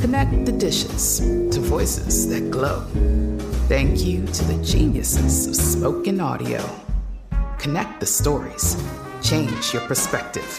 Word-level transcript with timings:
Connect 0.00 0.46
the 0.46 0.52
dishes 0.52 1.18
to 1.18 1.60
voices 1.60 2.26
that 2.28 2.50
glow. 2.50 2.80
Thank 3.68 4.02
you 4.02 4.24
to 4.26 4.44
the 4.44 4.64
geniuses 4.64 5.46
of 5.46 5.54
spoken 5.54 6.20
audio. 6.20 6.64
Connect 7.58 8.00
the 8.00 8.06
stories. 8.06 8.82
Change 9.22 9.74
your 9.74 9.82
perspective. 9.82 10.58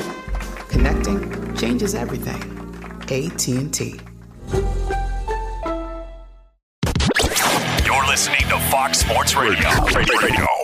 Connecting 0.69 1.56
changes 1.56 1.95
everything. 1.95 2.39
AT&T. 3.09 4.00
You're 7.84 8.08
listening 8.08 8.47
to 8.47 8.59
Fox 8.69 9.00
Sports 9.00 9.36
Radio. 9.36 9.69
Radio. 9.95 10.06
Straight 10.06 10.60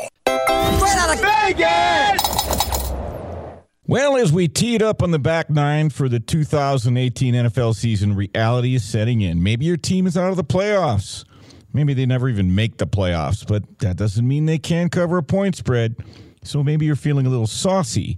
Well, 3.89 4.17
as 4.17 4.33
we 4.33 4.49
tee 4.49 4.75
it 4.75 4.81
up 4.81 5.01
on 5.01 5.11
the 5.11 5.19
back 5.19 5.49
nine 5.49 5.89
for 5.89 6.09
the 6.09 6.19
2018 6.19 7.33
NFL 7.33 7.73
season, 7.73 8.17
reality 8.17 8.75
is 8.75 8.83
setting 8.83 9.21
in. 9.21 9.41
Maybe 9.41 9.63
your 9.63 9.77
team 9.77 10.05
is 10.05 10.17
out 10.17 10.29
of 10.29 10.35
the 10.35 10.43
playoffs. 10.43 11.23
Maybe 11.71 11.93
they 11.93 12.05
never 12.05 12.27
even 12.27 12.53
make 12.53 12.79
the 12.79 12.85
playoffs, 12.85 13.47
but 13.47 13.63
that 13.79 13.95
doesn't 13.95 14.27
mean 14.27 14.45
they 14.45 14.57
can't 14.57 14.91
cover 14.91 15.19
a 15.19 15.23
point 15.23 15.55
spread. 15.55 15.95
So 16.43 16.65
maybe 16.65 16.85
you're 16.85 16.97
feeling 16.97 17.27
a 17.27 17.29
little 17.29 17.47
saucy. 17.47 18.17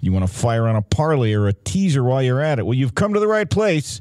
You 0.00 0.10
want 0.10 0.26
to 0.26 0.32
fire 0.32 0.66
on 0.66 0.74
a 0.74 0.82
parlay 0.82 1.34
or 1.34 1.46
a 1.46 1.52
teaser 1.52 2.02
while 2.02 2.24
you're 2.24 2.40
at 2.40 2.58
it. 2.58 2.66
Well, 2.66 2.74
you've 2.74 2.96
come 2.96 3.14
to 3.14 3.20
the 3.20 3.28
right 3.28 3.48
place. 3.48 4.00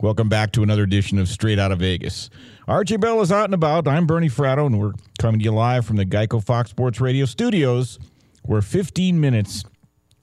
Welcome 0.00 0.28
back 0.28 0.52
to 0.52 0.62
another 0.62 0.84
edition 0.84 1.18
of 1.18 1.26
Straight 1.26 1.58
Out 1.58 1.72
of 1.72 1.80
Vegas. 1.80 2.30
RJ 2.68 3.00
Bell 3.00 3.20
is 3.20 3.32
out 3.32 3.46
and 3.46 3.54
about. 3.54 3.88
I'm 3.88 4.06
Bernie 4.06 4.28
Fratto, 4.28 4.66
and 4.66 4.78
we're 4.78 4.92
coming 5.18 5.40
to 5.40 5.44
you 5.44 5.50
live 5.50 5.84
from 5.84 5.96
the 5.96 6.06
Geico 6.06 6.40
Fox 6.40 6.70
Sports 6.70 7.00
Radio 7.00 7.24
studios, 7.24 7.98
where 8.44 8.62
15 8.62 9.20
minutes– 9.20 9.64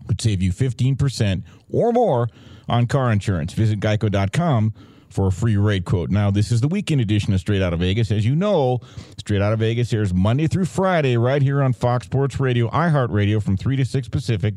could 0.07 0.21
save 0.21 0.41
you 0.41 0.51
15% 0.51 1.43
or 1.69 1.91
more 1.91 2.29
on 2.67 2.87
car 2.87 3.11
insurance. 3.11 3.53
Visit 3.53 3.79
geico.com 3.79 4.73
for 5.13 5.27
a 5.27 5.31
free 5.31 5.55
rate 5.55 5.85
quote. 5.85 6.09
Now, 6.09 6.31
this 6.31 6.51
is 6.51 6.61
the 6.61 6.67
weekend 6.67 6.99
edition 6.99 7.33
of 7.33 7.39
Straight 7.39 7.61
Out 7.61 7.71
of 7.71 7.79
Vegas. 7.79 8.11
As 8.11 8.25
you 8.25 8.35
know, 8.35 8.79
Straight 9.17 9.41
Out 9.41 9.53
of 9.53 9.59
Vegas 9.59 9.93
airs 9.93 10.13
Monday 10.13 10.47
through 10.47 10.65
Friday 10.65 11.17
right 11.17 11.41
here 11.41 11.61
on 11.61 11.73
Fox 11.73 12.07
Sports 12.07 12.39
Radio, 12.39 12.67
iHeartRadio 12.69 13.41
from 13.41 13.55
3 13.55 13.75
to 13.75 13.85
6 13.85 14.07
Pacific 14.09 14.55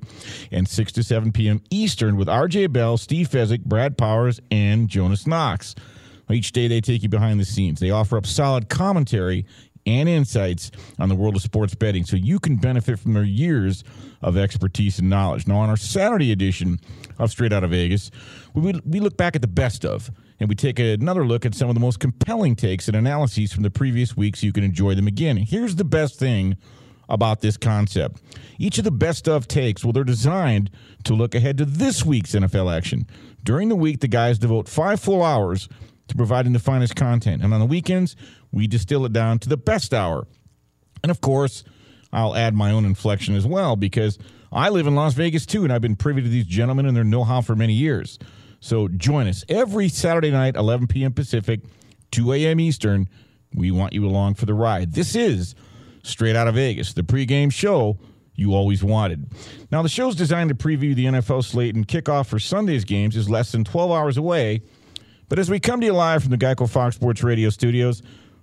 and 0.51 0.67
6 0.67 0.93
to 0.93 1.03
7 1.03 1.31
p.m. 1.33 1.61
Eastern 1.71 2.17
with 2.17 2.29
RJ 2.29 2.73
Bell, 2.73 2.97
Steve 2.97 3.29
Fezzik, 3.29 3.65
Brad 3.65 3.99
Powers, 3.99 4.41
and 4.51 4.89
Jonas 4.89 5.27
Knox. 5.27 5.75
Each 6.31 6.51
day 6.51 6.67
they 6.67 6.81
take 6.81 7.03
you 7.03 7.09
behind 7.09 7.39
the 7.39 7.45
scenes. 7.45 7.79
They 7.79 7.91
offer 7.91 8.17
up 8.17 8.27
solid 8.27 8.69
commentary 8.69 9.47
and 9.87 10.09
insights 10.09 10.71
on 10.99 11.09
the 11.09 11.15
world 11.15 11.37
of 11.37 11.43
sports 11.43 11.75
betting 11.75 12.05
so 12.05 12.17
you 12.17 12.39
can 12.39 12.57
benefit 12.57 12.99
from 12.99 13.15
their 13.15 13.25
years 13.25 13.85
of 14.23 14.37
expertise 14.37 14.99
and 14.99 15.09
knowledge. 15.09 15.47
Now, 15.47 15.59
on 15.59 15.71
our 15.71 15.77
Saturday 15.77 16.33
edition 16.33 16.81
of 17.19 17.31
Straight 17.31 17.53
Out 17.53 17.65
of 17.65 17.71
Vegas, 17.71 18.11
we, 18.55 18.81
we 18.85 19.01
look 19.01 19.17
back 19.17 19.37
at 19.37 19.43
the 19.43 19.49
best 19.49 19.85
of 19.85 20.11
and 20.41 20.49
we 20.49 20.55
take 20.55 20.79
another 20.79 21.27
look 21.27 21.47
at 21.47 21.55
some 21.55 21.69
of 21.69 21.75
the 21.75 21.81
most 21.81 22.01
compelling 22.01 22.57
takes 22.57 22.89
and 22.89 22.97
analyses 22.97 23.53
from 23.53 23.63
the 23.63 23.71
previous 23.71 24.17
week 24.17 24.37
so 24.37 24.47
you 24.47 24.53
can 24.53 24.65
enjoy 24.65 24.95
them 24.95 25.07
again. 25.07 25.37
Here's 25.37 25.77
the 25.77 25.85
best 25.85 26.19
thing 26.19 26.57
about 27.09 27.41
this 27.41 27.57
concept. 27.57 28.21
Each 28.59 28.79
of 28.79 28.85
the 28.85 28.91
best 28.91 29.29
of 29.29 29.47
takes, 29.47 29.85
well, 29.85 29.93
they're 29.93 30.05
designed 30.05 30.71
to 31.05 31.15
look 31.15 31.35
ahead 31.35 31.59
to 31.59 31.65
this 31.65 32.05
week's 32.05 32.33
NFL 32.33 32.75
action. 32.75 33.07
During 33.43 33.69
the 33.69 33.77
week, 33.77 34.01
the 34.01 34.09
guys 34.09 34.39
devote 34.39 34.69
five 34.69 35.01
full 35.01 35.23
hours 35.23 35.69
to 36.09 36.17
providing 36.17 36.53
the 36.53 36.59
finest 36.59 36.97
content. 36.97 37.43
And 37.43 37.53
on 37.53 37.61
the 37.61 37.67
weekends, 37.67 38.17
we 38.53 38.67
distill 38.67 39.05
it 39.05 39.13
down 39.13 39.39
to 39.41 39.49
the 39.49 39.57
best 39.57 39.93
hour. 39.93 40.27
And 41.03 41.11
of 41.11 41.21
course, 41.21 41.65
I'll 42.13 42.37
add 42.37 42.55
my 42.55 42.71
own 42.71 42.85
inflection 42.85 43.35
as 43.35 43.47
well 43.47 43.77
because 43.77 44.19
I 44.53 44.69
live 44.69 44.87
in 44.87 44.95
Las 44.95 45.15
Vegas 45.15 45.45
too, 45.47 45.65
and 45.65 45.73
I've 45.73 45.83
been 45.83 45.97
privy 45.97 46.23
to 46.23 46.29
these 46.29 46.47
gentlemen 46.47 46.87
and 46.87 46.97
their 46.97 47.05
know 47.05 47.25
how 47.25 47.41
for 47.41 47.57
many 47.57 47.75
years. 47.75 48.19
So 48.61 48.89
join 48.89 49.27
us 49.27 49.45
every 49.49 49.89
Saturday 49.89 50.31
night, 50.31 50.57
11 50.57 50.87
p.m. 50.87 51.13
Pacific, 51.13 51.61
2 52.13 52.33
a.m. 52.33 52.61
Eastern. 52.61 53.09
We 53.55 53.71
want 53.71 53.93
you 53.93 54.07
along 54.07 54.35
for 54.35 54.47
the 54.47 54.55
ride. 54.55 54.93
This 54.93 55.15
is 55.15 55.55
Straight 56.03 56.37
Out 56.37 56.49
of 56.49 56.55
Vegas, 56.55 56.93
the 56.93 57.03
pregame 57.03 57.53
show 57.53 57.99
you 58.35 58.55
always 58.55 58.85
wanted. 58.85 59.27
Now, 59.73 59.83
the 59.83 59.89
show's 59.89 60.15
designed 60.15 60.51
to 60.51 60.55
preview 60.55 60.95
the 60.95 61.07
NFL 61.07 61.45
slate 61.45 61.75
and 61.75 61.89
kickoff 61.89 62.27
for 62.27 62.39
Sunday's 62.39 62.85
games 62.85 63.17
is 63.17 63.31
less 63.31 63.51
than 63.51 63.65
12 63.65 63.91
hours 63.91 64.17
away. 64.17 64.63
But 65.29 65.39
as 65.39 65.51
we 65.51 65.59
come 65.59 65.81
to 65.81 65.87
you 65.87 65.93
live 65.93 66.23
from 66.23 66.31
the 66.31 66.39
Geico 66.39 66.69
Fox 66.69 66.97
Sports 66.97 67.23
Radio 67.23 67.51
studios, 67.51 68.03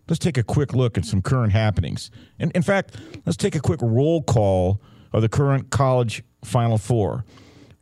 let's 0.09 0.19
take 0.19 0.37
a 0.37 0.43
quick 0.43 0.73
look 0.73 0.97
at 0.97 1.05
some 1.05 1.21
current 1.21 1.53
happenings. 1.53 2.11
And 2.39 2.51
in 2.51 2.61
fact, 2.61 2.95
let's 3.25 3.37
take 3.37 3.55
a 3.55 3.59
quick 3.59 3.79
roll 3.81 4.21
call 4.21 4.81
of 5.13 5.21
the 5.21 5.29
current 5.29 5.69
college 5.69 6.23
Final 6.43 6.77
Four 6.77 7.23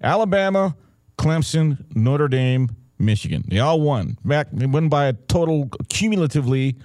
Alabama, 0.03 0.75
Clemson, 1.17 1.83
Notre 1.95 2.27
Dame, 2.27 2.69
Michigan. 2.99 3.43
They 3.47 3.59
all 3.59 3.81
won. 3.81 4.17
Back, 4.23 4.47
they 4.51 4.65
won 4.65 4.89
by 4.89 5.05
a 5.07 5.13
total 5.13 5.69
cumulatively 5.89 6.75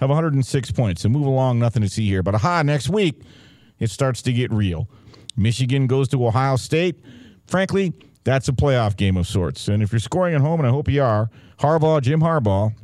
of 0.00 0.08
106 0.08 0.70
points. 0.72 1.02
So 1.02 1.08
move 1.08 1.26
along, 1.26 1.58
nothing 1.58 1.82
to 1.82 1.88
see 1.88 2.06
here. 2.08 2.22
But 2.22 2.34
aha, 2.34 2.62
next 2.62 2.88
week, 2.88 3.22
it 3.78 3.90
starts 3.90 4.22
to 4.22 4.32
get 4.32 4.52
real. 4.52 4.88
Michigan 5.36 5.86
goes 5.86 6.08
to 6.08 6.26
Ohio 6.26 6.56
State. 6.56 7.00
Frankly, 7.46 7.92
that's 8.24 8.48
a 8.48 8.52
playoff 8.52 8.96
game 8.96 9.16
of 9.16 9.26
sorts. 9.26 9.68
And 9.68 9.82
if 9.82 9.92
you're 9.92 9.98
scoring 10.00 10.34
at 10.34 10.40
home, 10.40 10.60
and 10.60 10.66
I 10.66 10.70
hope 10.70 10.88
you 10.88 11.02
are, 11.02 11.30
Harbaugh, 11.58 12.02
Jim 12.02 12.20
Harbaugh, 12.20 12.74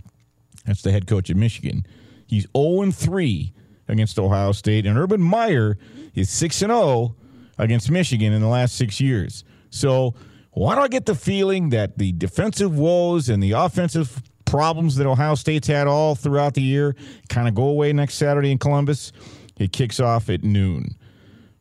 that's 0.66 0.82
the 0.82 0.92
head 0.92 1.06
coach 1.06 1.30
of 1.30 1.36
Michigan. 1.36 1.86
He's 2.26 2.46
0 2.56 2.90
3 2.90 3.52
against 3.88 4.18
Ohio 4.18 4.52
State, 4.52 4.86
and 4.86 4.96
Urban 4.96 5.20
Meyer 5.20 5.76
is 6.14 6.30
6 6.30 6.56
0 6.56 7.14
against 7.58 7.90
Michigan 7.90 8.32
in 8.32 8.40
the 8.40 8.48
last 8.48 8.76
six 8.76 9.00
years. 9.00 9.44
So, 9.70 10.14
why 10.52 10.74
do 10.74 10.80
I 10.80 10.88
get 10.88 11.06
the 11.06 11.14
feeling 11.14 11.70
that 11.70 11.98
the 11.98 12.12
defensive 12.12 12.76
woes 12.76 13.28
and 13.28 13.42
the 13.42 13.52
offensive 13.52 14.22
problems 14.46 14.96
that 14.96 15.06
Ohio 15.06 15.36
State's 15.36 15.68
had 15.68 15.86
all 15.86 16.14
throughout 16.14 16.54
the 16.54 16.62
year 16.62 16.96
kind 17.28 17.46
of 17.46 17.54
go 17.54 17.64
away 17.64 17.92
next 17.92 18.14
Saturday 18.14 18.50
in 18.50 18.58
Columbus? 18.58 19.12
It 19.58 19.72
kicks 19.72 20.00
off 20.00 20.28
at 20.30 20.42
noon. 20.42 20.96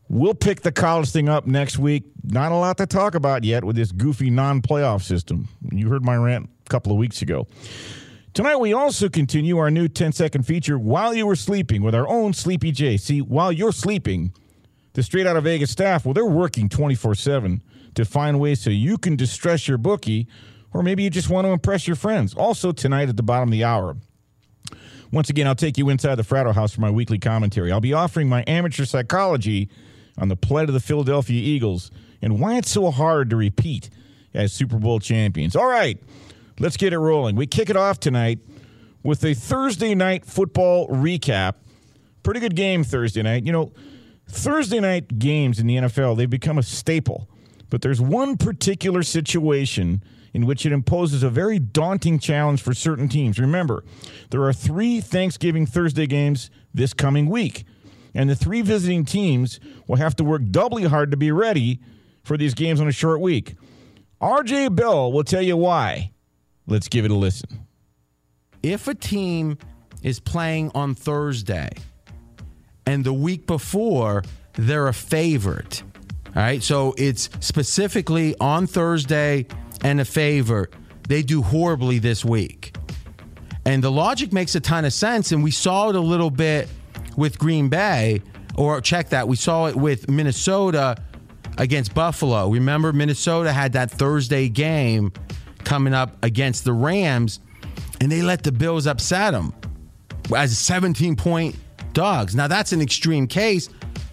We'll 0.08 0.34
pick 0.34 0.62
the 0.62 0.72
college 0.72 1.10
thing 1.10 1.28
up 1.28 1.46
next 1.46 1.78
week. 1.78 2.02
Not 2.24 2.50
a 2.50 2.56
lot 2.56 2.78
to 2.78 2.86
talk 2.86 3.14
about 3.14 3.44
yet 3.44 3.62
with 3.62 3.76
this 3.76 3.92
goofy 3.92 4.30
non 4.30 4.60
playoff 4.60 5.02
system. 5.02 5.48
You 5.70 5.88
heard 5.88 6.04
my 6.04 6.16
rant 6.16 6.50
couple 6.70 6.92
of 6.92 6.98
weeks 6.98 7.20
ago. 7.20 7.46
Tonight, 8.32 8.56
we 8.56 8.72
also 8.72 9.08
continue 9.08 9.58
our 9.58 9.70
new 9.70 9.88
10 9.88 10.12
second 10.12 10.46
feature 10.46 10.78
while 10.78 11.12
you 11.12 11.26
were 11.26 11.36
sleeping 11.36 11.82
with 11.82 11.94
our 11.94 12.08
own 12.08 12.32
Sleepy 12.32 12.70
J. 12.70 12.96
See, 12.96 13.20
while 13.20 13.50
you're 13.50 13.72
sleeping, 13.72 14.32
the 14.92 15.02
Straight 15.02 15.26
Out 15.26 15.36
of 15.36 15.44
Vegas 15.44 15.70
staff, 15.70 16.04
well, 16.04 16.14
they're 16.14 16.24
working 16.24 16.68
24 16.68 17.16
7 17.16 17.60
to 17.96 18.04
find 18.04 18.38
ways 18.38 18.60
so 18.60 18.70
you 18.70 18.98
can 18.98 19.16
distress 19.16 19.66
your 19.66 19.78
bookie, 19.78 20.28
or 20.72 20.82
maybe 20.82 21.02
you 21.02 21.10
just 21.10 21.28
want 21.28 21.44
to 21.44 21.50
impress 21.50 21.88
your 21.88 21.96
friends. 21.96 22.32
Also, 22.34 22.70
tonight 22.70 23.08
at 23.08 23.16
the 23.16 23.22
bottom 23.22 23.48
of 23.48 23.52
the 23.52 23.64
hour, 23.64 23.96
once 25.12 25.28
again, 25.28 25.48
I'll 25.48 25.56
take 25.56 25.76
you 25.76 25.88
inside 25.88 26.14
the 26.14 26.22
Fratto 26.22 26.54
House 26.54 26.72
for 26.72 26.80
my 26.80 26.90
weekly 26.90 27.18
commentary. 27.18 27.72
I'll 27.72 27.80
be 27.80 27.92
offering 27.92 28.28
my 28.28 28.44
amateur 28.46 28.84
psychology 28.84 29.68
on 30.16 30.28
the 30.28 30.36
plight 30.36 30.68
of 30.68 30.74
the 30.74 30.80
Philadelphia 30.80 31.40
Eagles 31.40 31.90
and 32.22 32.38
why 32.38 32.58
it's 32.58 32.70
so 32.70 32.92
hard 32.92 33.30
to 33.30 33.36
repeat 33.36 33.90
as 34.34 34.52
Super 34.52 34.78
Bowl 34.78 35.00
champions. 35.00 35.56
All 35.56 35.68
right, 35.68 36.00
let's 36.60 36.76
get 36.76 36.92
it 36.92 36.98
rolling. 36.98 37.34
We 37.34 37.46
kick 37.46 37.70
it 37.70 37.76
off 37.76 37.98
tonight 37.98 38.38
with 39.02 39.24
a 39.24 39.34
Thursday 39.34 39.94
night 39.94 40.24
football 40.24 40.86
recap. 40.88 41.54
Pretty 42.22 42.38
good 42.38 42.54
game 42.54 42.84
Thursday 42.84 43.22
night. 43.22 43.44
You 43.44 43.52
know, 43.52 43.72
Thursday 44.28 44.78
night 44.78 45.18
games 45.18 45.58
in 45.58 45.66
the 45.66 45.76
NFL, 45.76 46.16
they've 46.16 46.30
become 46.30 46.58
a 46.58 46.62
staple. 46.62 47.28
But 47.70 47.82
there's 47.82 48.00
one 48.00 48.36
particular 48.36 49.02
situation 49.02 50.04
in 50.32 50.46
which 50.46 50.64
it 50.64 50.72
imposes 50.72 51.22
a 51.22 51.30
very 51.30 51.58
daunting 51.58 52.18
challenge 52.18 52.62
for 52.62 52.74
certain 52.74 53.08
teams. 53.08 53.38
Remember, 53.38 53.82
there 54.30 54.44
are 54.44 54.52
three 54.52 55.00
Thanksgiving 55.00 55.66
Thursday 55.66 56.06
games 56.06 56.50
this 56.72 56.92
coming 56.92 57.28
week, 57.28 57.64
and 58.14 58.28
the 58.28 58.36
three 58.36 58.60
visiting 58.60 59.04
teams 59.04 59.58
will 59.88 59.96
have 59.96 60.14
to 60.16 60.24
work 60.24 60.42
doubly 60.50 60.84
hard 60.84 61.10
to 61.10 61.16
be 61.16 61.32
ready 61.32 61.80
for 62.22 62.36
these 62.36 62.54
games 62.54 62.80
on 62.80 62.86
a 62.86 62.92
short 62.92 63.20
week. 63.20 63.54
RJ 64.20 64.74
Bell 64.76 65.10
will 65.10 65.24
tell 65.24 65.42
you 65.42 65.56
why. 65.56 66.12
Let's 66.66 66.88
give 66.88 67.04
it 67.04 67.10
a 67.10 67.14
listen. 67.14 67.66
If 68.62 68.88
a 68.88 68.94
team 68.94 69.58
is 70.02 70.20
playing 70.20 70.70
on 70.74 70.94
Thursday 70.94 71.70
and 72.86 73.04
the 73.04 73.12
week 73.12 73.46
before 73.46 74.22
they're 74.54 74.88
a 74.88 74.94
favorite, 74.94 75.82
all 76.28 76.42
right, 76.42 76.62
so 76.62 76.94
it's 76.96 77.28
specifically 77.40 78.36
on 78.40 78.66
Thursday 78.66 79.46
and 79.82 80.00
a 80.00 80.04
favorite, 80.04 80.72
they 81.08 81.22
do 81.22 81.42
horribly 81.42 81.98
this 81.98 82.24
week. 82.24 82.76
And 83.64 83.82
the 83.82 83.90
logic 83.90 84.32
makes 84.32 84.54
a 84.54 84.60
ton 84.60 84.84
of 84.84 84.92
sense. 84.92 85.32
And 85.32 85.42
we 85.42 85.50
saw 85.50 85.90
it 85.90 85.96
a 85.96 86.00
little 86.00 86.30
bit 86.30 86.68
with 87.16 87.38
Green 87.38 87.68
Bay, 87.68 88.22
or 88.56 88.80
check 88.80 89.10
that, 89.10 89.26
we 89.26 89.36
saw 89.36 89.66
it 89.66 89.76
with 89.76 90.08
Minnesota 90.08 90.96
against 91.58 91.94
Buffalo. 91.94 92.48
Remember, 92.48 92.92
Minnesota 92.92 93.52
had 93.52 93.72
that 93.72 93.90
Thursday 93.90 94.48
game 94.48 95.12
coming 95.64 95.94
up 95.94 96.16
against 96.22 96.64
the 96.64 96.72
Rams, 96.72 97.40
and 98.00 98.10
they 98.10 98.22
let 98.22 98.42
the 98.42 98.52
Bills 98.52 98.86
upset 98.86 99.32
them 99.32 99.54
as 100.34 100.56
17 100.56 101.16
point 101.16 101.56
dogs. 101.92 102.34
Now, 102.34 102.46
that's 102.46 102.72
an 102.72 102.80
extreme 102.80 103.26
case, 103.26 103.68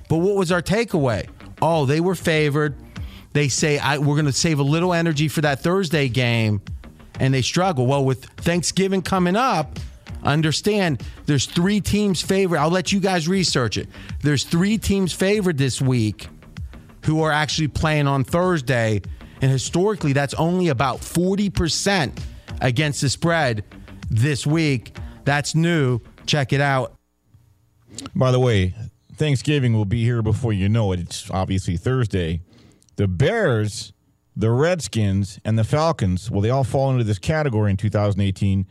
but 0.09 0.17
what 0.17 0.35
was 0.35 0.51
our 0.51 0.61
takeaway? 0.61 1.27
Oh, 1.61 1.85
they 1.85 1.99
were 1.99 2.15
favored 2.15 2.75
they 3.37 3.49
say 3.49 3.79
we're 3.99 4.15
going 4.15 4.25
to 4.25 4.33
save 4.33 4.57
a 4.57 4.63
little 4.63 4.95
energy 4.95 5.27
for 5.27 5.41
that 5.41 5.59
Thursday 5.59 6.09
game, 6.09 6.59
and 7.19 7.31
they 7.31 7.43
struggle. 7.43 7.85
Well, 7.85 8.03
with 8.03 8.25
Thanksgiving 8.25 9.03
coming 9.03 9.35
up, 9.35 9.77
understand 10.23 11.03
there's 11.27 11.45
three 11.45 11.79
teams 11.79 12.19
favored. 12.19 12.57
I'll 12.57 12.71
let 12.71 12.91
you 12.91 12.99
guys 12.99 13.27
research 13.27 13.77
it. 13.77 13.89
There's 14.23 14.43
three 14.43 14.79
teams 14.79 15.13
favored 15.13 15.59
this 15.59 15.79
week 15.79 16.27
who 17.05 17.21
are 17.21 17.31
actually 17.31 17.67
playing 17.67 18.07
on 18.07 18.23
Thursday, 18.23 19.03
and 19.41 19.51
historically, 19.51 20.13
that's 20.13 20.33
only 20.35 20.69
about 20.69 20.99
40% 20.99 22.19
against 22.61 23.01
the 23.01 23.09
spread 23.09 23.63
this 24.09 24.47
week. 24.47 24.95
That's 25.25 25.55
new. 25.55 25.99
Check 26.25 26.53
it 26.53 26.61
out. 26.61 26.93
By 28.15 28.31
the 28.31 28.39
way, 28.39 28.73
Thanksgiving 29.15 29.73
will 29.73 29.85
be 29.85 30.03
here 30.03 30.21
before 30.21 30.53
you 30.53 30.69
know 30.69 30.91
it. 30.91 30.99
It's 30.99 31.29
obviously 31.31 31.77
Thursday. 31.77 32.41
The 32.95 33.07
Bears, 33.07 33.93
the 34.35 34.51
Redskins, 34.51 35.39
and 35.45 35.57
the 35.57 35.63
Falcons, 35.63 36.31
well, 36.31 36.41
they 36.41 36.49
all 36.49 36.63
fall 36.63 36.91
into 36.91 37.03
this 37.03 37.19
category 37.19 37.71
in 37.71 37.77
2018. 37.77 38.65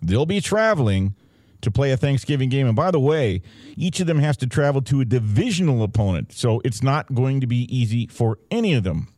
They'll 0.00 0.26
be 0.26 0.40
traveling 0.40 1.14
to 1.62 1.70
play 1.70 1.90
a 1.90 1.96
Thanksgiving 1.96 2.48
game. 2.48 2.66
And 2.66 2.76
by 2.76 2.90
the 2.90 3.00
way, 3.00 3.42
each 3.76 4.00
of 4.00 4.06
them 4.06 4.18
has 4.18 4.36
to 4.38 4.46
travel 4.46 4.82
to 4.82 5.00
a 5.00 5.04
divisional 5.04 5.82
opponent. 5.82 6.32
So 6.32 6.60
it's 6.64 6.82
not 6.82 7.14
going 7.14 7.40
to 7.40 7.46
be 7.46 7.66
easy 7.74 8.06
for 8.06 8.38
any 8.50 8.74
of 8.74 8.84
them. 8.84 9.08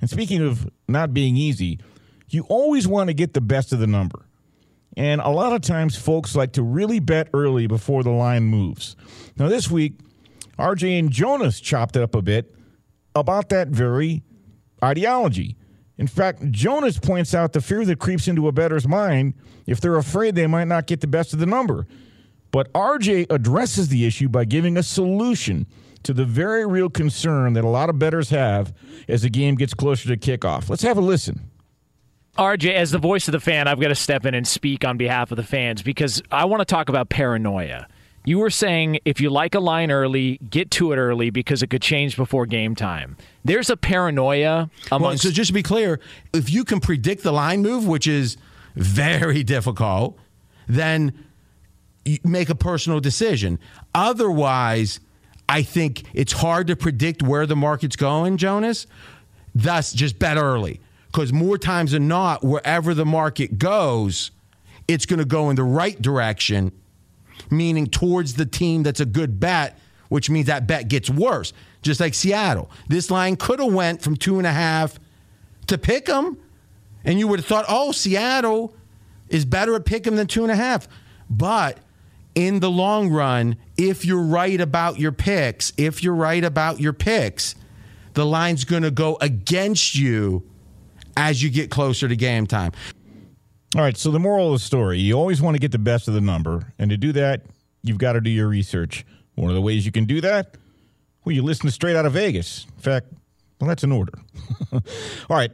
And 0.00 0.10
speaking 0.10 0.42
of 0.42 0.70
not 0.88 1.14
being 1.14 1.36
easy, 1.36 1.78
you 2.28 2.44
always 2.48 2.86
want 2.86 3.08
to 3.08 3.14
get 3.14 3.34
the 3.34 3.40
best 3.40 3.72
of 3.72 3.78
the 3.78 3.86
number. 3.86 4.26
And 4.96 5.20
a 5.20 5.30
lot 5.30 5.52
of 5.52 5.62
times, 5.62 5.96
folks 5.96 6.36
like 6.36 6.52
to 6.52 6.62
really 6.62 7.00
bet 7.00 7.28
early 7.34 7.66
before 7.66 8.02
the 8.02 8.10
line 8.10 8.44
moves. 8.44 8.96
Now, 9.36 9.48
this 9.48 9.70
week, 9.70 9.94
RJ 10.58 10.98
and 10.98 11.10
Jonas 11.10 11.60
chopped 11.60 11.96
it 11.96 12.02
up 12.02 12.14
a 12.14 12.22
bit 12.22 12.54
about 13.14 13.48
that 13.48 13.68
very 13.68 14.22
ideology. 14.82 15.56
In 15.96 16.06
fact, 16.06 16.50
Jonas 16.50 16.98
points 16.98 17.34
out 17.34 17.52
the 17.52 17.60
fear 17.60 17.84
that 17.84 17.98
creeps 17.98 18.28
into 18.28 18.48
a 18.48 18.52
bettor's 18.52 18.86
mind 18.86 19.34
if 19.66 19.80
they're 19.80 19.96
afraid 19.96 20.34
they 20.34 20.46
might 20.46 20.68
not 20.68 20.86
get 20.86 21.00
the 21.00 21.06
best 21.06 21.32
of 21.32 21.38
the 21.38 21.46
number. 21.46 21.86
But 22.50 22.72
RJ 22.72 23.26
addresses 23.30 23.88
the 23.88 24.06
issue 24.06 24.28
by 24.28 24.44
giving 24.44 24.76
a 24.76 24.82
solution 24.82 25.66
to 26.04 26.12
the 26.12 26.24
very 26.24 26.66
real 26.66 26.88
concern 26.88 27.54
that 27.54 27.64
a 27.64 27.68
lot 27.68 27.90
of 27.90 27.98
bettors 27.98 28.30
have 28.30 28.72
as 29.08 29.22
the 29.22 29.30
game 29.30 29.56
gets 29.56 29.74
closer 29.74 30.14
to 30.14 30.16
kickoff. 30.16 30.68
Let's 30.68 30.82
have 30.82 30.96
a 30.96 31.00
listen. 31.00 31.50
RJ, 32.38 32.74
as 32.74 32.90
the 32.90 32.98
voice 32.98 33.28
of 33.28 33.32
the 33.32 33.40
fan, 33.40 33.68
I've 33.68 33.80
got 33.80 33.88
to 33.88 33.94
step 33.94 34.26
in 34.26 34.34
and 34.34 34.46
speak 34.46 34.84
on 34.84 34.96
behalf 34.96 35.30
of 35.30 35.36
the 35.36 35.44
fans 35.44 35.82
because 35.82 36.22
I 36.32 36.46
want 36.46 36.60
to 36.60 36.64
talk 36.64 36.88
about 36.88 37.08
paranoia. 37.08 37.86
You 38.26 38.38
were 38.38 38.50
saying 38.50 38.98
if 39.04 39.20
you 39.20 39.30
like 39.30 39.54
a 39.54 39.60
line 39.60 39.90
early, 39.90 40.38
get 40.48 40.70
to 40.72 40.92
it 40.92 40.96
early 40.96 41.30
because 41.30 41.62
it 41.62 41.68
could 41.68 41.82
change 41.82 42.16
before 42.16 42.46
game 42.46 42.74
time. 42.74 43.16
There's 43.44 43.70
a 43.70 43.76
paranoia 43.76 44.70
amongst. 44.90 45.24
Well, 45.24 45.30
so 45.30 45.30
just 45.30 45.48
to 45.48 45.54
be 45.54 45.62
clear, 45.62 46.00
if 46.32 46.50
you 46.50 46.64
can 46.64 46.80
predict 46.80 47.22
the 47.22 47.32
line 47.32 47.62
move, 47.62 47.86
which 47.86 48.06
is 48.06 48.36
very 48.74 49.42
difficult, 49.44 50.18
then 50.66 51.12
make 52.24 52.48
a 52.48 52.54
personal 52.54 52.98
decision. 52.98 53.58
Otherwise, 53.94 55.00
I 55.48 55.62
think 55.62 56.04
it's 56.14 56.32
hard 56.32 56.66
to 56.68 56.76
predict 56.76 57.22
where 57.22 57.46
the 57.46 57.56
market's 57.56 57.96
going, 57.96 58.36
Jonas. 58.36 58.86
Thus, 59.54 59.92
just 59.92 60.18
bet 60.18 60.36
early 60.36 60.80
because 61.06 61.32
more 61.32 61.58
times 61.58 61.92
than 61.92 62.08
not, 62.08 62.42
wherever 62.42 62.92
the 62.92 63.04
market 63.04 63.58
goes, 63.58 64.30
it's 64.88 65.06
going 65.06 65.20
to 65.20 65.24
go 65.24 65.50
in 65.50 65.56
the 65.56 65.62
right 65.62 66.00
direction 66.00 66.72
meaning 67.50 67.86
towards 67.86 68.34
the 68.34 68.46
team 68.46 68.82
that's 68.82 69.00
a 69.00 69.06
good 69.06 69.40
bet, 69.40 69.78
which 70.08 70.30
means 70.30 70.46
that 70.46 70.66
bet 70.66 70.88
gets 70.88 71.10
worse. 71.10 71.52
Just 71.82 72.00
like 72.00 72.14
Seattle, 72.14 72.70
this 72.88 73.10
line 73.10 73.36
could 73.36 73.60
have 73.60 73.72
went 73.72 74.02
from 74.02 74.16
two 74.16 74.38
and 74.38 74.46
a 74.46 74.52
half 74.52 74.98
to 75.66 75.78
pick 75.78 76.06
them, 76.06 76.38
and 77.04 77.18
you 77.18 77.28
would 77.28 77.38
have 77.38 77.46
thought, 77.46 77.66
oh, 77.68 77.92
Seattle 77.92 78.74
is 79.28 79.44
better 79.44 79.74
at 79.74 79.84
pick 79.84 80.04
them 80.04 80.16
than 80.16 80.26
two 80.26 80.42
and 80.42 80.52
a 80.52 80.56
half. 80.56 80.88
But 81.28 81.78
in 82.34 82.60
the 82.60 82.70
long 82.70 83.10
run, 83.10 83.56
if 83.76 84.04
you're 84.04 84.22
right 84.22 84.60
about 84.60 84.98
your 84.98 85.12
picks, 85.12 85.72
if 85.76 86.02
you're 86.02 86.14
right 86.14 86.42
about 86.42 86.80
your 86.80 86.92
picks, 86.92 87.54
the 88.14 88.26
line's 88.26 88.64
going 88.64 88.82
to 88.82 88.90
go 88.90 89.18
against 89.20 89.94
you 89.94 90.42
as 91.16 91.42
you 91.42 91.50
get 91.50 91.70
closer 91.70 92.08
to 92.08 92.16
game 92.16 92.46
time. 92.46 92.72
All 93.76 93.82
right. 93.82 93.96
So 93.96 94.10
the 94.10 94.20
moral 94.20 94.52
of 94.52 94.60
the 94.60 94.64
story: 94.64 94.98
you 94.98 95.14
always 95.14 95.42
want 95.42 95.54
to 95.54 95.58
get 95.58 95.72
the 95.72 95.78
best 95.78 96.08
of 96.08 96.14
the 96.14 96.20
number, 96.20 96.72
and 96.78 96.90
to 96.90 96.96
do 96.96 97.12
that, 97.12 97.42
you've 97.82 97.98
got 97.98 98.12
to 98.12 98.20
do 98.20 98.30
your 98.30 98.48
research. 98.48 99.04
One 99.34 99.50
of 99.50 99.56
the 99.56 99.62
ways 99.62 99.84
you 99.84 99.90
can 99.90 100.04
do 100.04 100.20
that, 100.20 100.56
well, 101.24 101.34
you 101.34 101.42
listen 101.42 101.66
to 101.66 101.72
Straight 101.72 101.96
Out 101.96 102.06
of 102.06 102.12
Vegas. 102.12 102.66
In 102.76 102.82
fact, 102.82 103.08
well, 103.60 103.68
that's 103.68 103.82
an 103.82 103.90
order. 103.90 104.12
All 104.72 104.80
right, 105.30 105.50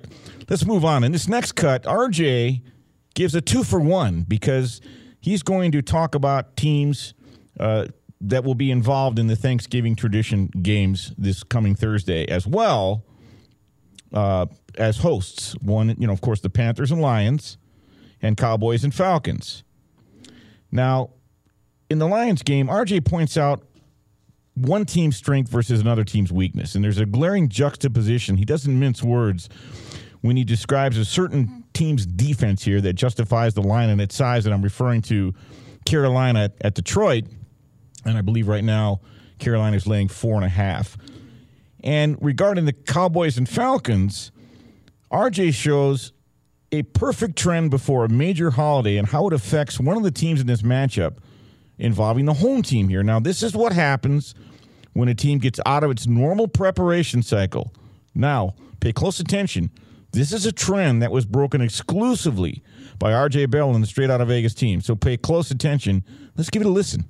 let's 0.48 0.66
move 0.66 0.84
on. 0.84 1.02
In 1.02 1.12
this 1.12 1.28
next 1.28 1.52
cut, 1.52 1.84
RJ 1.84 2.60
gives 3.14 3.34
a 3.34 3.40
two 3.40 3.64
for 3.64 3.80
one 3.80 4.22
because 4.22 4.82
he's 5.20 5.42
going 5.42 5.72
to 5.72 5.82
talk 5.82 6.14
about 6.14 6.56
teams 6.56 7.14
uh, 7.58 7.86
that 8.20 8.44
will 8.44 8.54
be 8.54 8.70
involved 8.70 9.18
in 9.18 9.26
the 9.26 9.36
Thanksgiving 9.36 9.96
tradition 9.96 10.48
games 10.62 11.12
this 11.16 11.42
coming 11.42 11.74
Thursday 11.74 12.26
as 12.26 12.46
well 12.46 13.04
uh, 14.12 14.46
as 14.76 14.98
hosts. 14.98 15.54
One, 15.60 15.94
you 15.98 16.06
know, 16.06 16.12
of 16.12 16.20
course, 16.20 16.40
the 16.40 16.50
Panthers 16.50 16.90
and 16.90 17.00
Lions 17.00 17.58
and 18.22 18.36
Cowboys 18.36 18.84
and 18.84 18.94
Falcons. 18.94 19.62
Now, 20.70 21.10
in 21.88 21.98
the 21.98 22.06
Lions 22.06 22.42
game, 22.42 22.68
RJ 22.68 23.04
points 23.04 23.36
out 23.36 23.64
one 24.54 24.84
team's 24.84 25.16
strength 25.16 25.50
versus 25.50 25.80
another 25.80 26.04
team's 26.04 26.30
weakness, 26.30 26.74
and 26.74 26.84
there's 26.84 26.98
a 26.98 27.06
glaring 27.06 27.48
juxtaposition. 27.48 28.36
He 28.36 28.44
doesn't 28.44 28.78
mince 28.78 29.02
words 29.02 29.48
when 30.20 30.36
he 30.36 30.44
describes 30.44 30.98
a 30.98 31.04
certain 31.04 31.59
team's 31.80 32.04
defense 32.04 32.62
here 32.62 32.78
that 32.82 32.92
justifies 32.92 33.54
the 33.54 33.62
line 33.62 33.88
and 33.88 34.02
its 34.02 34.14
size, 34.14 34.44
and 34.44 34.54
I'm 34.54 34.60
referring 34.60 35.00
to 35.02 35.32
Carolina 35.86 36.44
at, 36.44 36.52
at 36.60 36.74
Detroit, 36.74 37.24
and 38.04 38.18
I 38.18 38.20
believe 38.20 38.48
right 38.48 38.62
now 38.62 39.00
Carolina 39.38 39.78
is 39.78 39.86
laying 39.86 40.08
four 40.08 40.34
and 40.34 40.44
a 40.44 40.50
half. 40.50 40.98
And 41.82 42.18
regarding 42.20 42.66
the 42.66 42.74
Cowboys 42.74 43.38
and 43.38 43.48
Falcons, 43.48 44.30
RJ 45.10 45.54
shows 45.54 46.12
a 46.70 46.82
perfect 46.82 47.36
trend 47.36 47.70
before 47.70 48.04
a 48.04 48.10
major 48.10 48.50
holiday 48.50 48.98
and 48.98 49.08
how 49.08 49.26
it 49.28 49.32
affects 49.32 49.80
one 49.80 49.96
of 49.96 50.02
the 50.02 50.10
teams 50.10 50.42
in 50.42 50.46
this 50.46 50.60
matchup 50.60 51.16
involving 51.78 52.26
the 52.26 52.34
home 52.34 52.60
team 52.60 52.90
here. 52.90 53.02
Now, 53.02 53.20
this 53.20 53.42
is 53.42 53.54
what 53.54 53.72
happens 53.72 54.34
when 54.92 55.08
a 55.08 55.14
team 55.14 55.38
gets 55.38 55.58
out 55.64 55.82
of 55.82 55.90
its 55.90 56.06
normal 56.06 56.46
preparation 56.46 57.22
cycle. 57.22 57.72
Now, 58.14 58.54
pay 58.80 58.92
close 58.92 59.18
attention. 59.18 59.70
This 60.12 60.32
is 60.32 60.44
a 60.44 60.52
trend 60.52 61.02
that 61.02 61.12
was 61.12 61.24
broken 61.24 61.60
exclusively 61.60 62.62
by 62.98 63.12
RJ 63.12 63.50
Bell 63.50 63.74
and 63.74 63.82
the 63.82 63.86
Straight 63.86 64.10
Out 64.10 64.20
of 64.20 64.28
Vegas 64.28 64.54
team. 64.54 64.80
So 64.80 64.96
pay 64.96 65.16
close 65.16 65.50
attention. 65.50 66.04
Let's 66.36 66.50
give 66.50 66.62
it 66.62 66.66
a 66.66 66.70
listen. 66.70 67.08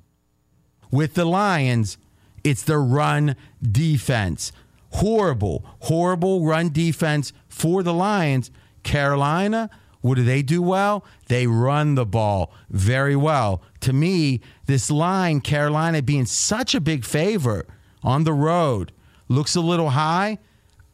With 0.91 1.15
the 1.15 1.25
Lions, 1.25 1.97
it's 2.43 2.63
the 2.63 2.77
run 2.77 3.35
defense. 3.61 4.51
Horrible, 4.91 5.65
horrible 5.79 6.45
run 6.45 6.69
defense 6.69 7.33
for 7.47 7.81
the 7.81 7.93
Lions. 7.93 8.51
Carolina, 8.83 9.69
what 10.01 10.15
do 10.15 10.23
they 10.23 10.41
do 10.41 10.61
well? 10.61 11.05
They 11.27 11.47
run 11.47 11.95
the 11.95 12.05
ball 12.05 12.53
very 12.69 13.15
well. 13.15 13.61
To 13.81 13.93
me, 13.93 14.41
this 14.65 14.91
line, 14.91 15.41
Carolina 15.41 16.01
being 16.01 16.25
such 16.25 16.75
a 16.75 16.81
big 16.81 17.05
favor 17.05 17.65
on 18.03 18.25
the 18.25 18.33
road, 18.33 18.91
looks 19.27 19.55
a 19.55 19.61
little 19.61 19.91
high. 19.91 20.39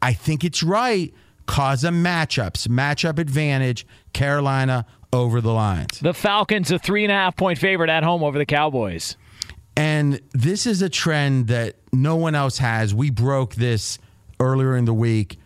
I 0.00 0.12
think 0.12 0.44
it's 0.44 0.62
right 0.62 1.12
cause 1.48 1.82
of 1.82 1.94
matchups, 1.94 2.68
matchup 2.68 3.18
advantage, 3.18 3.84
Carolina 4.12 4.86
over 5.12 5.40
the 5.40 5.52
Lions. 5.52 5.98
The 5.98 6.14
Falcons, 6.14 6.70
a 6.70 6.78
three 6.78 7.04
and 7.04 7.10
a 7.10 7.14
half 7.14 7.36
point 7.36 7.58
favorite 7.58 7.90
at 7.90 8.04
home 8.04 8.22
over 8.22 8.38
the 8.38 8.46
Cowboys. 8.46 9.16
And 9.74 10.20
this 10.32 10.66
is 10.66 10.82
a 10.82 10.88
trend 10.88 11.48
that 11.48 11.76
no 11.92 12.16
one 12.16 12.34
else 12.34 12.58
has. 12.58 12.94
We 12.94 13.10
broke 13.10 13.54
this 13.54 13.98
earlier 14.38 14.76
in 14.76 14.84
the 14.84 14.94
week. 14.94 15.38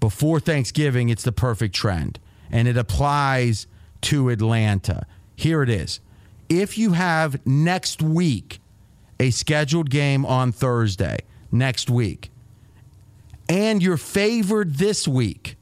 Before 0.00 0.40
Thanksgiving, 0.40 1.08
it's 1.08 1.22
the 1.22 1.32
perfect 1.32 1.74
trend, 1.74 2.18
and 2.50 2.68
it 2.68 2.76
applies 2.76 3.66
to 4.02 4.28
Atlanta. 4.28 5.06
Here 5.36 5.62
it 5.62 5.70
is. 5.70 6.00
If 6.48 6.76
you 6.76 6.92
have 6.92 7.44
next 7.46 8.02
week 8.02 8.60
a 9.18 9.30
scheduled 9.30 9.90
game 9.90 10.26
on 10.26 10.52
Thursday, 10.52 11.18
next 11.50 11.88
week, 11.88 12.30
and 13.48 13.82
you're 13.82 13.96
favored 13.96 14.74
this 14.74 15.06
week, 15.06 15.56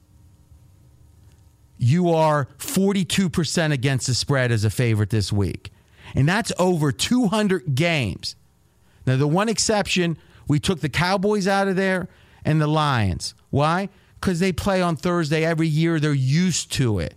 you 1.79 2.11
are 2.11 2.49
42% 2.59 3.73
against 3.73 4.07
the 4.07 4.15
spread 4.15 4.51
as 4.51 4.65
a 4.65 4.71
favorite 4.71 5.11
this 5.11 5.33
week. 5.33 5.71
And 6.15 6.29
that's 6.29 6.53
over 6.59 6.93
200 6.93 7.75
games. 7.75 8.37
Now, 9.07 9.17
the 9.17 9.27
one 9.27 9.49
exception, 9.49 10.17
we 10.49 10.59
took 10.59 10.81
the 10.81 10.89
Cowboys 10.89 11.47
out 11.47 11.69
of 11.69 11.77
there 11.77 12.09
and 12.45 12.61
the 12.61 12.67
Lions. 12.67 13.35
Why? 13.51 13.89
Because 14.21 14.41
they 14.41 14.53
play 14.53 14.81
on 14.81 14.97
Thursday 14.97 15.45
every 15.45 15.69
year. 15.69 16.01
They're 16.01 16.13
used 16.13 16.73
to 16.73 16.99
it. 16.99 17.15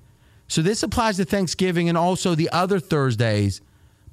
So 0.47 0.61
this 0.61 0.83
applies 0.83 1.17
to 1.17 1.25
Thanksgiving 1.25 1.89
and 1.89 1.97
also 1.97 2.35
the 2.35 2.49
other 2.51 2.79
Thursdays. 2.79 3.61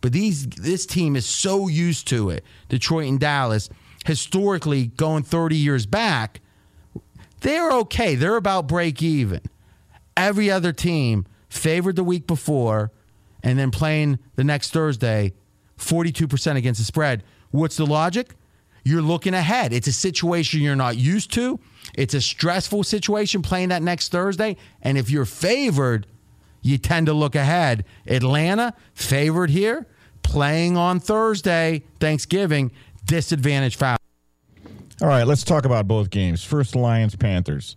But 0.01 0.13
these 0.13 0.47
this 0.47 0.85
team 0.85 1.17
is 1.17 1.25
so 1.25 1.69
used 1.69 2.07
to 2.09 2.31
it. 2.31 2.45
Detroit 2.69 3.09
and 3.09 3.19
Dallas, 3.19 3.71
historically 4.05 4.89
going 4.89 5.23
30 5.23 5.57
years 5.57 5.87
back, 5.87 6.41
they're 7.45 7.71
okay. 7.73 8.15
They're 8.15 8.37
about 8.37 8.67
break 8.67 9.03
even. 9.03 9.43
Every 10.17 10.51
other 10.51 10.73
team 10.73 11.27
favored 11.51 11.95
the 11.95 12.03
week 12.03 12.27
before 12.27 12.91
and 13.43 13.59
then 13.59 13.71
playing 13.71 14.19
the 14.35 14.45
next 14.45 14.73
Thursday 14.73 15.35
42% 15.79 16.57
against 16.57 16.81
the 16.81 16.85
spread. 16.85 17.23
What's 17.51 17.77
the 17.77 17.85
logic? 17.85 18.35
You're 18.83 19.03
looking 19.03 19.35
ahead. 19.35 19.75
It's 19.75 19.87
a 19.87 19.93
situation 19.93 20.63
you're 20.63 20.75
not 20.75 20.97
used 20.97 21.33
to. 21.35 21.61
It's 21.95 22.15
a 22.15 22.21
stressful 22.21 22.83
situation 22.85 23.43
playing 23.43 23.69
that 23.69 23.83
next 23.83 24.11
Thursday. 24.11 24.57
And 24.81 24.97
if 24.97 25.11
you're 25.11 25.27
favored, 25.27 26.07
you 26.63 26.79
tend 26.79 27.07
to 27.07 27.13
look 27.13 27.35
ahead. 27.35 27.85
Atlanta, 28.07 28.73
favored 28.95 29.51
here, 29.51 29.87
playing 30.23 30.79
on 30.79 30.99
Thursday, 30.99 31.83
Thanksgiving, 32.01 32.73
disadvantage 33.07 33.77
foul. 33.77 33.99
All 35.01 35.09
right, 35.09 35.27
let's 35.27 35.43
talk 35.43 35.65
about 35.65 35.89
both 35.89 36.09
games. 36.11 36.45
First, 36.45 36.77
Lions 36.77 37.17
Panthers. 37.17 37.75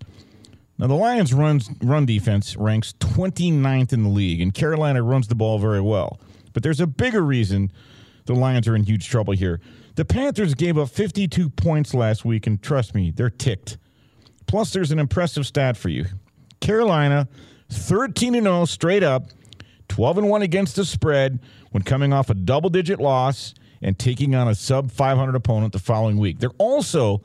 Now, 0.77 0.85
the 0.85 0.93
Lions' 0.93 1.33
runs, 1.33 1.67
run 1.81 2.05
defense 2.05 2.55
ranks 2.55 2.93
29th 2.99 3.91
in 3.91 4.03
the 4.03 4.09
league, 4.09 4.39
and 4.39 4.53
Carolina 4.53 5.01
runs 5.01 5.27
the 5.27 5.33
ball 5.33 5.57
very 5.57 5.81
well. 5.81 6.19
But 6.53 6.61
there's 6.61 6.79
a 6.79 6.85
bigger 6.85 7.23
reason 7.23 7.71
the 8.25 8.35
Lions 8.35 8.67
are 8.67 8.75
in 8.75 8.83
huge 8.83 9.09
trouble 9.09 9.33
here. 9.33 9.59
The 9.95 10.05
Panthers 10.05 10.53
gave 10.53 10.77
up 10.77 10.89
52 10.89 11.49
points 11.49 11.95
last 11.95 12.23
week, 12.23 12.45
and 12.45 12.61
trust 12.61 12.93
me, 12.93 13.09
they're 13.09 13.31
ticked. 13.31 13.79
Plus, 14.45 14.71
there's 14.71 14.91
an 14.91 14.99
impressive 14.99 15.47
stat 15.47 15.75
for 15.75 15.89
you 15.89 16.05
Carolina, 16.59 17.27
13 17.69 18.33
0 18.33 18.65
straight 18.65 19.01
up, 19.01 19.29
12 19.87 20.17
1 20.17 20.41
against 20.43 20.75
the 20.75 20.85
spread 20.85 21.39
when 21.71 21.81
coming 21.81 22.13
off 22.13 22.29
a 22.29 22.35
double 22.35 22.69
digit 22.69 22.99
loss 22.99 23.55
and 23.81 23.97
taking 23.97 24.35
on 24.35 24.47
a 24.47 24.55
sub 24.55 24.91
500 24.91 25.35
opponent 25.35 25.73
the 25.73 25.79
following 25.79 26.17
week. 26.17 26.39
They're 26.39 26.49
also 26.57 27.21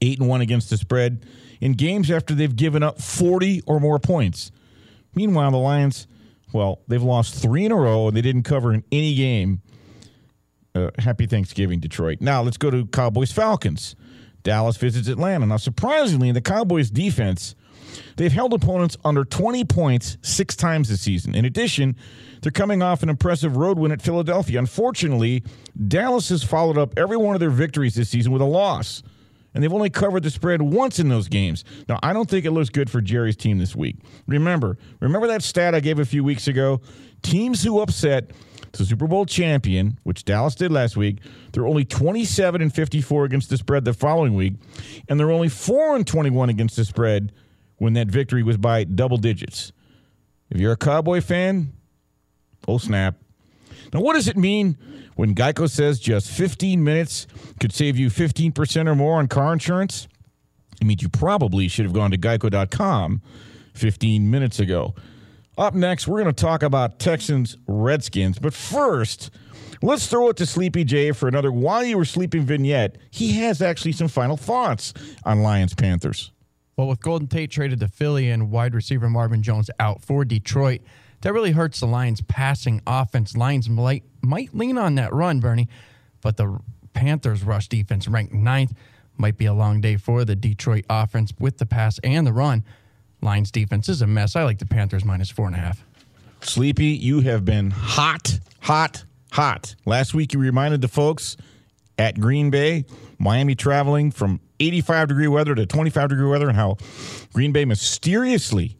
8 0.00 0.20
and 0.20 0.28
1 0.28 0.40
against 0.40 0.70
the 0.70 0.76
spread 0.76 1.24
in 1.60 1.72
games 1.72 2.10
after 2.10 2.34
they've 2.34 2.54
given 2.54 2.82
up 2.82 3.00
40 3.00 3.62
or 3.66 3.80
more 3.80 3.98
points. 3.98 4.50
Meanwhile, 5.14 5.50
the 5.50 5.58
Lions, 5.58 6.06
well, 6.52 6.80
they've 6.88 7.02
lost 7.02 7.34
three 7.34 7.64
in 7.64 7.72
a 7.72 7.76
row 7.76 8.08
and 8.08 8.16
they 8.16 8.22
didn't 8.22 8.44
cover 8.44 8.72
in 8.72 8.84
any 8.90 9.14
game. 9.14 9.60
Uh, 10.74 10.90
happy 10.98 11.26
Thanksgiving, 11.26 11.80
Detroit. 11.80 12.20
Now 12.20 12.42
let's 12.42 12.56
go 12.56 12.70
to 12.70 12.86
Cowboys 12.86 13.32
Falcons. 13.32 13.96
Dallas 14.42 14.76
visits 14.76 15.08
Atlanta. 15.08 15.46
Now, 15.46 15.58
surprisingly, 15.58 16.32
the 16.32 16.40
Cowboys 16.40 16.90
defense, 16.90 17.54
they've 18.16 18.32
held 18.32 18.52
opponents 18.52 18.96
under 19.04 19.24
20 19.24 19.64
points 19.64 20.16
six 20.22 20.56
times 20.56 20.88
this 20.88 21.00
season. 21.00 21.34
In 21.34 21.44
addition, 21.44 21.96
they're 22.42 22.52
coming 22.52 22.82
off 22.82 23.02
an 23.02 23.08
impressive 23.08 23.56
road 23.56 23.78
win 23.78 23.92
at 23.92 24.02
Philadelphia. 24.02 24.58
Unfortunately, 24.58 25.42
Dallas 25.88 26.28
has 26.30 26.42
followed 26.42 26.78
up 26.78 26.98
every 26.98 27.16
one 27.16 27.34
of 27.34 27.40
their 27.40 27.50
victories 27.50 27.94
this 27.94 28.08
season 28.08 28.32
with 28.32 28.42
a 28.42 28.46
loss 28.46 29.02
and 29.54 29.62
they've 29.62 29.72
only 29.72 29.90
covered 29.90 30.22
the 30.22 30.30
spread 30.30 30.62
once 30.62 30.98
in 30.98 31.08
those 31.08 31.28
games. 31.28 31.64
Now, 31.88 31.98
I 32.02 32.12
don't 32.12 32.28
think 32.28 32.44
it 32.44 32.52
looks 32.52 32.70
good 32.70 32.90
for 32.90 33.00
Jerry's 33.00 33.36
team 33.36 33.58
this 33.58 33.74
week. 33.74 33.96
Remember, 34.26 34.78
remember 35.00 35.26
that 35.28 35.42
stat 35.42 35.74
I 35.74 35.80
gave 35.80 35.98
a 35.98 36.04
few 36.04 36.22
weeks 36.22 36.46
ago? 36.48 36.80
Teams 37.22 37.62
who 37.62 37.80
upset 37.80 38.30
the 38.72 38.84
Super 38.84 39.06
Bowl 39.06 39.26
champion, 39.26 39.98
which 40.04 40.24
Dallas 40.24 40.54
did 40.54 40.70
last 40.70 40.96
week, 40.96 41.18
they're 41.52 41.66
only 41.66 41.84
27 41.84 42.62
and 42.62 42.72
54 42.72 43.24
against 43.24 43.50
the 43.50 43.56
spread 43.56 43.84
the 43.84 43.92
following 43.92 44.34
week, 44.34 44.54
and 45.08 45.18
they're 45.18 45.30
only 45.30 45.48
4 45.48 45.96
and 45.96 46.06
21 46.06 46.50
against 46.50 46.76
the 46.76 46.84
spread 46.84 47.32
when 47.80 47.94
that 47.94 48.08
victory 48.08 48.42
was 48.42 48.58
by 48.58 48.84
double 48.84 49.16
digits. 49.16 49.72
If 50.50 50.60
you're 50.60 50.72
a 50.72 50.76
Cowboy 50.76 51.22
fan, 51.22 51.72
oh 52.68 52.76
snap. 52.76 53.16
Now, 53.92 54.02
what 54.02 54.12
does 54.12 54.28
it 54.28 54.36
mean 54.36 54.76
when 55.16 55.34
Geico 55.34 55.68
says 55.68 55.98
just 55.98 56.30
15 56.30 56.84
minutes 56.84 57.26
could 57.58 57.72
save 57.72 57.96
you 57.96 58.08
15% 58.10 58.86
or 58.86 58.94
more 58.94 59.18
on 59.18 59.28
car 59.28 59.54
insurance, 59.54 60.08
it 60.78 60.86
means 60.86 61.02
you 61.02 61.08
probably 61.08 61.68
should 61.68 61.86
have 61.86 61.94
gone 61.94 62.10
to 62.10 62.18
geico.com 62.18 63.22
15 63.74 64.30
minutes 64.30 64.60
ago. 64.60 64.94
Up 65.56 65.74
next, 65.74 66.06
we're 66.06 66.22
going 66.22 66.34
to 66.34 66.38
talk 66.40 66.62
about 66.62 66.98
Texans 66.98 67.56
Redskins. 67.66 68.38
But 68.38 68.52
first, 68.52 69.30
let's 69.80 70.06
throw 70.06 70.28
it 70.28 70.36
to 70.36 70.46
Sleepy 70.46 70.84
J 70.84 71.12
for 71.12 71.28
another 71.28 71.50
While 71.50 71.82
You 71.84 71.96
Were 71.96 72.04
Sleeping 72.04 72.42
vignette. 72.42 72.98
He 73.10 73.32
has 73.40 73.62
actually 73.62 73.92
some 73.92 74.08
final 74.08 74.36
thoughts 74.36 74.92
on 75.24 75.42
Lions 75.42 75.74
Panthers. 75.74 76.30
Well, 76.80 76.88
with 76.88 77.02
Golden 77.02 77.28
Tate 77.28 77.50
traded 77.50 77.80
to 77.80 77.88
Philly 77.88 78.30
and 78.30 78.50
wide 78.50 78.74
receiver 78.74 79.10
Marvin 79.10 79.42
Jones 79.42 79.68
out 79.78 80.00
for 80.00 80.24
Detroit, 80.24 80.80
that 81.20 81.34
really 81.34 81.50
hurts 81.50 81.80
the 81.80 81.86
Lions' 81.86 82.22
passing 82.22 82.80
offense. 82.86 83.36
Lions 83.36 83.68
might, 83.68 84.02
might 84.22 84.54
lean 84.54 84.78
on 84.78 84.94
that 84.94 85.12
run, 85.12 85.40
Bernie, 85.40 85.68
but 86.22 86.38
the 86.38 86.58
Panthers' 86.94 87.42
rush 87.42 87.68
defense 87.68 88.08
ranked 88.08 88.32
ninth. 88.32 88.72
Might 89.18 89.36
be 89.36 89.44
a 89.44 89.52
long 89.52 89.82
day 89.82 89.96
for 89.98 90.24
the 90.24 90.34
Detroit 90.34 90.86
offense 90.88 91.34
with 91.38 91.58
the 91.58 91.66
pass 91.66 91.98
and 92.02 92.26
the 92.26 92.32
run. 92.32 92.64
Lions 93.20 93.50
defense 93.50 93.90
is 93.90 94.00
a 94.00 94.06
mess. 94.06 94.34
I 94.34 94.44
like 94.44 94.58
the 94.58 94.64
Panthers 94.64 95.04
minus 95.04 95.28
four 95.28 95.48
and 95.48 95.56
a 95.56 95.58
half. 95.58 95.84
Sleepy, 96.40 96.86
you 96.86 97.20
have 97.20 97.44
been 97.44 97.72
hot, 97.72 98.40
hot, 98.60 99.04
hot. 99.32 99.74
Last 99.84 100.14
week 100.14 100.32
you 100.32 100.38
reminded 100.38 100.80
the 100.80 100.88
folks 100.88 101.36
at 101.98 102.18
Green 102.18 102.48
Bay, 102.48 102.86
Miami 103.20 103.54
traveling 103.54 104.10
from 104.10 104.40
85 104.58 105.08
degree 105.08 105.28
weather 105.28 105.54
to 105.54 105.66
25 105.66 106.08
degree 106.08 106.28
weather, 106.28 106.48
and 106.48 106.56
how 106.56 106.78
Green 107.34 107.52
Bay 107.52 107.64
mysteriously 107.66 108.78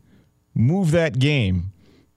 moved 0.54 0.92
that 0.92 1.18
game 1.18 1.73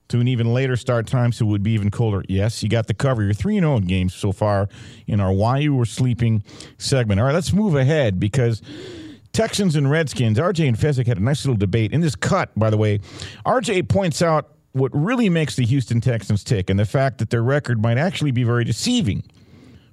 to 0.08 0.20
an 0.20 0.28
even 0.28 0.54
later 0.54 0.76
start 0.76 1.06
time, 1.06 1.32
so 1.32 1.46
it 1.46 1.50
would 1.50 1.64
be 1.64 1.72
even 1.72 1.92
colder. 1.92 2.24
Yes, 2.30 2.64
you 2.64 2.70
got 2.70 2.88
the 2.88 2.94
cover. 2.94 3.24
You're 3.24 3.34
3 3.34 3.60
0 3.60 3.76
in 3.76 3.86
games 3.86 4.16
so 4.16 4.32
far 4.32 4.70
in 5.06 5.20
our 5.20 5.34
Why 5.34 5.60
You 5.60 5.76
Were 5.76 5.86
Sleeping 5.86 6.44
segment. 6.78 7.20
All 7.20 7.28
right, 7.28 7.34
let's 7.34 7.54
move 7.54 7.76
ahead 7.76 8.20
because. 8.20 8.62
Texans 9.34 9.76
and 9.76 9.90
Redskins. 9.90 10.38
RJ 10.38 10.68
and 10.68 10.78
Fezzik 10.78 11.08
had 11.08 11.18
a 11.18 11.24
nice 11.24 11.44
little 11.44 11.58
debate. 11.58 11.92
In 11.92 12.02
this 12.02 12.16
cut, 12.16 12.52
by 12.56 12.70
the 12.70 12.78
way, 12.78 13.00
RJ 13.48 13.90
points 13.90 14.22
out 14.22 14.54
what 14.74 14.92
really 14.94 15.28
makes 15.28 15.56
the 15.56 15.66
Houston 15.66 16.02
Texans 16.02 16.44
tick 16.44 16.70
and 16.70 16.80
the 16.80 16.86
fact 16.86 17.18
that 17.18 17.32
their 17.32 17.42
record 17.42 17.82
might 17.82 17.98
actually 17.98 18.30
be 18.30 18.44
very 18.44 18.64
deceiving. 18.64 19.24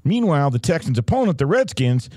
Meanwhile, 0.05 0.51
the 0.51 0.59
Texans' 0.59 0.99
opponent, 0.99 1.39
the 1.39 1.47
Redskins, 1.47 2.09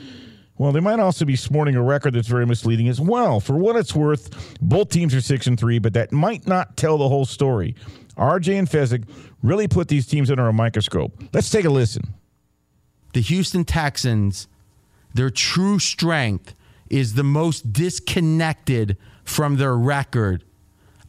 Well, 0.55 0.71
they 0.71 0.79
might 0.79 0.99
also 0.99 1.25
be 1.25 1.35
sporting 1.35 1.75
a 1.75 1.81
record 1.81 2.13
that's 2.13 2.27
very 2.27 2.45
misleading 2.45 2.87
as 2.87 3.01
well. 3.01 3.39
For 3.39 3.57
what 3.57 3.75
it's 3.75 3.95
worth, 3.95 4.55
both 4.61 4.89
teams 4.89 5.15
are 5.15 5.21
six 5.21 5.47
and 5.47 5.59
three, 5.59 5.79
but 5.79 5.93
that 5.93 6.11
might 6.11 6.45
not 6.47 6.77
tell 6.77 6.97
the 6.99 7.09
whole 7.09 7.25
story. 7.25 7.75
RJ 8.17 8.59
and 8.59 8.69
Fezzik 8.69 9.03
really 9.41 9.67
put 9.67 9.87
these 9.87 10.05
teams 10.05 10.29
under 10.29 10.47
a 10.47 10.53
microscope. 10.53 11.11
Let's 11.33 11.49
take 11.49 11.65
a 11.65 11.69
listen. 11.71 12.13
The 13.13 13.21
Houston 13.21 13.65
Texans, 13.65 14.47
their 15.13 15.31
true 15.31 15.79
strength 15.79 16.53
is 16.89 17.15
the 17.15 17.23
most 17.23 17.73
disconnected 17.73 18.95
from 19.23 19.57
their 19.57 19.75
record 19.75 20.43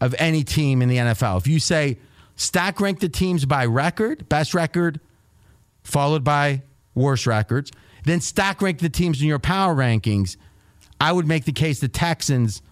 of 0.01 0.15
any 0.19 0.43
team 0.43 0.81
in 0.81 0.89
the 0.89 0.97
NFL. 0.97 1.39
If 1.39 1.47
you 1.47 1.59
say 1.59 1.99
stack 2.37 2.81
rank 2.81 3.01
the 3.01 3.09
teams 3.09 3.45
by 3.45 3.67
record, 3.67 4.29
best 4.29 4.55
record, 4.55 5.01
followed 5.85 6.25
by 6.25 6.63
worst 6.95 7.27
records, 7.27 7.71
then 8.05 8.21
stack 8.21 8.61
rank 8.61 8.79
the 8.79 8.89
teams 8.89 9.21
in 9.21 9.29
your 9.29 9.39
power 9.39 9.75
rankings, 9.75 10.37
I 11.01 11.13
would 11.13 11.27
make 11.27 11.45
the 11.45 11.53
case 11.53 11.81
the 11.81 11.89
Texans, 11.89 12.63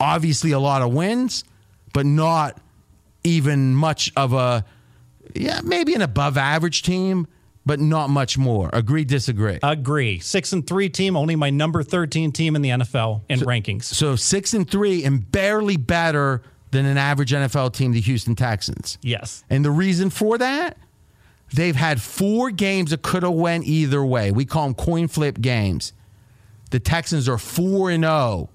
obviously 0.00 0.52
a 0.52 0.58
lot 0.58 0.82
of 0.82 0.92
wins, 0.92 1.44
but 1.92 2.06
not 2.06 2.60
even 3.24 3.74
much 3.74 4.12
of 4.16 4.32
a, 4.32 4.64
yeah, 5.34 5.60
maybe 5.64 5.94
an 5.94 6.02
above 6.02 6.36
average 6.36 6.82
team, 6.82 7.26
but 7.66 7.80
not 7.80 8.08
much 8.08 8.38
more. 8.38 8.70
Agree, 8.72 9.04
disagree? 9.04 9.58
Agree. 9.62 10.18
Six 10.20 10.52
and 10.52 10.66
three 10.66 10.88
team, 10.88 11.16
only 11.16 11.36
my 11.36 11.50
number 11.50 11.82
13 11.82 12.32
team 12.32 12.56
in 12.56 12.62
the 12.62 12.70
NFL 12.70 13.22
in 13.28 13.40
so, 13.40 13.46
rankings. 13.46 13.84
So 13.84 14.16
six 14.16 14.54
and 14.54 14.68
three 14.68 15.04
and 15.04 15.30
barely 15.30 15.76
better 15.76 16.42
than 16.70 16.86
an 16.86 16.96
average 16.96 17.32
NFL 17.32 17.74
team, 17.74 17.92
the 17.92 18.00
Houston 18.00 18.34
Texans. 18.34 18.98
Yes. 19.02 19.44
And 19.50 19.64
the 19.64 19.70
reason 19.70 20.10
for 20.10 20.38
that? 20.38 20.78
They've 21.52 21.76
had 21.76 22.00
four 22.00 22.50
games 22.50 22.90
that 22.90 23.02
could 23.02 23.22
have 23.22 23.32
went 23.32 23.64
either 23.66 24.04
way. 24.04 24.30
We 24.30 24.44
call 24.44 24.64
them 24.64 24.74
coin 24.74 25.08
flip 25.08 25.40
games. 25.40 25.92
The 26.70 26.80
Texans 26.80 27.28
are 27.28 27.38
4 27.38 27.90
and 27.90 28.04
0 28.04 28.50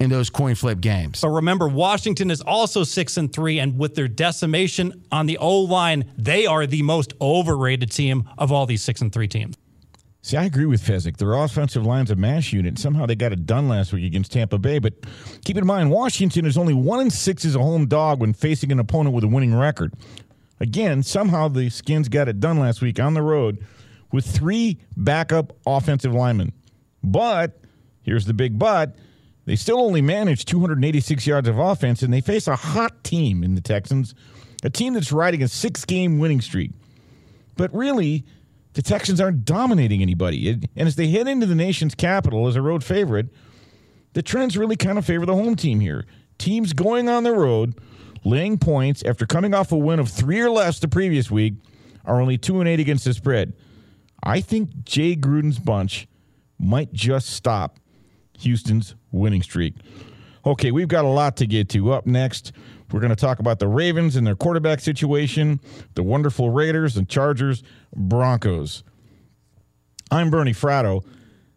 in 0.00 0.10
those 0.10 0.30
coin 0.30 0.56
flip 0.56 0.80
games. 0.80 1.20
But 1.20 1.28
remember 1.28 1.68
Washington 1.68 2.30
is 2.30 2.40
also 2.40 2.82
6 2.82 3.16
and 3.16 3.32
3 3.32 3.60
and 3.60 3.78
with 3.78 3.94
their 3.94 4.08
decimation 4.08 5.04
on 5.12 5.26
the 5.26 5.38
O-line, 5.38 6.10
they 6.18 6.46
are 6.46 6.66
the 6.66 6.82
most 6.82 7.12
overrated 7.20 7.92
team 7.92 8.28
of 8.36 8.50
all 8.50 8.66
these 8.66 8.82
6 8.82 9.00
and 9.02 9.12
3 9.12 9.28
teams. 9.28 9.56
See, 10.24 10.36
I 10.36 10.44
agree 10.44 10.66
with 10.66 10.82
Fezzik. 10.82 11.16
Their 11.16 11.34
offensive 11.34 11.84
line's 11.84 12.10
a 12.12 12.16
mash 12.16 12.52
unit. 12.52 12.78
Somehow 12.78 13.06
they 13.06 13.16
got 13.16 13.32
it 13.32 13.44
done 13.44 13.68
last 13.68 13.92
week 13.92 14.04
against 14.04 14.30
Tampa 14.32 14.56
Bay. 14.56 14.78
But 14.78 14.94
keep 15.44 15.56
in 15.56 15.66
mind, 15.66 15.90
Washington 15.90 16.46
is 16.46 16.56
only 16.56 16.74
one 16.74 17.00
and 17.00 17.12
six 17.12 17.44
as 17.44 17.56
a 17.56 17.58
home 17.58 17.86
dog 17.86 18.20
when 18.20 18.32
facing 18.32 18.70
an 18.70 18.78
opponent 18.78 19.16
with 19.16 19.24
a 19.24 19.28
winning 19.28 19.52
record. 19.54 19.92
Again, 20.62 21.02
somehow 21.02 21.48
the 21.48 21.70
Skins 21.70 22.08
got 22.08 22.28
it 22.28 22.38
done 22.38 22.60
last 22.60 22.80
week 22.80 23.00
on 23.00 23.14
the 23.14 23.20
road 23.20 23.66
with 24.12 24.24
three 24.24 24.78
backup 24.96 25.52
offensive 25.66 26.14
linemen. 26.14 26.52
But 27.02 27.58
here's 28.02 28.26
the 28.26 28.32
big 28.32 28.60
but 28.60 28.94
they 29.44 29.56
still 29.56 29.80
only 29.80 30.00
managed 30.00 30.46
286 30.46 31.26
yards 31.26 31.48
of 31.48 31.58
offense, 31.58 32.04
and 32.04 32.14
they 32.14 32.20
face 32.20 32.46
a 32.46 32.54
hot 32.54 33.02
team 33.02 33.42
in 33.42 33.56
the 33.56 33.60
Texans, 33.60 34.14
a 34.62 34.70
team 34.70 34.94
that's 34.94 35.10
riding 35.10 35.42
a 35.42 35.48
six 35.48 35.84
game 35.84 36.20
winning 36.20 36.40
streak. 36.40 36.70
But 37.56 37.74
really, 37.74 38.24
the 38.74 38.82
Texans 38.82 39.20
aren't 39.20 39.44
dominating 39.44 40.00
anybody. 40.00 40.48
And 40.48 40.68
as 40.76 40.94
they 40.94 41.08
head 41.08 41.26
into 41.26 41.46
the 41.46 41.56
nation's 41.56 41.96
capital 41.96 42.46
as 42.46 42.54
a 42.54 42.62
road 42.62 42.84
favorite, 42.84 43.26
the 44.12 44.22
trends 44.22 44.56
really 44.56 44.76
kind 44.76 44.96
of 44.96 45.04
favor 45.04 45.26
the 45.26 45.34
home 45.34 45.56
team 45.56 45.80
here. 45.80 46.06
Teams 46.38 46.72
going 46.72 47.08
on 47.08 47.24
the 47.24 47.32
road 47.32 47.74
laying 48.24 48.58
points 48.58 49.02
after 49.04 49.26
coming 49.26 49.54
off 49.54 49.72
a 49.72 49.76
win 49.76 49.98
of 49.98 50.08
three 50.08 50.40
or 50.40 50.50
less 50.50 50.78
the 50.78 50.88
previous 50.88 51.30
week 51.30 51.54
are 52.04 52.20
only 52.20 52.38
two 52.38 52.60
and 52.60 52.68
eight 52.68 52.80
against 52.80 53.04
the 53.04 53.14
spread. 53.14 53.52
I 54.22 54.40
think 54.40 54.84
Jay 54.84 55.16
Gruden's 55.16 55.58
bunch 55.58 56.06
might 56.58 56.92
just 56.92 57.30
stop 57.30 57.78
Houston's 58.38 58.94
winning 59.10 59.42
streak. 59.42 59.74
Okay, 60.44 60.70
we've 60.70 60.88
got 60.88 61.04
a 61.04 61.08
lot 61.08 61.36
to 61.36 61.46
get 61.46 61.68
to. 61.70 61.92
Up 61.92 62.06
next, 62.06 62.52
we're 62.90 63.00
going 63.00 63.10
to 63.10 63.16
talk 63.16 63.38
about 63.38 63.58
the 63.58 63.68
Ravens 63.68 64.16
and 64.16 64.26
their 64.26 64.36
quarterback 64.36 64.80
situation, 64.80 65.60
the 65.94 66.02
wonderful 66.02 66.50
Raiders 66.50 66.96
and 66.96 67.08
Chargers, 67.08 67.62
Broncos. 67.94 68.82
I'm 70.10 70.30
Bernie 70.30 70.52
Fratto. 70.52 71.04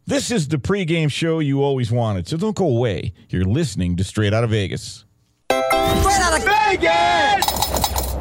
This 0.07 0.29
is 0.29 0.47
the 0.47 0.57
pregame 0.57 1.11
show 1.11 1.39
you 1.39 1.63
always 1.63 1.91
wanted, 1.91 2.27
so 2.27 2.37
don't 2.37 2.55
go 2.55 2.67
away. 2.67 3.11
You're 3.29 3.43
listening 3.43 3.97
to 3.97 4.03
Straight 4.03 4.33
Out 4.33 4.43
of 4.43 4.51
Vegas. 4.51 5.03
Straight 5.49 6.21
out 6.21 6.39
of 6.39 6.54
Vegas! 6.67 8.15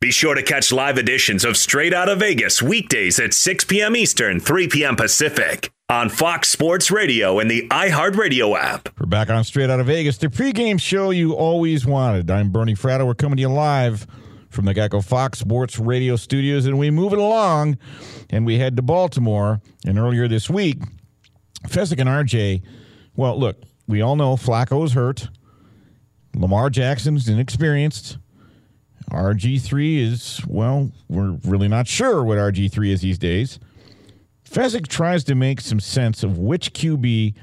Be 0.00 0.10
sure 0.10 0.34
to 0.34 0.42
catch 0.42 0.72
live 0.72 0.98
editions 0.98 1.44
of 1.44 1.56
Straight 1.56 1.94
Out 1.94 2.08
of 2.08 2.18
Vegas 2.18 2.60
weekdays 2.60 3.18
at 3.18 3.32
6 3.32 3.64
p.m. 3.64 3.96
Eastern, 3.96 4.40
3 4.40 4.68
p.m. 4.68 4.96
Pacific 4.96 5.70
on 5.88 6.08
Fox 6.08 6.48
Sports 6.48 6.90
Radio 6.90 7.38
and 7.38 7.50
the 7.50 7.66
iHeartRadio 7.68 8.58
app. 8.58 8.88
We're 8.98 9.06
back 9.06 9.30
on 9.30 9.44
Straight 9.44 9.70
Out 9.70 9.80
of 9.80 9.86
Vegas, 9.86 10.18
the 10.18 10.26
pregame 10.28 10.80
show 10.80 11.10
you 11.10 11.32
always 11.34 11.86
wanted. 11.86 12.30
I'm 12.30 12.50
Bernie 12.50 12.74
Fratto. 12.74 13.06
We're 13.06 13.14
coming 13.14 13.36
to 13.36 13.42
you 13.42 13.48
live 13.48 14.06
from 14.50 14.64
the 14.64 14.74
Geico 14.74 15.02
Fox 15.04 15.38
Sports 15.38 15.78
Radio 15.78 16.16
studios, 16.16 16.66
and 16.66 16.78
we 16.78 16.90
move 16.90 17.12
it 17.12 17.18
along, 17.18 17.78
and 18.28 18.44
we 18.44 18.58
head 18.58 18.74
to 18.76 18.82
Baltimore. 18.82 19.60
And 19.86 19.98
earlier 19.98 20.26
this 20.28 20.50
week, 20.50 20.78
Fezzik 21.68 22.00
and 22.00 22.08
RJ, 22.08 22.62
well, 23.14 23.38
look, 23.38 23.62
we 23.86 24.02
all 24.02 24.16
know 24.16 24.34
Flacco 24.34 24.84
is 24.84 24.92
hurt. 24.92 25.28
Lamar 26.36 26.70
Jackson's 26.70 27.28
inexperienced. 27.28 28.18
RG3 29.10 29.98
is, 29.98 30.42
well, 30.46 30.90
we're 31.08 31.38
really 31.44 31.68
not 31.68 31.86
sure 31.86 32.22
what 32.22 32.38
RG3 32.38 32.90
is 32.90 33.00
these 33.00 33.18
days. 33.18 33.58
Fezzik 34.44 34.86
tries 34.86 35.24
to 35.24 35.34
make 35.34 35.60
some 35.60 35.80
sense 35.80 36.22
of 36.22 36.38
which 36.38 36.72
QB 36.72 37.34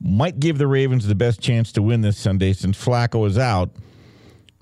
might 0.00 0.40
give 0.40 0.58
the 0.58 0.66
Ravens 0.66 1.06
the 1.06 1.14
best 1.14 1.40
chance 1.40 1.72
to 1.72 1.82
win 1.82 2.00
this 2.00 2.18
Sunday 2.18 2.52
since 2.52 2.82
Flacco 2.82 3.26
is 3.26 3.38
out. 3.38 3.70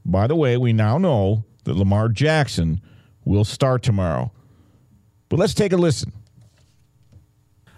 By 0.04 0.26
the 0.26 0.36
way, 0.36 0.56
we 0.56 0.72
now 0.72 0.98
know 0.98 1.44
that 1.64 1.76
Lamar 1.76 2.08
Jackson 2.08 2.80
will 3.24 3.44
start 3.44 3.82
tomorrow. 3.82 4.32
But 5.28 5.38
let's 5.38 5.54
take 5.54 5.72
a 5.72 5.76
listen. 5.76 6.12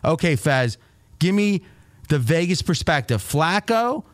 Okay, 0.05 0.37
Fez, 0.37 0.77
give 1.19 1.35
me 1.35 1.63
the 2.09 2.19
Vegas 2.19 2.63
perspective. 2.63 3.23
Flacco, 3.23 4.05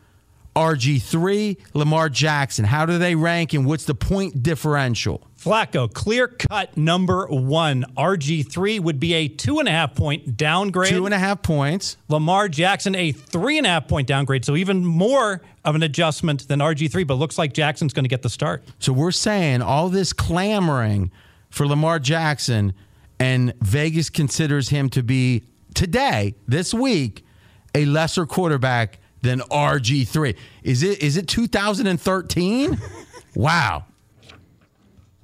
RG3, 0.55 1.57
Lamar 1.73 2.09
Jackson. 2.09 2.65
How 2.65 2.85
do 2.85 2.97
they 2.97 3.15
rank 3.15 3.53
and 3.53 3.65
what's 3.65 3.85
the 3.85 3.95
point 3.95 4.43
differential? 4.43 5.25
Flacco, 5.41 5.91
clear 5.91 6.27
cut 6.27 6.77
number 6.77 7.25
one. 7.27 7.85
RG3 7.97 8.79
would 8.79 8.99
be 8.99 9.13
a 9.13 9.27
two 9.27 9.59
and 9.59 9.67
a 9.67 9.71
half 9.71 9.95
point 9.95 10.37
downgrade. 10.37 10.91
Two 10.91 11.05
and 11.05 11.13
a 11.15 11.19
half 11.19 11.41
points. 11.41 11.97
Lamar 12.09 12.47
Jackson, 12.47 12.95
a 12.95 13.11
three 13.11 13.57
and 13.57 13.65
a 13.65 13.69
half 13.69 13.87
point 13.87 14.07
downgrade. 14.07 14.45
So 14.45 14.55
even 14.55 14.85
more 14.85 15.41
of 15.65 15.75
an 15.75 15.83
adjustment 15.83 16.47
than 16.47 16.59
RG3, 16.59 17.07
but 17.07 17.15
looks 17.15 17.37
like 17.37 17.53
Jackson's 17.53 17.93
going 17.93 18.03
to 18.03 18.09
get 18.09 18.21
the 18.21 18.29
start. 18.29 18.63
So 18.79 18.93
we're 18.93 19.11
saying 19.11 19.61
all 19.61 19.89
this 19.89 20.13
clamoring 20.13 21.11
for 21.49 21.65
Lamar 21.65 21.99
Jackson, 21.99 22.73
and 23.19 23.53
Vegas 23.61 24.09
considers 24.09 24.69
him 24.69 24.89
to 24.89 25.03
be 25.03 25.43
today, 25.73 26.35
this 26.47 26.73
week, 26.73 27.25
a 27.73 27.85
lesser 27.85 28.25
quarterback 28.25 28.99
than 29.21 29.39
RG3. 29.39 30.35
Is 30.63 30.83
it 30.83 31.01
is 31.01 31.17
it 31.17 31.27
2013? 31.27 32.79
wow. 33.35 33.85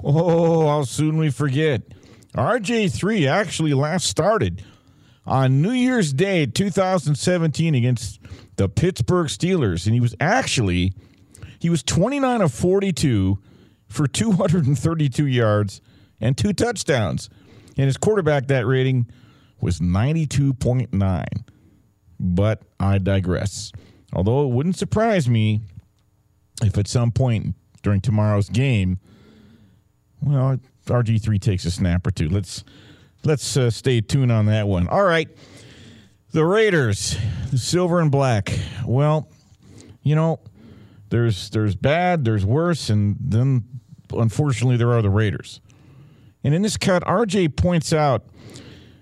Oh, 0.03 0.67
how 0.67 0.83
soon 0.83 1.17
we 1.17 1.29
forget. 1.29 1.81
RG3 2.35 3.27
actually 3.27 3.73
last 3.73 4.07
started 4.07 4.63
on 5.25 5.61
New 5.61 5.71
Year's 5.71 6.13
Day 6.13 6.45
2017 6.45 7.73
against 7.73 8.19
the 8.57 8.69
Pittsburgh 8.69 9.27
Steelers 9.27 9.85
and 9.85 9.93
he 9.93 9.99
was 9.99 10.15
actually 10.19 10.93
he 11.59 11.69
was 11.69 11.81
29 11.83 12.41
of 12.41 12.53
42 12.53 13.39
for 13.87 14.07
232 14.07 15.25
yards 15.25 15.81
and 16.19 16.37
two 16.37 16.53
touchdowns. 16.53 17.29
And 17.77 17.85
his 17.85 17.97
quarterback 17.97 18.47
that 18.47 18.65
rating 18.65 19.07
was 19.61 19.79
92.9. 19.79 21.25
But 22.19 22.61
I 22.79 22.97
digress. 22.97 23.71
Although 24.17 24.45
it 24.45 24.49
wouldn't 24.49 24.75
surprise 24.75 25.29
me 25.29 25.61
if 26.63 26.75
at 26.77 26.87
some 26.87 27.11
point 27.11 27.53
during 27.83 28.01
tomorrow's 28.01 28.49
game, 28.49 28.99
well, 30.21 30.57
RG3 30.85 31.39
takes 31.39 31.65
a 31.65 31.71
snap 31.71 32.05
or 32.07 32.11
two. 32.11 32.27
Let's 32.27 32.63
let's 33.23 33.55
uh, 33.55 33.69
stay 33.69 34.01
tuned 34.01 34.31
on 34.31 34.47
that 34.47 34.67
one. 34.67 34.87
All 34.87 35.03
right. 35.03 35.29
The 36.31 36.43
Raiders, 36.43 37.15
the 37.51 37.59
silver 37.59 38.01
and 38.01 38.11
black. 38.11 38.51
Well, 38.85 39.29
you 40.01 40.15
know, 40.15 40.39
there's 41.09 41.51
there's 41.51 41.75
bad, 41.75 42.25
there's 42.25 42.43
worse, 42.43 42.89
and 42.89 43.17
then 43.19 43.65
unfortunately 44.11 44.77
there 44.77 44.91
are 44.93 45.03
the 45.03 45.11
Raiders. 45.11 45.61
And 46.43 46.55
in 46.55 46.63
this 46.63 46.75
cut, 46.75 47.03
RJ 47.03 47.55
points 47.55 47.93
out 47.93 48.25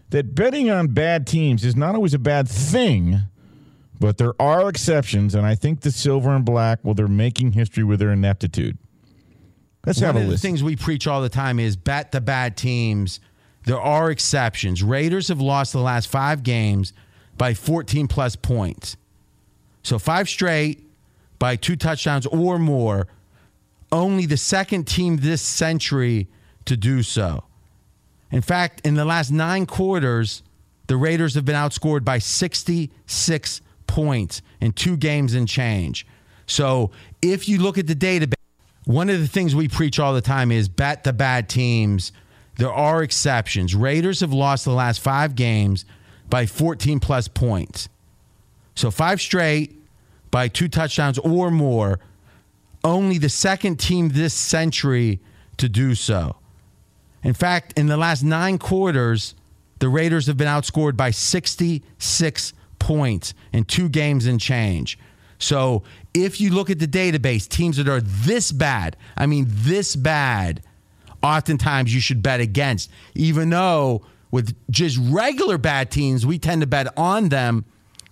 that 0.09 0.35
betting 0.35 0.69
on 0.69 0.87
bad 0.87 1.25
teams 1.25 1.63
is 1.63 1.75
not 1.75 1.95
always 1.95 2.13
a 2.13 2.19
bad 2.19 2.49
thing, 2.49 3.21
but 3.99 4.17
there 4.17 4.33
are 4.41 4.69
exceptions, 4.69 5.35
and 5.35 5.45
I 5.45 5.55
think 5.55 5.81
the 5.81 5.91
silver 5.91 6.35
and 6.35 6.43
black, 6.43 6.79
well, 6.83 6.93
they're 6.93 7.07
making 7.07 7.53
history 7.53 7.83
with 7.83 7.99
their 7.99 8.11
ineptitude. 8.11 8.77
Let's 9.85 9.99
One 9.99 10.07
have 10.07 10.15
a 10.17 10.23
of 10.23 10.29
the 10.29 10.37
things 10.37 10.63
we 10.63 10.75
preach 10.75 11.07
all 11.07 11.21
the 11.21 11.29
time 11.29 11.59
is 11.59 11.75
bet 11.75 12.11
the 12.11 12.21
bad 12.21 12.57
teams. 12.57 13.19
There 13.65 13.79
are 13.79 14.11
exceptions. 14.11 14.83
Raiders 14.83 15.27
have 15.27 15.41
lost 15.41 15.73
the 15.73 15.79
last 15.79 16.07
five 16.07 16.43
games 16.43 16.93
by 17.37 17.53
14 17.53 18.07
plus 18.07 18.35
points. 18.35 18.97
So 19.83 19.99
five 19.99 20.27
straight 20.27 20.83
by 21.37 21.55
two 21.55 21.75
touchdowns 21.75 22.25
or 22.25 22.57
more. 22.57 23.07
Only 23.91 24.25
the 24.25 24.37
second 24.37 24.87
team 24.87 25.17
this 25.17 25.41
century 25.41 26.27
to 26.65 26.75
do 26.75 27.03
so. 27.03 27.43
In 28.31 28.41
fact, 28.41 28.85
in 28.85 28.95
the 28.95 29.05
last 29.05 29.31
nine 29.31 29.65
quarters, 29.65 30.41
the 30.87 30.97
Raiders 30.97 31.35
have 31.35 31.45
been 31.45 31.55
outscored 31.55 32.03
by 32.03 32.17
66 32.17 33.61
points 33.95 34.41
in 34.59 34.73
two 34.73 34.97
games 34.97 35.33
and 35.33 35.47
change. 35.47 36.05
So 36.47 36.91
if 37.21 37.47
you 37.47 37.61
look 37.61 37.77
at 37.77 37.87
the 37.87 37.95
database, 37.95 38.33
one 38.83 39.09
of 39.09 39.21
the 39.21 39.27
things 39.27 39.55
we 39.55 39.69
preach 39.69 39.99
all 39.99 40.13
the 40.13 40.19
time 40.21 40.51
is 40.51 40.67
bet 40.67 41.05
the 41.05 41.13
bad 41.13 41.47
teams. 41.47 42.11
There 42.57 42.73
are 42.73 43.01
exceptions. 43.01 43.73
Raiders 43.73 44.19
have 44.19 44.33
lost 44.33 44.65
the 44.65 44.73
last 44.73 44.99
five 44.99 45.33
games 45.35 45.85
by 46.29 46.45
14 46.45 46.99
plus 46.99 47.29
points. 47.29 47.87
So 48.75 48.91
five 48.91 49.21
straight 49.21 49.81
by 50.29 50.49
two 50.49 50.67
touchdowns 50.67 51.17
or 51.19 51.49
more. 51.49 52.01
Only 52.83 53.17
the 53.17 53.29
second 53.29 53.79
team 53.79 54.09
this 54.09 54.33
century 54.33 55.21
to 55.55 55.69
do 55.69 55.95
so. 55.95 56.35
In 57.23 57.33
fact, 57.33 57.79
in 57.79 57.87
the 57.87 57.97
last 57.97 58.23
nine 58.23 58.57
quarters, 58.57 59.35
the 59.79 59.87
Raiders 59.87 60.27
have 60.27 60.35
been 60.35 60.49
outscored 60.49 60.97
by 60.97 61.11
66 61.11 62.53
points 62.79 63.33
in 63.53 63.65
two 63.65 63.89
games 63.89 64.25
and 64.25 64.39
change. 64.39 64.97
So 65.37 65.83
if 66.13 66.39
you 66.39 66.53
look 66.53 66.69
at 66.69 66.79
the 66.79 66.87
database, 66.87 67.47
teams 67.47 67.77
that 67.77 67.87
are 67.87 68.01
this 68.01 68.51
bad, 68.51 68.95
I 69.17 69.25
mean, 69.25 69.45
this 69.49 69.95
bad, 69.95 70.61
oftentimes 71.21 71.93
you 71.93 71.99
should 71.99 72.23
bet 72.23 72.39
against, 72.39 72.89
even 73.15 73.49
though 73.49 74.05
with 74.31 74.55
just 74.69 74.97
regular 75.01 75.57
bad 75.57 75.91
teams, 75.91 76.25
we 76.25 76.39
tend 76.39 76.61
to 76.61 76.67
bet 76.67 76.87
on 76.97 77.29
them 77.29 77.65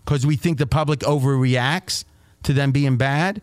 because 0.04 0.26
we 0.26 0.36
think 0.36 0.58
the 0.58 0.68
public 0.68 1.00
overreacts 1.00 2.04
to 2.44 2.54
them 2.54 2.72
being 2.72 2.98
bad. 2.98 3.42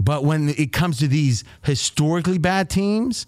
But 0.00 0.24
when 0.24 0.48
it 0.48 0.72
comes 0.72 0.98
to 0.98 1.08
these 1.08 1.44
historically 1.64 2.38
bad 2.38 2.68
teams 2.68 3.26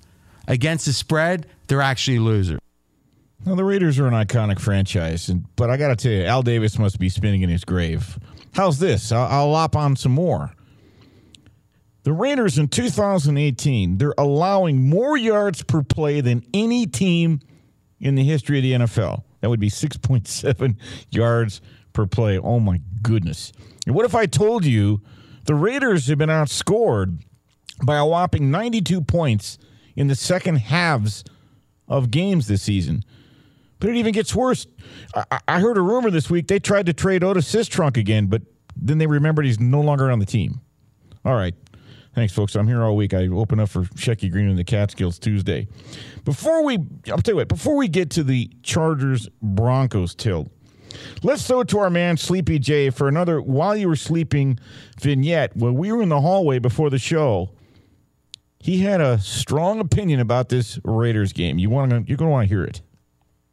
against 0.49 0.87
the 0.87 0.93
spread, 0.93 1.47
they're 1.69 1.81
actually 1.81 2.19
losers. 2.19 2.59
Now, 3.47 3.55
the 3.55 3.65
Raiders 3.65 3.99
are 3.99 4.07
an 4.07 4.15
iconic 4.15 4.59
franchise, 4.59 5.29
and, 5.29 5.45
but 5.57 5.69
I 5.69 5.77
got 5.77 5.89
to 5.89 5.97
tell 5.97 6.13
you, 6.13 6.25
Al 6.25 6.43
Davis 6.43 6.79
must 6.79 6.99
be 6.99 7.11
spinning 7.11 7.43
in 7.43 7.51
his 7.51 7.65
grave. 7.65 8.19
How's 8.55 8.79
this? 8.79 9.13
I'll, 9.13 9.27
I'll 9.27 9.51
lop 9.51 9.77
on 9.77 9.97
some 9.97 10.13
more. 10.13 10.53
The 12.05 12.13
Raiders 12.13 12.59
in 12.59 12.69
2018, 12.69 13.99
they're 13.99 14.15
allowing 14.17 14.89
more 14.89 15.17
yards 15.17 15.63
per 15.63 15.83
play 15.83 16.23
than 16.23 16.43
any 16.55 16.87
team 16.87 17.41
in 18.01 18.15
the 18.15 18.25
history 18.25 18.59
of 18.59 18.63
the 18.63 18.73
NFL. 18.73 19.25
That 19.41 19.51
would 19.51 19.61
be 19.61 19.71
6.7 19.71 20.77
yards 21.11 21.61
per 21.93 22.07
play. 22.07 22.39
Oh 22.39 22.61
my 22.61 22.81
goodness. 23.03 23.53
And 23.87 23.95
what 23.95 24.07
if 24.07 24.15
I 24.15 24.25
told 24.25 24.65
you 24.65 25.03
the 25.45 25.55
Raiders 25.55 26.07
have 26.07 26.19
been 26.19 26.31
outscored 26.31 27.23
by 27.83 27.97
a 27.97 28.07
whopping 28.07 28.51
92 28.51 29.03
points 29.03 29.59
in 29.97 30.09
the 30.09 30.15
second 30.15 30.57
halves 30.57 31.25
of 31.89 32.11
games 32.11 32.49
this 32.49 32.63
season? 32.63 33.05
But 33.81 33.91
it 33.91 33.97
even 33.97 34.13
gets 34.13 34.35
worse. 34.35 34.67
I, 35.15 35.41
I 35.49 35.61
heard 35.61 35.77
a 35.77 35.83
rumor 35.83 36.11
this 36.11 36.31
week 36.31 36.49
they 36.49 36.59
tried 36.59 36.87
to 36.87 36.93
trade 36.93 37.25
Otis 37.25 37.53
Sistrunk 37.53 37.97
again, 37.97 38.27
but 38.27 38.43
then 38.77 38.99
they 38.99 39.07
remembered 39.07 39.45
he's 39.45 39.61
no 39.61 39.81
longer 39.81 40.11
on 40.11 40.19
the 40.19 40.27
team. 40.27 40.61
All 41.25 41.35
right. 41.35 41.55
Thanks, 42.15 42.33
folks. 42.33 42.55
I'm 42.55 42.69
here 42.69 42.83
all 42.83 42.95
week. 42.95 43.13
I 43.13 43.27
open 43.27 43.59
up 43.59 43.69
for 43.69 43.83
Shecky 43.83 44.31
Greene 44.31 44.49
and 44.49 44.59
the 44.59 44.65
Catskills 44.65 45.19
Tuesday. 45.19 45.67
Before 46.25 46.63
we, 46.63 46.79
I'll 47.11 47.19
tell 47.19 47.33
you 47.33 47.37
what, 47.37 47.49
before 47.49 47.77
we 47.77 47.89
get 47.89 48.11
to 48.11 48.23
the 48.23 48.51
Chargers 48.63 49.29
Broncos 49.43 50.15
tilt, 50.15 50.49
let's 51.25 51.45
throw 51.47 51.61
it 51.61 51.69
to 51.69 51.79
our 51.81 51.91
man 51.91 52.17
Sleepy 52.17 52.61
J 52.61 52.91
for 52.91 53.09
another 53.09 53.43
while 53.43 53.77
you 53.77 53.89
were 53.89 53.97
sleeping 53.97 54.61
vignette. 55.01 55.57
When 55.57 55.75
we 55.75 55.91
were 55.91 56.03
in 56.03 56.09
the 56.09 56.21
hallway 56.21 56.61
before 56.61 56.89
the 56.89 57.01
show, 57.01 57.51
he 58.61 58.79
had 58.79 59.01
a 59.01 59.19
strong 59.19 59.81
opinion 59.81 60.21
about 60.21 60.51
this 60.51 60.79
Raiders 60.85 61.33
game. 61.33 61.59
You 61.59 61.69
want 61.69 61.91
to, 61.91 62.05
you're 62.07 62.17
going 62.17 62.29
to 62.29 62.33
want 62.33 62.49
to 62.49 62.55
hear 62.55 62.65
it. 62.65 62.81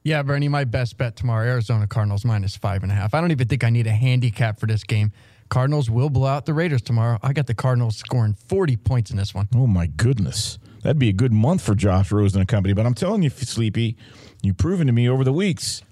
Yeah, 0.03 0.23
Bernie, 0.23 0.47
my 0.47 0.63
best 0.63 0.97
bet 0.97 1.15
tomorrow 1.15 1.45
Arizona 1.45 1.85
Cardinals 1.85 2.25
minus 2.25 2.55
five 2.55 2.81
and 2.81 2.91
a 2.91 2.95
half. 2.95 3.13
I 3.13 3.21
don't 3.21 3.31
even 3.31 3.47
think 3.47 3.63
I 3.63 3.69
need 3.69 3.85
a 3.85 3.91
handicap 3.91 4.59
for 4.59 4.65
this 4.65 4.83
game. 4.83 5.11
Cardinals 5.49 5.89
will 5.89 6.09
blow 6.09 6.27
out 6.27 6.45
the 6.45 6.53
Raiders 6.53 6.81
tomorrow. 6.81 7.19
I 7.21 7.33
got 7.33 7.45
the 7.45 7.53
Cardinals 7.53 7.97
scoring 7.97 8.33
40 8.33 8.77
points 8.77 9.11
in 9.11 9.17
this 9.17 9.35
one. 9.35 9.47
Oh, 9.53 9.67
my 9.67 9.85
goodness. 9.85 10.57
That'd 10.81 10.97
be 10.97 11.09
a 11.09 11.13
good 11.13 11.33
month 11.33 11.61
for 11.61 11.75
Josh 11.75 12.11
Rosen 12.11 12.39
and 12.39 12.47
company. 12.47 12.73
But 12.73 12.85
I'm 12.85 12.93
telling 12.95 13.21
you, 13.21 13.29
Sleepy, 13.29 13.97
you've 14.41 14.57
proven 14.57 14.87
to 14.87 14.93
me 14.93 15.07
over 15.07 15.23
the 15.23 15.33
weeks, 15.33 15.83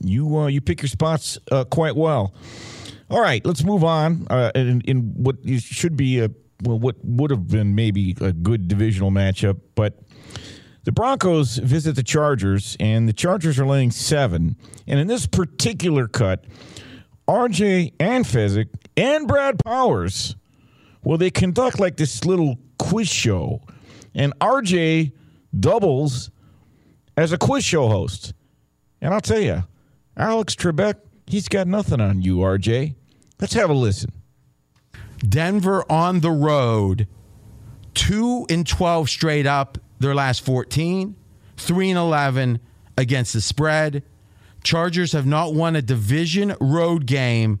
you 0.00 0.38
uh, 0.38 0.46
you 0.46 0.60
pick 0.60 0.82
your 0.82 0.88
spots 0.88 1.38
uh, 1.50 1.64
quite 1.64 1.96
well. 1.96 2.34
All 3.10 3.20
right, 3.20 3.44
let's 3.44 3.64
move 3.64 3.82
on. 3.82 4.26
Uh, 4.30 4.52
in, 4.54 4.82
in 4.82 5.14
what 5.16 5.36
should 5.58 5.96
be 5.96 6.20
a 6.20 6.30
well, 6.62 6.78
what 6.78 6.96
would 7.02 7.30
have 7.30 7.48
been 7.48 7.74
maybe 7.74 8.14
a 8.20 8.32
good 8.32 8.68
divisional 8.68 9.10
matchup, 9.10 9.60
but 9.74 9.98
the 10.84 10.92
Broncos 10.92 11.58
visit 11.58 11.96
the 11.96 12.02
Chargers, 12.02 12.76
and 12.80 13.08
the 13.08 13.12
Chargers 13.12 13.58
are 13.58 13.66
laying 13.66 13.90
seven. 13.90 14.56
And 14.86 14.98
in 14.98 15.06
this 15.06 15.26
particular 15.26 16.08
cut, 16.08 16.44
RJ 17.28 17.92
and 18.00 18.24
Fezzik 18.24 18.68
and 18.96 19.28
Brad 19.28 19.62
Powers, 19.64 20.36
well, 21.02 21.18
they 21.18 21.30
conduct 21.30 21.78
like 21.78 21.96
this 21.96 22.24
little 22.24 22.58
quiz 22.78 23.08
show. 23.08 23.62
And 24.14 24.32
RJ 24.40 25.12
doubles 25.58 26.30
as 27.16 27.32
a 27.32 27.38
quiz 27.38 27.64
show 27.64 27.88
host. 27.88 28.32
And 29.00 29.12
I'll 29.12 29.20
tell 29.20 29.40
you, 29.40 29.64
Alex 30.16 30.54
Trebek, 30.54 30.94
he's 31.26 31.48
got 31.48 31.66
nothing 31.66 32.00
on 32.00 32.22
you, 32.22 32.38
RJ. 32.38 32.94
Let's 33.40 33.54
have 33.54 33.70
a 33.70 33.74
listen. 33.74 34.10
Denver 35.18 35.84
on 35.90 36.20
the 36.20 36.30
road, 36.30 37.08
2 37.94 38.46
and 38.48 38.66
12 38.66 39.10
straight 39.10 39.46
up 39.46 39.78
their 39.98 40.14
last 40.14 40.44
14, 40.44 41.14
3 41.56 41.90
and 41.90 41.98
11 41.98 42.60
against 42.96 43.32
the 43.32 43.40
spread. 43.40 44.02
Chargers 44.64 45.12
have 45.12 45.26
not 45.26 45.54
won 45.54 45.76
a 45.76 45.82
division 45.82 46.54
road 46.60 47.06
game 47.06 47.60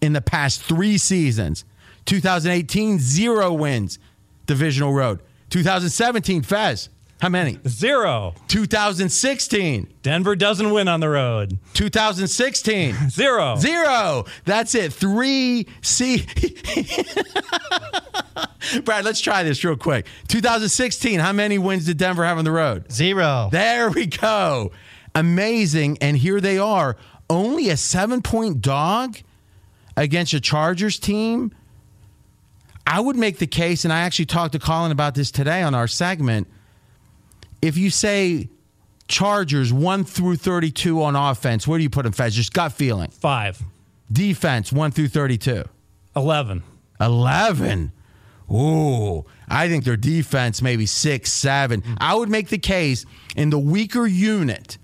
in 0.00 0.12
the 0.12 0.20
past 0.20 0.62
three 0.62 0.98
seasons. 0.98 1.64
2018, 2.06 2.98
zero 2.98 3.52
wins, 3.52 3.98
divisional 4.46 4.92
road. 4.92 5.20
2017, 5.50 6.42
Fez, 6.42 6.88
how 7.20 7.28
many? 7.28 7.58
Zero. 7.68 8.34
2016. 8.48 9.92
Denver 10.02 10.34
doesn't 10.34 10.70
win 10.70 10.88
on 10.88 11.00
the 11.00 11.08
road. 11.08 11.58
2016. 11.74 12.96
Zero. 13.10 13.56
Zero. 13.56 14.24
That's 14.46 14.74
it. 14.74 14.92
Three 14.92 15.66
C. 15.82 16.26
Brad, 18.84 19.04
let's 19.04 19.20
try 19.20 19.42
this 19.42 19.62
real 19.62 19.76
quick. 19.76 20.06
2016, 20.28 21.20
how 21.20 21.32
many 21.32 21.58
wins 21.58 21.84
did 21.84 21.98
Denver 21.98 22.24
have 22.24 22.38
on 22.38 22.44
the 22.44 22.52
road? 22.52 22.90
Zero. 22.90 23.50
There 23.52 23.90
we 23.90 24.06
go. 24.06 24.72
Amazing. 25.14 25.98
And 26.00 26.16
here 26.16 26.40
they 26.40 26.56
are, 26.58 26.96
only 27.28 27.68
a 27.68 27.76
seven 27.76 28.22
point 28.22 28.62
dog 28.62 29.18
against 29.96 30.32
a 30.32 30.40
Chargers 30.40 30.98
team. 30.98 31.52
I 32.86 32.98
would 33.00 33.16
make 33.16 33.38
the 33.38 33.46
case, 33.46 33.84
and 33.84 33.92
I 33.92 34.00
actually 34.00 34.26
talked 34.26 34.52
to 34.52 34.58
Colin 34.58 34.90
about 34.90 35.14
this 35.14 35.30
today 35.30 35.62
on 35.62 35.74
our 35.74 35.86
segment. 35.86 36.48
If 37.62 37.76
you 37.76 37.90
say 37.90 38.48
Chargers 39.08 39.72
1 39.72 40.04
through 40.04 40.36
32 40.36 41.02
on 41.02 41.16
offense, 41.16 41.66
where 41.66 41.78
do 41.78 41.82
you 41.82 41.90
put 41.90 42.04
them, 42.04 42.12
Fez? 42.12 42.34
Just 42.34 42.52
gut 42.52 42.72
feeling. 42.72 43.10
Five. 43.10 43.62
Defense 44.10 44.72
1 44.72 44.90
through 44.92 45.08
32. 45.08 45.64
11. 46.16 46.62
11. 47.00 47.92
Ooh, 48.52 49.24
I 49.48 49.68
think 49.68 49.84
their 49.84 49.96
defense 49.96 50.60
maybe 50.60 50.84
six, 50.84 51.32
seven. 51.32 51.84
I 51.98 52.14
would 52.14 52.28
make 52.28 52.48
the 52.48 52.58
case 52.58 53.06
in 53.36 53.50
the 53.50 53.58
weaker 53.58 54.06
unit. 54.06 54.76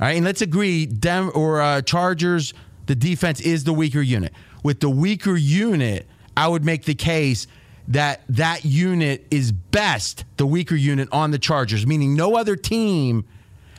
All 0.00 0.08
right, 0.08 0.16
and 0.16 0.24
let's 0.24 0.42
agree, 0.42 0.84
Dem 0.84 1.30
or 1.34 1.62
uh, 1.62 1.80
Chargers, 1.80 2.52
the 2.86 2.94
defense 2.94 3.40
is 3.40 3.64
the 3.64 3.72
weaker 3.72 4.02
unit. 4.02 4.34
With 4.62 4.80
the 4.80 4.90
weaker 4.90 5.36
unit, 5.36 6.06
I 6.36 6.48
would 6.48 6.64
make 6.64 6.84
the 6.84 6.94
case 6.94 7.46
that 7.88 8.22
that 8.28 8.64
unit 8.64 9.26
is 9.30 9.52
best, 9.52 10.24
the 10.36 10.46
weaker 10.46 10.74
unit 10.74 11.08
on 11.12 11.30
the 11.30 11.38
Chargers, 11.38 11.86
meaning 11.86 12.14
no 12.14 12.36
other 12.36 12.56
team 12.56 13.26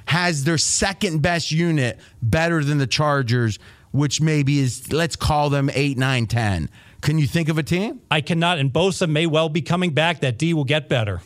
has 0.05 0.43
their 0.43 0.57
second 0.57 1.21
best 1.21 1.51
unit 1.51 1.99
better 2.21 2.63
than 2.63 2.77
the 2.77 2.87
Chargers, 2.87 3.57
which 3.91 4.21
maybe 4.21 4.59
is, 4.59 4.91
let's 4.93 5.15
call 5.15 5.49
them 5.49 5.69
8, 5.73 5.97
9, 5.97 6.27
10. 6.27 6.69
Can 7.01 7.19
you 7.19 7.27
think 7.27 7.49
of 7.49 7.57
a 7.57 7.63
team? 7.63 8.01
I 8.09 8.21
cannot, 8.21 8.57
and 8.57 8.71
Bosa 8.71 9.09
may 9.09 9.25
well 9.25 9.49
be 9.49 9.61
coming 9.61 9.91
back. 9.91 10.21
That 10.21 10.37
D 10.37 10.53
will 10.53 10.63
get 10.63 10.89
better. 10.89 11.21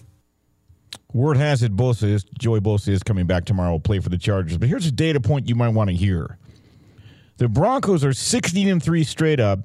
Word 1.14 1.38
has 1.38 1.64
it 1.64 1.76
Bosa 1.76 2.04
is 2.04 2.24
Joey 2.38 2.60
Bosa 2.60 2.90
is 2.90 3.02
coming 3.02 3.26
back 3.26 3.46
tomorrow. 3.46 3.72
Will 3.72 3.80
play 3.80 4.00
for 4.00 4.10
the 4.10 4.18
Chargers. 4.18 4.58
But 4.58 4.70
here's 4.70 4.86
a 4.86 4.92
data 4.92 5.20
point 5.20 5.50
you 5.50 5.56
might 5.56 5.70
want 5.70 5.90
to 5.90 5.96
hear. 5.96 6.38
The 7.40 7.48
Broncos 7.48 8.04
are 8.04 8.12
16 8.12 8.68
and 8.68 8.84
3 8.84 9.04
straight 9.06 9.40
up 9.40 9.60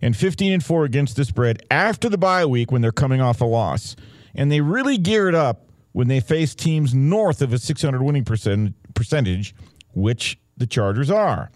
and 0.00 0.16
15 0.16 0.52
and 0.52 0.64
4 0.64 0.84
against 0.84 1.16
the 1.16 1.24
spread 1.24 1.64
after 1.68 2.08
the 2.08 2.16
bye 2.16 2.46
week 2.46 2.70
when 2.70 2.80
they're 2.80 2.92
coming 2.92 3.20
off 3.20 3.40
a 3.40 3.44
loss. 3.44 3.96
And 4.36 4.52
they 4.52 4.60
really 4.60 4.98
geared 4.98 5.34
up 5.34 5.66
when 5.90 6.06
they 6.06 6.20
face 6.20 6.54
teams 6.54 6.94
north 6.94 7.42
of 7.42 7.52
a 7.52 7.58
600 7.58 8.00
winning 8.00 8.24
percent, 8.24 8.76
percentage, 8.94 9.52
which 9.94 10.38
the 10.56 10.66
Chargers 10.66 11.10
are. 11.10 11.50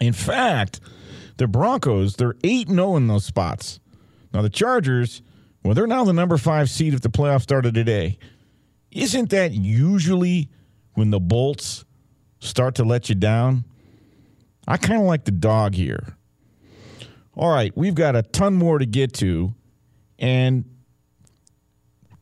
In 0.00 0.14
fact, 0.14 0.80
the 1.36 1.46
Broncos, 1.46 2.16
they're 2.16 2.36
8 2.42 2.70
0 2.70 2.96
in 2.96 3.06
those 3.06 3.26
spots. 3.26 3.80
Now, 4.32 4.40
the 4.40 4.48
Chargers, 4.48 5.20
well, 5.62 5.74
they're 5.74 5.86
now 5.86 6.04
the 6.04 6.14
number 6.14 6.38
five 6.38 6.70
seed 6.70 6.94
if 6.94 7.02
the 7.02 7.10
playoffs 7.10 7.42
started 7.42 7.74
today. 7.74 8.16
Isn't 8.90 9.28
that 9.28 9.52
usually 9.52 10.48
when 10.94 11.10
the 11.10 11.20
Bolts 11.20 11.84
start 12.40 12.76
to 12.76 12.84
let 12.84 13.10
you 13.10 13.14
down? 13.14 13.64
I 14.66 14.76
kind 14.76 15.00
of 15.00 15.06
like 15.06 15.24
the 15.24 15.30
dog 15.30 15.74
here. 15.74 16.16
All 17.34 17.52
right, 17.52 17.76
we've 17.76 17.94
got 17.94 18.16
a 18.16 18.22
ton 18.22 18.54
more 18.54 18.78
to 18.78 18.86
get 18.86 19.12
to, 19.14 19.54
and 20.18 20.64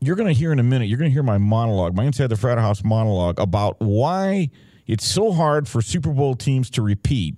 you're 0.00 0.16
going 0.16 0.33
to 0.33 0.38
hear 0.38 0.52
in 0.52 0.59
a 0.59 0.64
minute, 0.64 0.88
you're 0.88 0.98
going 0.98 1.11
to 1.11 1.12
hear 1.12 1.22
my 1.22 1.38
monologue, 1.38 1.94
my 1.94 2.04
Inside 2.04 2.26
the 2.26 2.37
Frat 2.37 2.59
House 2.59 2.85
monologue 2.85 3.38
about 3.38 3.76
why 3.80 4.50
it's 4.87 5.07
so 5.07 5.33
hard 5.33 5.68
for 5.68 5.80
Super 5.80 6.11
Bowl 6.11 6.35
teams 6.35 6.68
to 6.70 6.83
repeat. 6.83 7.37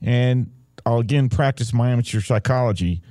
And 0.00 0.50
I'll 0.84 0.98
again 0.98 1.28
practice 1.28 1.72
my 1.72 1.90
amateur 1.90 2.20
psychology 2.20 3.02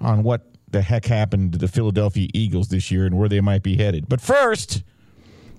on 0.00 0.22
what 0.22 0.46
the 0.70 0.82
heck 0.82 1.04
happened 1.04 1.52
to 1.52 1.58
the 1.58 1.68
Philadelphia 1.68 2.28
Eagles 2.34 2.68
this 2.68 2.90
year 2.90 3.06
and 3.06 3.18
where 3.18 3.28
they 3.28 3.40
might 3.40 3.62
be 3.62 3.76
headed. 3.76 4.08
But 4.08 4.20
first, 4.20 4.82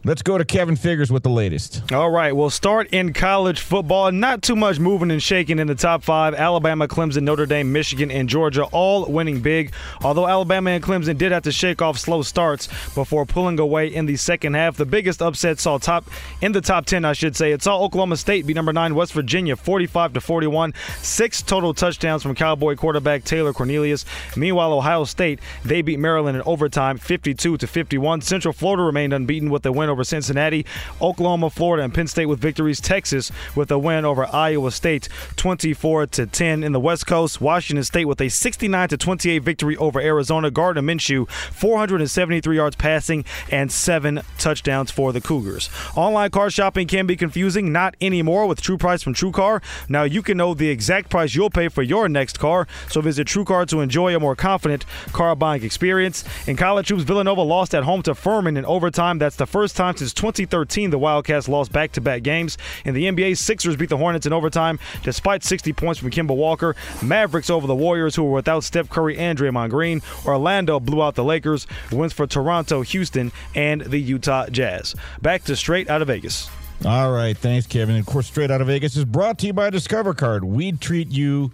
Let's 0.05 0.21
go 0.21 0.37
to 0.37 0.45
Kevin 0.45 0.75
Figures 0.75 1.11
with 1.11 1.23
the 1.23 1.31
latest. 1.31 1.91
All 1.91 2.11
right, 2.11 2.31
we'll 2.31 2.51
start 2.51 2.89
in 2.93 3.11
college 3.11 3.59
football. 3.59 4.11
Not 4.11 4.43
too 4.43 4.55
much 4.55 4.77
moving 4.77 5.09
and 5.09 5.21
shaking 5.21 5.57
in 5.57 5.65
the 5.65 5.73
top 5.73 6.03
five. 6.03 6.35
Alabama, 6.35 6.87
Clemson, 6.87 7.23
Notre 7.23 7.47
Dame, 7.47 7.71
Michigan, 7.71 8.11
and 8.11 8.29
Georgia 8.29 8.65
all 8.65 9.07
winning 9.07 9.41
big. 9.41 9.73
Although 10.03 10.27
Alabama 10.27 10.69
and 10.69 10.83
Clemson 10.83 11.17
did 11.17 11.31
have 11.31 11.41
to 11.41 11.51
shake 11.51 11.81
off 11.81 11.97
slow 11.97 12.21
starts 12.21 12.67
before 12.93 13.25
pulling 13.25 13.59
away 13.59 13.87
in 13.87 14.05
the 14.05 14.15
second 14.15 14.53
half. 14.53 14.77
The 14.77 14.85
biggest 14.85 15.23
upset 15.23 15.57
saw 15.57 15.79
top 15.79 16.05
in 16.39 16.51
the 16.51 16.61
top 16.61 16.85
ten, 16.85 17.03
I 17.03 17.13
should 17.13 17.35
say. 17.35 17.51
It 17.51 17.63
saw 17.63 17.81
Oklahoma 17.81 18.17
State 18.17 18.45
beat 18.45 18.55
number 18.55 18.73
nine 18.73 18.93
West 18.93 19.11
Virginia 19.11 19.55
45 19.55 20.13
to 20.13 20.21
41. 20.21 20.75
Six 20.99 21.41
total 21.41 21.73
touchdowns 21.73 22.21
from 22.21 22.35
Cowboy 22.35 22.75
quarterback 22.75 23.23
Taylor 23.23 23.53
Cornelius. 23.53 24.05
Meanwhile, 24.37 24.71
Ohio 24.71 25.05
State 25.05 25.39
they 25.63 25.81
beat 25.81 25.97
Maryland 25.97 26.37
in 26.37 26.43
overtime 26.43 26.99
52 26.99 27.57
to 27.57 27.65
51. 27.65 28.21
Central 28.21 28.53
Florida 28.53 28.83
remained 28.83 29.11
unbeaten 29.11 29.49
with 29.49 29.65
a 29.65 29.71
win 29.71 29.94
over 29.95 30.03
Cincinnati, 30.03 30.65
Oklahoma, 31.01 31.49
Florida, 31.49 31.83
and 31.83 31.93
Penn 31.93 32.07
State 32.07 32.25
with 32.25 32.39
victories. 32.39 32.81
Texas 32.81 33.31
with 33.55 33.71
a 33.71 33.79
win 33.79 34.03
over 34.03 34.25
Iowa 34.25 34.71
State, 34.71 35.07
24 35.37 36.07
to 36.07 36.25
10 36.25 36.63
in 36.63 36.73
the 36.73 36.79
West 36.79 37.07
Coast. 37.07 37.39
Washington 37.39 37.83
State 37.85 38.05
with 38.05 38.19
a 38.19 38.27
69 38.27 38.89
to 38.89 38.97
28 38.97 39.39
victory 39.39 39.77
over 39.77 40.01
Arizona. 40.01 40.51
Gardner 40.51 40.81
Minshew, 40.81 41.29
473 41.29 42.55
yards 42.55 42.75
passing 42.75 43.23
and 43.49 43.71
seven 43.71 44.21
touchdowns 44.37 44.91
for 44.91 45.13
the 45.13 45.21
Cougars. 45.21 45.69
Online 45.95 46.29
car 46.29 46.49
shopping 46.49 46.87
can 46.87 47.07
be 47.07 47.15
confusing, 47.15 47.71
not 47.71 47.95
anymore 48.01 48.47
with 48.47 48.61
True 48.61 48.77
Price 48.77 49.01
from 49.01 49.13
TrueCar. 49.13 49.61
Now 49.87 50.03
you 50.03 50.21
can 50.21 50.37
know 50.37 50.53
the 50.53 50.69
exact 50.69 51.09
price 51.09 51.35
you'll 51.35 51.49
pay 51.49 51.69
for 51.69 51.83
your 51.83 52.09
next 52.09 52.39
car. 52.39 52.67
So 52.89 52.99
visit 52.99 53.27
TrueCar 53.27 53.67
to 53.67 53.79
enjoy 53.79 54.15
a 54.15 54.19
more 54.19 54.35
confident 54.35 54.85
car 55.13 55.35
buying 55.35 55.63
experience. 55.63 56.25
In 56.47 56.57
college 56.57 56.89
hoops, 56.89 57.03
Villanova 57.03 57.41
lost 57.41 57.75
at 57.75 57.83
home 57.83 58.01
to 58.03 58.15
Furman 58.15 58.57
in 58.57 58.65
overtime. 58.65 59.19
That's 59.19 59.35
the 59.35 59.45
first 59.45 59.75
time 59.75 59.84
since 59.93 60.13
2013 60.13 60.89
the 60.89 60.97
Wildcats 60.97 61.47
lost 61.47 61.71
back-to-back 61.71 62.23
games. 62.23 62.57
In 62.85 62.93
the 62.93 63.05
NBA, 63.05 63.37
Sixers 63.37 63.75
beat 63.75 63.89
the 63.89 63.97
Hornets 63.97 64.25
in 64.25 64.33
overtime 64.33 64.79
despite 65.03 65.43
60 65.43 65.73
points 65.73 65.99
from 65.99 66.09
Kemba 66.09 66.35
Walker. 66.35 66.75
Mavericks 67.03 67.49
over 67.49 67.67
the 67.67 67.75
Warriors, 67.75 68.15
who 68.15 68.23
were 68.23 68.31
without 68.31 68.63
Steph 68.63 68.89
Curry 68.89 69.17
and 69.17 69.37
Draymond 69.37 69.69
Green. 69.69 70.01
Orlando 70.25 70.79
blew 70.79 71.03
out 71.03 71.15
the 71.15 71.23
Lakers. 71.23 71.67
Wins 71.91 72.13
for 72.13 72.25
Toronto, 72.25 72.81
Houston, 72.81 73.31
and 73.53 73.81
the 73.81 73.99
Utah 73.99 74.47
Jazz. 74.47 74.95
Back 75.21 75.43
to 75.43 75.55
straight 75.55 75.89
out 75.89 76.01
of 76.01 76.07
Vegas. 76.07 76.49
All 76.83 77.11
right, 77.11 77.37
thanks, 77.37 77.65
Kevin. 77.67 77.95
And 77.95 78.05
of 78.05 78.11
course, 78.11 78.27
Straight 78.27 78.51
Out 78.51 78.61
of 78.61 78.67
Vegas 78.67 78.95
is 78.95 79.05
brought 79.05 79.39
to 79.39 79.47
you 79.47 79.53
by 79.53 79.69
Discover 79.69 80.13
Card. 80.13 80.43
We'd 80.43 80.81
treat 80.81 81.09
you 81.09 81.51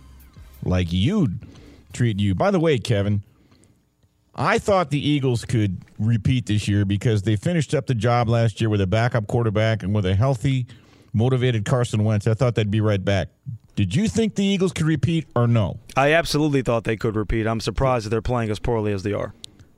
like 0.63 0.91
you'd 0.91 1.39
treat 1.94 2.20
you. 2.20 2.34
By 2.34 2.52
the 2.52 2.60
way, 2.60 2.80
Kevin, 2.80 3.22
I 4.34 4.60
thought 4.60 4.89
the 4.91 5.10
Eagles 5.10 5.44
could 5.44 5.84
repeat 6.00 6.46
this 6.46 6.67
year 6.67 6.86
because 6.86 7.24
they 7.24 7.36
finished 7.36 7.74
up 7.74 7.88
the 7.88 7.96
job 7.96 8.30
last 8.30 8.62
year 8.62 8.70
with 8.70 8.82
a 8.82 8.88
backup 8.88 9.28
quarterback 9.28 9.84
and 9.84 9.94
with 9.94 10.06
a 10.06 10.15
healthy, 10.15 10.67
motivated 11.13 11.65
Carson 11.65 12.04
Wentz. 12.04 12.28
I 12.28 12.34
thought 12.34 12.56
they'd 12.56 12.72
be 12.72 12.82
right 12.82 13.04
back. 13.04 13.30
Did 13.76 13.96
you 13.96 14.08
think 14.08 14.36
the 14.36 14.44
Eagles 14.44 14.72
could 14.74 14.86
repeat 14.86 15.28
or 15.36 15.48
no? 15.48 15.80
I 15.98 16.13
absolutely 16.13 16.62
thought 16.62 16.84
they 16.84 16.98
could 16.98 17.15
repeat. 17.15 17.48
I'm 17.48 17.60
surprised 17.60 18.06
that 18.06 18.10
they're 18.10 18.22
playing 18.22 18.52
as 18.52 18.60
poorly 18.60 18.94
as 18.94 19.04
they 19.04 19.13
are. 19.13 19.34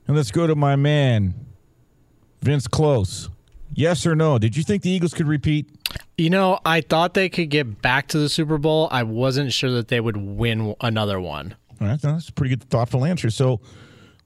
And 0.06 0.16
let's 0.16 0.30
go 0.30 0.46
to 0.46 0.54
my 0.54 0.76
man, 0.76 1.34
Vince 2.42 2.68
Close. 2.68 3.30
Yes 3.72 4.06
or 4.06 4.14
no? 4.14 4.38
Did 4.38 4.56
you 4.56 4.62
think 4.62 4.82
the 4.82 4.90
Eagles 4.90 5.14
could 5.14 5.26
repeat? 5.26 5.68
You 6.16 6.30
know, 6.30 6.60
I 6.64 6.80
thought 6.80 7.14
they 7.14 7.28
could 7.28 7.50
get 7.50 7.82
back 7.82 8.08
to 8.08 8.18
the 8.18 8.28
Super 8.28 8.58
Bowl. 8.58 8.88
I 8.92 9.02
wasn't 9.02 9.52
sure 9.52 9.70
that 9.72 9.88
they 9.88 10.00
would 10.00 10.16
win 10.16 10.76
another 10.80 11.20
one. 11.20 11.56
All 11.80 11.88
right, 11.88 12.00
that's 12.00 12.28
a 12.28 12.32
pretty 12.32 12.56
good, 12.56 12.68
thoughtful 12.70 13.04
answer. 13.04 13.30
So 13.30 13.60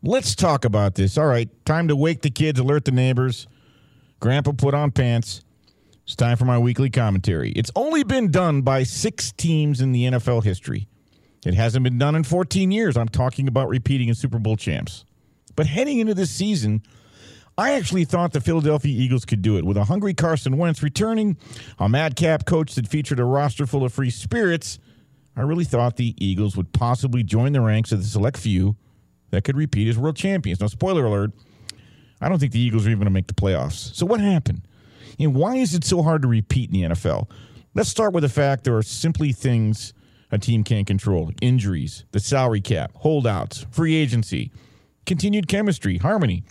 let's 0.02 0.34
talk 0.34 0.64
about 0.64 0.94
this. 0.94 1.18
All 1.18 1.26
right, 1.26 1.48
time 1.64 1.88
to 1.88 1.96
wake 1.96 2.22
the 2.22 2.30
kids, 2.30 2.58
alert 2.58 2.84
the 2.84 2.92
neighbors. 2.92 3.46
Grandpa 4.20 4.52
put 4.52 4.74
on 4.74 4.90
pants. 4.90 5.42
It's 6.04 6.16
time 6.16 6.37
for 6.37 6.44
my 6.44 6.58
weekly 6.58 6.90
commentary. 6.90 7.52
It's 7.52 7.70
only 7.76 8.02
been 8.02 8.30
done 8.30 8.62
by 8.62 8.82
six 8.82 9.32
teams 9.32 9.80
in 9.80 9.92
the 9.92 10.04
NFL 10.04 10.42
history. 10.42 10.88
It 11.44 11.54
hasn't 11.54 11.84
been 11.84 11.98
done 11.98 12.14
in 12.14 12.24
14 12.24 12.70
years. 12.70 12.96
I'm 12.96 13.08
talking 13.08 13.46
about 13.46 13.68
repeating 13.68 14.11
as 14.11 14.18
Super 14.18 14.38
Bowl 14.38 14.56
champs. 14.56 15.04
But 15.54 15.66
heading 15.66 15.98
into 15.98 16.14
this 16.14 16.30
season, 16.30 16.82
I 17.56 17.72
actually 17.72 18.04
thought 18.04 18.32
the 18.32 18.40
Philadelphia 18.40 18.92
Eagles 18.98 19.24
could 19.24 19.42
do 19.42 19.58
it 19.58 19.64
with 19.64 19.76
a 19.76 19.84
hungry 19.84 20.14
Carson 20.14 20.56
Wentz 20.56 20.82
returning, 20.82 21.37
a 21.78 21.88
madcap 21.88 22.46
coach 22.46 22.74
that 22.76 22.88
featured 22.88 23.20
a 23.20 23.24
roster 23.24 23.66
full 23.66 23.84
of 23.84 23.92
free 23.92 24.11
spirits. 24.11 24.78
I 25.37 25.42
really 25.42 25.64
thought 25.64 25.96
the 25.96 26.14
Eagles 26.16 26.56
would 26.56 26.72
possibly 26.72 27.22
join 27.22 27.52
the 27.52 27.61
ranks 27.61 27.92
of 27.92 28.00
the 28.00 28.08
select 28.08 28.38
few 28.38 28.76
that 29.30 29.44
could 29.44 29.56
repeat 29.56 29.88
as 29.88 29.98
world 29.98 30.16
champions. 30.16 30.60
Now, 30.60 30.66
spoiler 30.66 31.04
alert, 31.04 31.32
I 32.20 32.28
don't 32.28 32.38
think 32.38 32.52
the 32.52 32.60
Eagles 32.60 32.86
are 32.86 32.90
even 32.90 33.00
going 33.00 33.06
to 33.06 33.10
make 33.10 33.26
the 33.26 33.34
playoffs. 33.34 33.94
So, 33.94 34.06
what 34.06 34.20
happened? 34.20 34.62
And 35.18 35.34
why 35.34 35.56
is 35.56 35.74
it 35.74 35.84
so 35.84 36.02
hard 36.02 36.22
to 36.22 36.28
repeat 36.28 36.70
in 36.70 36.80
the 36.80 36.94
NFL? 36.94 37.28
Let's 37.74 37.88
start 37.88 38.12
with 38.12 38.22
the 38.22 38.28
fact 38.28 38.64
there 38.64 38.76
are 38.76 38.82
simply 38.82 39.32
things 39.32 39.92
a 40.30 40.38
team 40.38 40.64
can't 40.64 40.86
control 40.86 41.30
injuries, 41.40 42.04
the 42.12 42.20
salary 42.20 42.60
cap, 42.60 42.92
holdouts, 42.96 43.66
free 43.70 43.94
agency, 43.94 44.50
continued 45.06 45.48
chemistry, 45.48 45.98
harmony. 45.98 46.44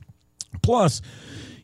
Plus, 0.62 1.02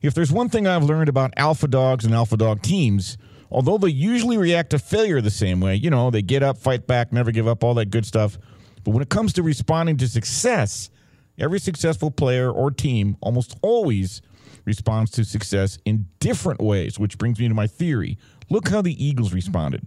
if 0.01 0.13
there's 0.13 0.31
one 0.31 0.49
thing 0.49 0.67
I've 0.67 0.83
learned 0.83 1.09
about 1.09 1.33
alpha 1.37 1.67
dogs 1.67 2.05
and 2.05 2.13
alpha 2.13 2.37
dog 2.37 2.61
teams, 2.61 3.17
although 3.49 3.77
they 3.77 3.87
usually 3.87 4.37
react 4.37 4.71
to 4.71 4.79
failure 4.79 5.21
the 5.21 5.31
same 5.31 5.59
way, 5.59 5.75
you 5.75 5.89
know, 5.89 6.11
they 6.11 6.21
get 6.21 6.43
up, 6.43 6.57
fight 6.57 6.85
back, 6.85 7.11
never 7.11 7.31
give 7.31 7.47
up, 7.47 7.63
all 7.63 7.73
that 7.75 7.89
good 7.89 8.05
stuff. 8.05 8.37
But 8.83 8.91
when 8.91 9.01
it 9.01 9.09
comes 9.09 9.33
to 9.33 9.43
responding 9.43 9.97
to 9.97 10.07
success, 10.07 10.89
every 11.37 11.59
successful 11.59 12.11
player 12.11 12.49
or 12.51 12.71
team 12.71 13.17
almost 13.21 13.57
always 13.61 14.21
responds 14.65 15.11
to 15.11 15.25
success 15.25 15.77
in 15.85 16.07
different 16.19 16.61
ways, 16.61 16.97
which 16.97 17.17
brings 17.17 17.39
me 17.39 17.47
to 17.47 17.53
my 17.53 17.67
theory. 17.67 18.17
Look 18.49 18.69
how 18.69 18.81
the 18.81 19.03
Eagles 19.03 19.33
responded. 19.33 19.85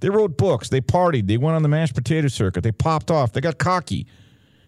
They 0.00 0.10
wrote 0.10 0.36
books, 0.36 0.68
they 0.68 0.80
partied, 0.80 1.28
they 1.28 1.36
went 1.36 1.54
on 1.54 1.62
the 1.62 1.68
mashed 1.68 1.94
potato 1.94 2.28
circuit, 2.28 2.62
they 2.64 2.72
popped 2.72 3.10
off, 3.10 3.32
they 3.32 3.40
got 3.40 3.58
cocky. 3.58 4.06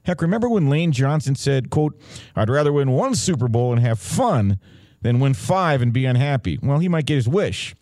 Heck, 0.05 0.23
remember 0.23 0.49
when 0.49 0.69
Lane 0.69 0.93
Johnson 0.93 1.35
said, 1.35 1.71
quote, 1.71 2.01
I'd 2.37 2.51
rather 2.51 2.73
win 2.73 2.93
one 2.93 3.15
Super 3.15 3.49
Bowl 3.49 3.73
and 3.73 3.81
have 3.81 3.99
fun 3.99 4.61
than 5.03 5.19
win 5.19 5.35
five 5.35 5.83
and 5.83 5.93
be 5.93 6.05
unhappy. 6.07 6.59
Well, 6.63 6.79
he 6.79 6.89
might 6.89 7.07
get 7.07 7.17
his 7.17 7.29
wish. 7.29 7.75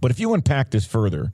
But 0.00 0.10
if 0.10 0.20
you 0.20 0.34
unpack 0.34 0.70
this 0.70 0.84
further, 0.84 1.32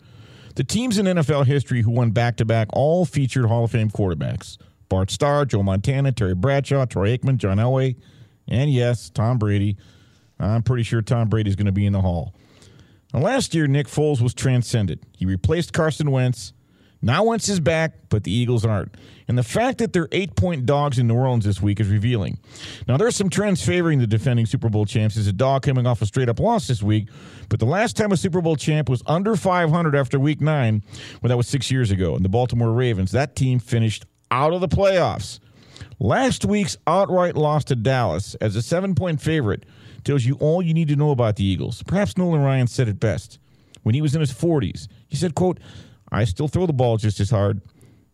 the 0.54 0.64
teams 0.64 0.98
in 0.98 1.06
NFL 1.06 1.46
history 1.46 1.82
who 1.82 1.90
won 1.90 2.10
back 2.10 2.36
to 2.36 2.44
back 2.44 2.68
all 2.72 3.04
featured 3.04 3.46
Hall 3.46 3.64
of 3.64 3.70
Fame 3.70 3.90
quarterbacks. 3.90 4.58
Bart 4.92 5.10
Starr, 5.10 5.46
Joe 5.46 5.62
Montana, 5.62 6.12
Terry 6.12 6.34
Bradshaw, 6.34 6.84
Troy 6.84 7.16
Aikman, 7.16 7.38
John 7.38 7.56
Elway, 7.56 7.96
and 8.46 8.70
yes, 8.70 9.08
Tom 9.08 9.38
Brady. 9.38 9.78
I'm 10.38 10.62
pretty 10.62 10.82
sure 10.82 11.00
Tom 11.00 11.30
Brady's 11.30 11.56
going 11.56 11.64
to 11.64 11.72
be 11.72 11.86
in 11.86 11.94
the 11.94 12.02
Hall. 12.02 12.34
Now, 13.14 13.20
last 13.20 13.54
year, 13.54 13.66
Nick 13.66 13.86
Foles 13.86 14.20
was 14.20 14.34
transcended. 14.34 15.00
He 15.16 15.24
replaced 15.24 15.72
Carson 15.72 16.10
Wentz. 16.10 16.52
Now 17.00 17.24
Wentz 17.24 17.48
is 17.48 17.58
back, 17.58 17.94
but 18.10 18.24
the 18.24 18.30
Eagles 18.30 18.66
aren't. 18.66 18.94
And 19.26 19.38
the 19.38 19.42
fact 19.42 19.78
that 19.78 19.94
they're 19.94 20.08
eight 20.12 20.36
point 20.36 20.66
dogs 20.66 20.98
in 20.98 21.08
New 21.08 21.16
Orleans 21.16 21.46
this 21.46 21.62
week 21.62 21.80
is 21.80 21.88
revealing. 21.88 22.38
Now, 22.86 22.98
there 22.98 23.06
are 23.06 23.12
some 23.12 23.30
trends 23.30 23.64
favoring 23.64 23.98
the 23.98 24.06
defending 24.06 24.44
Super 24.44 24.68
Bowl 24.68 24.84
champs. 24.84 25.16
Is 25.16 25.26
a 25.26 25.32
dog 25.32 25.62
coming 25.62 25.86
off 25.86 26.02
a 26.02 26.06
straight 26.06 26.28
up 26.28 26.38
loss 26.38 26.68
this 26.68 26.82
week, 26.82 27.08
but 27.48 27.60
the 27.60 27.66
last 27.66 27.96
time 27.96 28.12
a 28.12 28.16
Super 28.18 28.42
Bowl 28.42 28.56
champ 28.56 28.90
was 28.90 29.02
under 29.06 29.36
500 29.36 29.96
after 29.96 30.20
week 30.20 30.42
nine, 30.42 30.84
well, 31.22 31.30
that 31.30 31.36
was 31.38 31.48
six 31.48 31.70
years 31.70 31.90
ago. 31.90 32.14
And 32.14 32.22
the 32.22 32.28
Baltimore 32.28 32.72
Ravens, 32.72 33.12
that 33.12 33.34
team 33.34 33.58
finished 33.58 34.04
out 34.32 34.54
of 34.54 34.62
the 34.62 34.68
playoffs. 34.68 35.38
Last 36.00 36.44
week's 36.46 36.76
outright 36.86 37.36
loss 37.36 37.64
to 37.64 37.76
Dallas 37.76 38.34
as 38.36 38.56
a 38.56 38.62
seven 38.62 38.94
point 38.94 39.20
favorite 39.20 39.64
tells 40.04 40.24
you 40.24 40.34
all 40.36 40.62
you 40.62 40.74
need 40.74 40.88
to 40.88 40.96
know 40.96 41.10
about 41.10 41.36
the 41.36 41.44
Eagles. 41.44 41.82
Perhaps 41.84 42.16
Nolan 42.16 42.40
Ryan 42.40 42.66
said 42.66 42.88
it 42.88 42.98
best 42.98 43.38
when 43.82 43.94
he 43.94 44.02
was 44.02 44.14
in 44.14 44.20
his 44.20 44.32
40s. 44.32 44.88
He 45.06 45.16
said, 45.16 45.34
quote, 45.34 45.60
I 46.10 46.24
still 46.24 46.48
throw 46.48 46.66
the 46.66 46.72
ball 46.72 46.96
just 46.96 47.20
as 47.20 47.30
hard. 47.30 47.60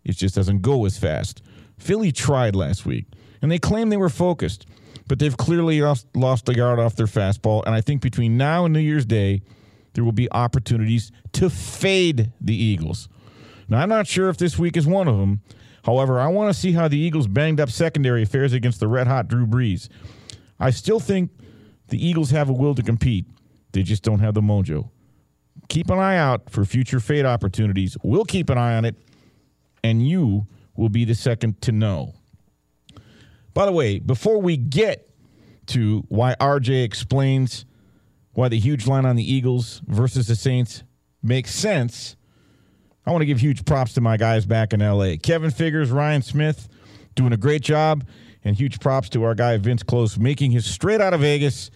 It 0.04 0.16
just 0.16 0.35
doesn't 0.35 0.61
go 0.61 0.85
as 0.85 0.98
fast. 0.98 1.42
Philly 1.78 2.12
tried 2.12 2.57
last 2.57 2.85
week, 2.85 3.07
and 3.40 3.50
they 3.50 3.59
claim 3.59 3.88
they 3.88 3.96
were 3.96 4.09
focused, 4.09 4.66
but 5.07 5.18
they've 5.18 5.37
clearly 5.37 5.81
lost, 5.81 6.07
lost 6.14 6.46
the 6.46 6.54
guard 6.54 6.81
off 6.81 6.96
their 6.96 7.07
fastball. 7.07 7.62
And 7.64 7.74
I 7.74 7.81
think 7.81 8.02
between 8.02 8.37
now 8.37 8.64
and 8.64 8.74
New 8.74 8.81
Year's 8.81 9.07
Day, 9.07 9.42
there 9.94 10.04
will 10.04 10.12
be 10.12 10.31
opportunities 10.33 11.12
to 11.35 11.48
fade 11.48 12.33
the 12.40 12.54
Eagles. 12.54 13.09
Now, 13.68 13.81
I'm 13.81 13.88
not 13.88 14.07
sure 14.07 14.28
if 14.28 14.37
this 14.37 14.59
week 14.59 14.76
is 14.76 14.87
one 14.87 15.09
of 15.09 15.16
them. 15.18 15.42
However, 15.88 16.20
I 16.20 16.29
want 16.29 16.55
to 16.55 16.61
see 16.61 16.72
how 16.72 16.87
the 16.87 16.98
Eagles' 16.98 17.27
banged 17.27 17.61
up 17.61 17.70
secondary 17.70 18.27
fares 18.27 18.53
against 18.53 18.79
the 18.79 18.87
red 18.87 19.07
hot 19.07 19.27
Drew 19.27 19.46
Brees. 19.46 19.88
I 20.61 20.68
still 20.68 21.01
think 21.01 21.31
the 21.88 22.07
Eagles 22.07 22.31
have 22.31 22.51
a 22.51 22.53
will 22.53 22.74
to 22.74 22.83
compete, 22.83 23.24
they 23.72 23.83
just 23.83 24.03
don't 24.03 24.18
have 24.18 24.35
the 24.35 24.42
mojo. 24.42 24.90
Keep 25.70 25.88
an 25.88 25.98
eye 25.98 26.18
out 26.18 26.51
for 26.51 26.66
future 26.66 27.01
fade 27.01 27.24
opportunities. 27.24 27.96
We'll 28.03 28.27
keep 28.27 28.51
an 28.51 28.59
eye 28.59 28.77
on 28.77 28.85
it, 28.85 28.96
and 29.83 30.07
you 30.07 30.46
will 30.77 30.90
be 30.90 31.07
the 31.07 31.14
second 31.14 31.62
to 31.62 31.72
know. 31.72 32.12
By 33.55 33.64
the 33.64 33.72
way, 33.72 33.98
before 33.98 34.42
we 34.42 34.59
get 34.59 35.09
to 35.68 36.05
why 36.09 36.35
RJ 36.38 36.85
explains 36.85 37.64
why 38.33 38.51
the 38.51 38.59
huge 38.59 38.87
line 38.87 39.07
on 39.07 39.16
the 39.16 39.24
Eagles 39.24 39.81
versus 39.87 40.27
the 40.27 40.37
Saints 40.37 40.83
makes 41.22 41.55
sense, 41.55 42.17
I 43.09 43.11
want 43.11 43.23
to 43.23 43.27
give 43.27 43.40
huge 43.40 43.64
props 43.64 43.94
to 43.94 44.03
my 44.03 44.18
guys 44.18 44.44
back 44.44 44.75
in 44.75 44.81
LA. 44.81 45.14
Kevin 45.23 45.51
Figures, 45.51 45.90
Ryan 45.90 46.21
Smith 46.21 46.68
doing 47.14 47.33
a 47.33 47.38
great 47.38 47.62
job, 47.62 48.05
and 48.44 48.55
huge 48.55 48.81
props 48.81 49.09
to 49.09 49.23
our 49.23 49.35
guy 49.35 49.57
Vince 49.57 49.83
Close 49.83 50.18
making 50.18 50.51
his 50.51 50.66
straight 50.66 51.01
out 51.01 51.14
of 51.14 51.21
Vegas 51.21 51.71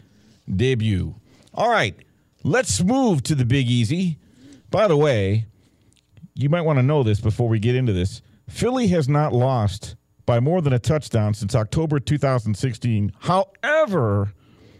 debut. 0.54 1.14
All 1.54 1.70
right, 1.70 1.96
let's 2.44 2.82
move 2.82 3.22
to 3.22 3.34
the 3.34 3.46
Big 3.46 3.70
Easy. 3.70 4.18
By 4.70 4.86
the 4.86 4.96
way, 4.96 5.46
you 6.34 6.50
might 6.50 6.66
want 6.66 6.78
to 6.78 6.82
know 6.82 7.02
this 7.02 7.18
before 7.18 7.48
we 7.48 7.58
get 7.58 7.76
into 7.76 7.94
this. 7.94 8.20
Philly 8.46 8.88
has 8.88 9.08
not 9.08 9.32
lost 9.32 9.96
by 10.26 10.38
more 10.38 10.60
than 10.60 10.74
a 10.74 10.78
touchdown 10.78 11.32
since 11.32 11.54
October 11.54 11.98
2016. 11.98 13.10
However, 13.20 14.34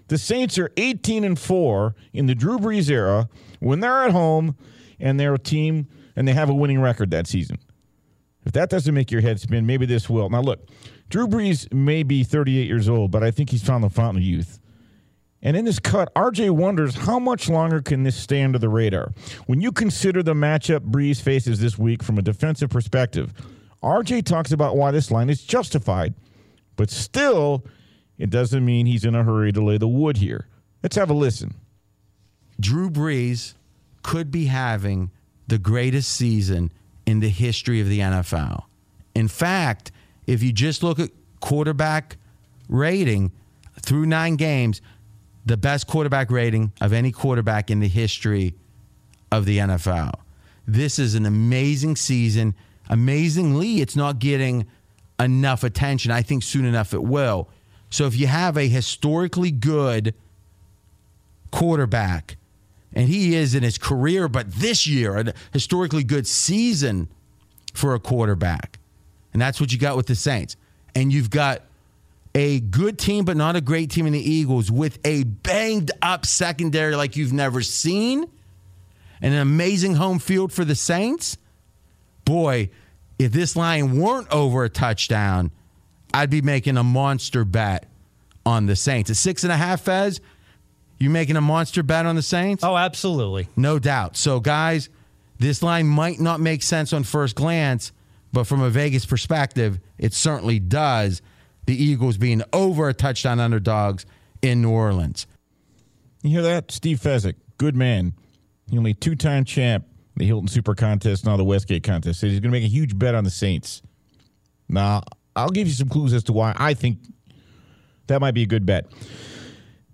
the 0.09 0.19
Saints 0.19 0.59
are 0.59 0.71
18 0.77 1.25
and 1.25 1.38
4 1.38 1.95
in 2.12 2.27
the 2.27 2.35
Drew 2.35 2.59
Brees 2.59 2.91
era 2.91 3.31
when 3.61 3.81
they're 3.81 4.05
at 4.05 4.11
home 4.11 4.55
and 5.01 5.19
they're 5.19 5.33
a 5.33 5.38
team 5.38 5.88
and 6.16 6.27
they 6.27 6.33
have 6.33 6.51
a 6.51 6.55
winning 6.55 6.81
record 6.81 7.11
that 7.11 7.27
season. 7.27 7.59
If 8.44 8.53
that 8.53 8.70
doesn't 8.70 8.94
make 8.94 9.11
your 9.11 9.20
head 9.20 9.40
spin, 9.40 9.66
maybe 9.66 9.87
this 9.87 10.11
will. 10.11 10.29
Now, 10.29 10.40
look, 10.40 10.68
Drew 11.09 11.27
Brees 11.27 11.72
may 11.72 12.03
be 12.03 12.25
38 12.25 12.66
years 12.66 12.88
old, 12.88 13.11
but 13.11 13.22
I 13.22 13.31
think 13.31 13.51
he's 13.51 13.62
found 13.62 13.85
the 13.85 13.90
fountain 13.90 14.22
of 14.22 14.27
youth. 14.27 14.59
And 15.42 15.57
in 15.57 15.64
this 15.64 15.79
cut, 15.79 16.12
RJ 16.14 16.51
wonders 16.51 16.94
how 16.94 17.18
much 17.18 17.48
longer 17.48 17.83
can 17.83 18.05
this 18.05 18.16
stay 18.16 18.42
under 18.42 18.59
the 18.59 18.68
radar? 18.68 19.12
When 19.46 19.61
you 19.61 19.72
consider 19.72 20.22
the 20.22 20.35
matchup 20.35 20.81
Brees 20.90 21.20
faces 21.20 21.61
this 21.61 21.77
week 21.77 22.03
from 22.03 22.18
a 22.18 22.22
defensive 22.22 22.70
perspective, 22.70 23.33
RJ 23.83 24.25
talks 24.25 24.53
about 24.53 24.77
why 24.77 24.92
this 24.92 25.11
line 25.11 25.29
is 25.29 25.42
justified, 25.42 26.14
but 26.77 26.90
still, 26.90 27.66
it 28.18 28.31
doesn't 28.31 28.64
mean 28.64 28.87
he's 28.87 29.05
in 29.05 29.16
a 29.16 29.25
hurry 29.25 29.51
to 29.53 29.62
lay 29.62 29.79
the 29.79 29.88
wood 29.88 30.18
here. 30.18 30.46
Let's 30.83 30.96
have 30.96 31.11
a 31.11 31.14
listen. 31.14 31.55
Drew 32.61 32.88
Brees 32.88 33.55
could 34.05 34.31
be 34.31 34.46
having 34.46 35.11
the 35.53 35.59
greatest 35.59 36.11
season 36.11 36.73
in 37.05 37.21
the 37.21 37.29
history 37.29 37.79
of 37.79 37.87
the 37.87 37.99
NFL. 37.99 38.62
In 39.15 39.29
fact, 39.29 39.93
if 40.27 40.43
you 40.43 40.51
just 40.51 40.83
look 40.83 40.99
at 40.99 41.11
quarterback 41.41 42.17
rating 42.71 43.33
through 43.83 44.07
nine 44.07 44.37
games, 44.37 44.81
the 45.45 45.59
best 45.59 45.87
quarterback 45.87 46.31
rating 46.31 46.73
of 46.81 46.95
any 46.95 47.12
quarterback 47.12 47.71
in 47.71 47.81
the 47.81 47.88
history 47.88 48.55
of 49.31 49.45
the 49.45 49.59
NFL. 49.59 50.15
This 50.67 50.99
is 50.99 51.15
an 51.15 51.27
amazing 51.27 51.97
season. 51.97 52.55
Amazingly, 52.88 53.83
it's 53.83 53.95
not 53.95 54.21
getting 54.21 54.67
enough 55.21 55.65
attention. 55.65 56.11
I 56.11 56.23
think 56.23 56.45
soon 56.45 56.65
enough 56.65 56.95
it 56.95 57.03
will. 57.03 57.51
So 57.91 58.07
if 58.07 58.17
you 58.17 58.27
have 58.27 58.57
a 58.57 58.69
historically 58.69 59.51
good 59.51 60.15
quarterback, 61.51 62.38
and 62.94 63.09
he 63.09 63.35
is 63.35 63.55
in 63.55 63.62
his 63.62 63.78
career, 63.78 64.28
but 64.28 64.52
this 64.52 64.87
year, 64.87 65.16
a 65.16 65.33
historically 65.52 66.05
good 66.05 66.26
season 66.26 67.09
for 67.72 67.94
a 67.94 67.98
quarterback. 67.98 68.78
And 69.33 69.40
that's 69.40 69.61
what 69.61 69.72
you 69.72 69.78
got 69.78 69.96
with 69.96 70.07
the 70.07 70.14
Saints. 70.14 70.57
And 70.94 71.12
you've 71.12 71.31
got 71.31 71.62
a 72.35 72.61
good 72.61 72.98
team, 72.98 73.24
but 73.24 73.37
not 73.37 73.57
a 73.57 73.61
great 73.61 73.90
team 73.90 74.07
in 74.07 74.12
the 74.12 74.31
Eagles 74.31 74.70
with 74.70 74.98
a 75.05 75.24
banged 75.24 75.90
up 76.00 76.26
secondary 76.26 76.96
like 76.96 77.16
you've 77.16 77.33
never 77.33 77.62
seen, 77.62 78.24
and 79.20 79.35
an 79.35 79.40
amazing 79.40 79.94
home 79.94 80.18
field 80.18 80.52
for 80.52 80.64
the 80.64 80.74
Saints. 80.74 81.38
Boy, 82.24 82.70
if 83.18 83.33
this 83.33 83.57
line 83.57 83.98
weren't 83.98 84.28
over 84.31 84.64
a 84.64 84.68
touchdown, 84.68 85.50
I'd 86.12 86.31
be 86.31 86.42
making 86.42 86.76
a 86.76 86.83
monster 86.83 87.44
bet 87.44 87.87
on 88.44 88.66
the 88.66 88.76
Saints. 88.76 89.11
A 89.11 89.14
six 89.14 89.44
and 89.44 89.52
a 89.52 89.57
half, 89.57 89.83
Fez, 89.83 90.20
you 91.03 91.11
making 91.11 91.37
a 91.37 91.41
monster 91.41 91.83
bet 91.83 92.07
on 92.07 92.15
the 92.15 92.23
Saints? 92.23 92.62
Oh, 92.62 92.77
absolutely. 92.77 93.49
No 93.57 93.79
doubt. 93.79 94.17
So, 94.17 94.38
guys, 94.41 94.88
this 95.38 95.62
line 95.62 95.87
might 95.87 96.21
not 96.21 96.41
make 96.41 96.62
sense 96.62 96.93
on 96.93 97.03
first 97.03 97.35
glance, 97.35 97.93
but 98.33 98.45
from 98.45 98.61
a 98.61 98.71
Vegas 98.71 99.05
perspective, 99.05 99.81
it 99.99 100.12
certainly 100.12 100.61
does. 100.61 101.21
The 101.67 101.75
Eagles 101.75 102.17
being 102.17 102.43
over 102.53 102.88
a 102.88 102.95
touchdown 102.95 103.41
underdogs 103.41 104.07
in 104.43 104.62
New 104.62 104.71
Orleans. 104.71 105.27
You 106.23 106.31
hear 106.31 106.43
that? 106.43 106.71
Steve 106.71 107.01
Fezzik, 107.01 107.35
good 107.59 107.75
man. 107.77 108.15
He 108.71 108.79
only 108.79 108.95
two 108.95 109.17
time 109.17 109.45
champ, 109.45 109.87
the 110.17 110.25
Hilton 110.25 110.49
Super 110.49 110.75
Contest 110.75 111.25
and 111.25 111.31
all 111.31 111.37
the 111.37 111.45
Westgate 111.45 111.83
Contest. 111.83 112.21
Says 112.21 112.31
he's 112.31 112.41
going 112.41 112.53
to 112.53 112.59
make 112.59 112.65
a 112.65 112.73
huge 112.73 112.97
bet 112.99 113.15
on 113.15 113.25
the 113.25 113.31
Saints. 113.31 113.83
Now, 114.69 115.03
I'll 115.35 115.51
give 115.51 115.67
you 115.67 115.75
some 115.75 115.88
clues 115.88 116.12
as 116.12 116.25
to 116.25 116.33
why 116.33 116.55
I 116.57 116.75
think 116.75 116.99
that 118.07 118.21
might 118.21 118.35
be 118.35 118.43
a 118.43 118.47
good 118.47 118.67
bet. 118.67 118.87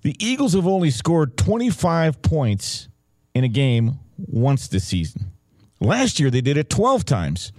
The 0.03 0.17
Eagles 0.19 0.55
have 0.55 0.67
only 0.67 0.91
scored 0.91 1.37
25 1.37 2.23
points 2.23 2.89
in 3.35 3.45
a 3.45 3.49
game 3.49 3.99
once 4.17 4.69
this 4.69 4.85
season. 4.85 5.33
Last 5.81 6.19
year, 6.19 6.31
they 6.31 6.41
did 6.41 6.57
it 6.57 6.71
12 6.71 7.05
times. 7.05 7.53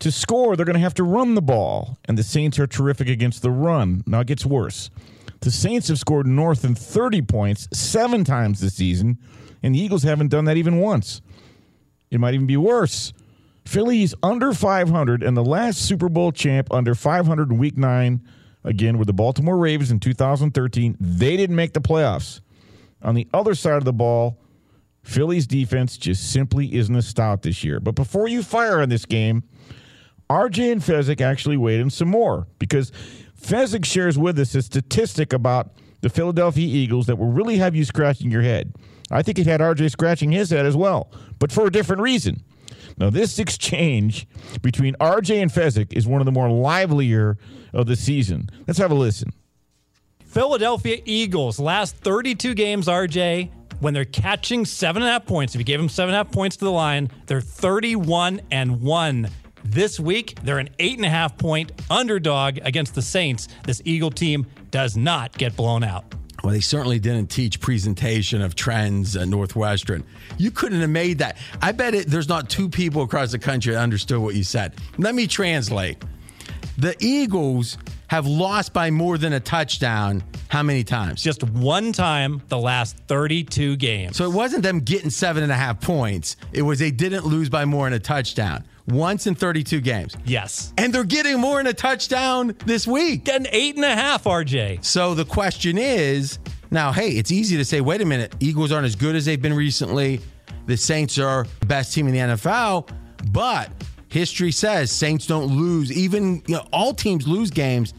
To 0.00 0.10
score, 0.10 0.56
they're 0.56 0.66
going 0.66 0.74
to 0.74 0.80
have 0.80 0.94
to 0.94 1.04
run 1.04 1.34
the 1.34 1.42
ball, 1.42 1.98
and 2.06 2.16
the 2.16 2.22
Saints 2.22 2.58
are 2.58 2.66
terrific 2.66 3.08
against 3.08 3.42
the 3.42 3.50
run. 3.50 4.02
Now 4.06 4.20
it 4.20 4.26
gets 4.26 4.46
worse. 4.46 4.90
The 5.40 5.50
Saints 5.50 5.88
have 5.88 5.98
scored 5.98 6.26
north 6.26 6.62
than 6.62 6.74
30 6.74 7.22
points 7.22 7.68
seven 7.72 8.24
times 8.24 8.60
this 8.60 8.74
season, 8.74 9.18
and 9.62 9.74
the 9.74 9.78
Eagles 9.78 10.02
haven't 10.02 10.28
done 10.28 10.46
that 10.46 10.56
even 10.56 10.78
once. 10.78 11.20
It 12.10 12.20
might 12.20 12.34
even 12.34 12.46
be 12.46 12.56
worse. 12.56 13.12
Philly's 13.66 14.14
under 14.22 14.52
500, 14.52 15.22
and 15.22 15.36
the 15.36 15.44
last 15.44 15.80
Super 15.80 16.08
Bowl 16.08 16.32
champ 16.32 16.72
under 16.72 16.94
500 16.94 17.50
in 17.50 17.58
week 17.58 17.76
nine, 17.76 18.20
again, 18.64 18.98
with 18.98 19.06
the 19.06 19.12
Baltimore 19.12 19.56
Ravens 19.56 19.90
in 19.90 20.00
2013. 20.00 20.96
They 21.00 21.36
didn't 21.36 21.56
make 21.56 21.72
the 21.72 21.80
playoffs. 21.80 22.40
On 23.02 23.14
the 23.14 23.28
other 23.32 23.54
side 23.54 23.78
of 23.78 23.84
the 23.84 23.92
ball, 23.92 24.38
Philly's 25.02 25.46
defense 25.46 25.96
just 25.96 26.30
simply 26.30 26.74
isn't 26.74 26.94
as 26.94 27.06
stout 27.06 27.42
this 27.42 27.64
year. 27.64 27.80
But 27.80 27.94
before 27.94 28.28
you 28.28 28.42
fire 28.42 28.80
on 28.80 28.88
this 28.88 29.06
game, 29.06 29.42
RJ 30.28 30.72
and 30.72 30.80
Fezzik 30.82 31.20
actually 31.20 31.56
weighed 31.56 31.80
in 31.80 31.90
some 31.90 32.08
more 32.08 32.46
because 32.58 32.92
Fezzik 33.40 33.84
shares 33.84 34.18
with 34.18 34.38
us 34.38 34.54
a 34.54 34.62
statistic 34.62 35.32
about 35.32 35.72
the 36.02 36.10
Philadelphia 36.10 36.66
Eagles 36.66 37.06
that 37.06 37.16
will 37.16 37.32
really 37.32 37.56
have 37.58 37.74
you 37.74 37.84
scratching 37.84 38.30
your 38.30 38.42
head. 38.42 38.74
I 39.10 39.22
think 39.22 39.38
it 39.38 39.46
had 39.46 39.60
RJ 39.60 39.90
scratching 39.90 40.30
his 40.30 40.50
head 40.50 40.66
as 40.66 40.76
well, 40.76 41.10
but 41.38 41.50
for 41.50 41.66
a 41.66 41.72
different 41.72 42.02
reason. 42.02 42.44
Now, 43.00 43.08
this 43.08 43.38
exchange 43.38 44.28
between 44.60 44.94
RJ 45.00 45.40
and 45.40 45.50
Fezzik 45.50 45.94
is 45.94 46.06
one 46.06 46.20
of 46.20 46.26
the 46.26 46.32
more 46.32 46.50
livelier 46.50 47.38
of 47.72 47.86
the 47.86 47.96
season. 47.96 48.50
Let's 48.66 48.78
have 48.78 48.90
a 48.90 48.94
listen. 48.94 49.32
Philadelphia 50.26 51.00
Eagles, 51.06 51.58
last 51.58 51.96
32 51.96 52.52
games, 52.54 52.86
RJ, 52.86 53.50
when 53.80 53.94
they're 53.94 54.04
catching 54.04 54.66
seven 54.66 55.00
and 55.00 55.08
a 55.08 55.12
half 55.12 55.24
points, 55.24 55.54
if 55.54 55.58
you 55.58 55.64
gave 55.64 55.78
them 55.78 55.88
seven 55.88 56.14
and 56.14 56.20
a 56.20 56.24
half 56.24 56.32
points 56.32 56.58
to 56.58 56.64
the 56.66 56.70
line, 56.70 57.10
they're 57.26 57.40
31 57.40 58.42
and 58.50 58.82
one. 58.82 59.30
This 59.64 59.98
week, 59.98 60.38
they're 60.42 60.58
an 60.58 60.68
eight 60.78 60.96
and 60.96 61.06
a 61.06 61.10
half 61.10 61.38
point 61.38 61.72
underdog 61.88 62.58
against 62.62 62.94
the 62.94 63.02
Saints. 63.02 63.48
This 63.64 63.80
Eagle 63.86 64.10
team 64.10 64.46
does 64.70 64.96
not 64.96 65.36
get 65.38 65.56
blown 65.56 65.82
out. 65.82 66.04
Well, 66.42 66.52
they 66.52 66.60
certainly 66.60 66.98
didn't 66.98 67.28
teach 67.28 67.60
presentation 67.60 68.40
of 68.40 68.54
trends 68.54 69.16
at 69.16 69.28
Northwestern. 69.28 70.04
You 70.38 70.50
couldn't 70.50 70.80
have 70.80 70.90
made 70.90 71.18
that. 71.18 71.36
I 71.60 71.72
bet 71.72 71.94
it, 71.94 72.06
there's 72.06 72.28
not 72.28 72.48
two 72.48 72.68
people 72.68 73.02
across 73.02 73.32
the 73.32 73.38
country 73.38 73.74
that 73.74 73.80
understood 73.80 74.20
what 74.20 74.34
you 74.34 74.44
said. 74.44 74.74
Let 74.98 75.14
me 75.14 75.26
translate. 75.26 75.98
The 76.78 76.96
Eagles 77.00 77.76
have 78.06 78.26
lost 78.26 78.72
by 78.72 78.90
more 78.90 79.18
than 79.18 79.34
a 79.34 79.40
touchdown 79.40 80.22
how 80.48 80.64
many 80.64 80.82
times? 80.82 81.22
Just 81.22 81.44
one 81.44 81.92
time 81.92 82.42
the 82.48 82.58
last 82.58 82.96
32 83.06 83.76
games. 83.76 84.16
So 84.16 84.24
it 84.24 84.32
wasn't 84.32 84.64
them 84.64 84.80
getting 84.80 85.10
seven 85.10 85.44
and 85.44 85.52
a 85.52 85.54
half 85.54 85.80
points. 85.80 86.36
It 86.52 86.62
was 86.62 86.80
they 86.80 86.90
didn't 86.90 87.24
lose 87.24 87.48
by 87.48 87.64
more 87.64 87.86
than 87.86 87.92
a 87.92 88.00
touchdown. 88.00 88.64
Once 88.90 89.26
in 89.26 89.34
32 89.34 89.80
games. 89.80 90.16
Yes. 90.24 90.72
And 90.78 90.92
they're 90.92 91.04
getting 91.04 91.38
more 91.38 91.58
than 91.58 91.66
a 91.68 91.72
touchdown 91.72 92.54
this 92.66 92.86
week. 92.86 93.24
Getting 93.24 93.46
eight 93.52 93.76
and 93.76 93.84
a 93.84 93.94
half, 93.94 94.24
RJ. 94.24 94.84
So 94.84 95.14
the 95.14 95.24
question 95.24 95.78
is 95.78 96.38
now, 96.70 96.92
hey, 96.92 97.10
it's 97.10 97.32
easy 97.32 97.56
to 97.56 97.64
say, 97.64 97.80
wait 97.80 98.00
a 98.00 98.04
minute, 98.04 98.34
Eagles 98.40 98.72
aren't 98.72 98.86
as 98.86 98.96
good 98.96 99.16
as 99.16 99.24
they've 99.24 99.40
been 99.40 99.54
recently. 99.54 100.20
The 100.66 100.76
Saints 100.76 101.18
are 101.18 101.46
the 101.60 101.66
best 101.66 101.92
team 101.92 102.06
in 102.06 102.12
the 102.12 102.20
NFL, 102.20 102.88
but 103.32 103.70
history 104.08 104.52
says 104.52 104.90
Saints 104.92 105.26
don't 105.26 105.46
lose. 105.46 105.90
Even 105.90 106.42
you 106.46 106.56
know, 106.56 106.66
all 106.72 106.94
teams 106.94 107.26
lose 107.26 107.50
games. 107.50 107.94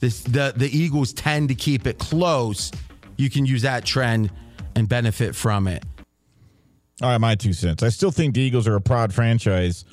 This, 0.00 0.22
the 0.22 0.52
the 0.56 0.66
Eagles 0.76 1.12
tend 1.12 1.48
to 1.48 1.54
keep 1.54 1.86
it 1.86 1.98
close. 1.98 2.72
You 3.16 3.30
can 3.30 3.46
use 3.46 3.62
that 3.62 3.84
trend 3.84 4.30
and 4.74 4.88
benefit 4.88 5.34
from 5.34 5.66
it. 5.68 5.84
All 7.02 7.08
right, 7.08 7.18
my 7.18 7.34
two 7.34 7.52
cents. 7.52 7.82
I 7.82 7.88
still 7.88 8.10
think 8.10 8.34
the 8.34 8.42
Eagles 8.42 8.66
are 8.66 8.76
a 8.76 8.80
proud 8.80 9.14
franchise, 9.14 9.84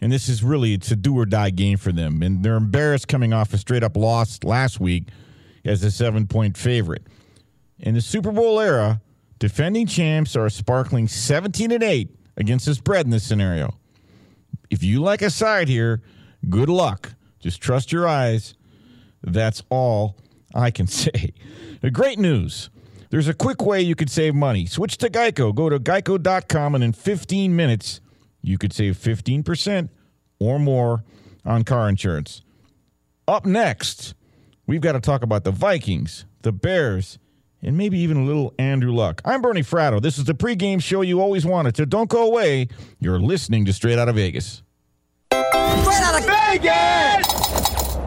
and 0.00 0.12
this 0.12 0.28
is 0.28 0.42
really 0.42 0.74
it's 0.74 0.90
a 0.90 0.96
do 0.96 1.16
or 1.18 1.26
die 1.26 1.50
game 1.50 1.78
for 1.78 1.92
them. 1.92 2.22
And 2.22 2.42
they're 2.42 2.56
embarrassed 2.56 3.08
coming 3.08 3.32
off 3.32 3.52
a 3.52 3.58
straight 3.58 3.82
up 3.82 3.96
loss 3.96 4.42
last 4.44 4.80
week 4.80 5.08
as 5.64 5.82
a 5.82 5.90
seven 5.90 6.26
point 6.26 6.56
favorite. 6.56 7.06
In 7.78 7.94
the 7.94 8.00
Super 8.00 8.32
Bowl 8.32 8.60
era, 8.60 9.00
defending 9.38 9.86
champs 9.86 10.34
are 10.36 10.48
sparkling 10.50 11.08
17 11.08 11.70
and 11.70 11.82
8 11.82 12.10
against 12.36 12.66
the 12.66 12.74
spread 12.74 13.06
in 13.06 13.10
this 13.10 13.24
scenario. 13.24 13.74
If 14.70 14.82
you 14.82 15.00
like 15.00 15.22
a 15.22 15.30
side 15.30 15.68
here, 15.68 16.02
good 16.48 16.68
luck. 16.68 17.14
Just 17.40 17.60
trust 17.60 17.92
your 17.92 18.06
eyes. 18.06 18.54
That's 19.22 19.62
all 19.70 20.16
I 20.54 20.70
can 20.70 20.86
say. 20.88 21.32
Great 21.92 22.18
news. 22.18 22.70
There's 23.10 23.28
a 23.28 23.34
quick 23.34 23.62
way 23.62 23.80
you 23.80 23.94
could 23.94 24.10
save 24.10 24.34
money. 24.34 24.66
Switch 24.66 24.98
to 24.98 25.08
Geico. 25.08 25.54
Go 25.54 25.70
to 25.70 25.78
geico.com, 25.78 26.74
and 26.74 26.84
in 26.84 26.92
15 26.92 27.56
minutes, 27.56 28.00
you 28.42 28.58
could 28.58 28.72
save 28.72 28.96
15% 28.96 29.88
or 30.38 30.58
more 30.58 31.04
on 31.44 31.64
car 31.64 31.88
insurance. 31.88 32.42
Up 33.26 33.44
next, 33.44 34.14
we've 34.66 34.80
got 34.80 34.92
to 34.92 35.00
talk 35.00 35.22
about 35.22 35.44
the 35.44 35.50
Vikings, 35.50 36.24
the 36.42 36.52
Bears, 36.52 37.18
and 37.62 37.76
maybe 37.76 37.98
even 37.98 38.16
a 38.16 38.24
little 38.24 38.54
Andrew 38.58 38.92
Luck. 38.92 39.20
I'm 39.24 39.42
Bernie 39.42 39.62
Fratto. 39.62 40.00
This 40.00 40.18
is 40.18 40.24
the 40.24 40.34
pregame 40.34 40.82
show 40.82 41.02
you 41.02 41.20
always 41.20 41.44
wanted. 41.44 41.76
So 41.76 41.84
don't 41.84 42.08
go 42.08 42.26
away. 42.26 42.68
You're 43.00 43.18
listening 43.18 43.64
to 43.64 43.72
Straight 43.72 43.98
Out 43.98 44.08
of 44.08 44.14
Vegas. 44.16 44.62
Straight 45.32 46.02
out 46.02 46.18
of 46.18 46.26
Vegas! 46.26 47.98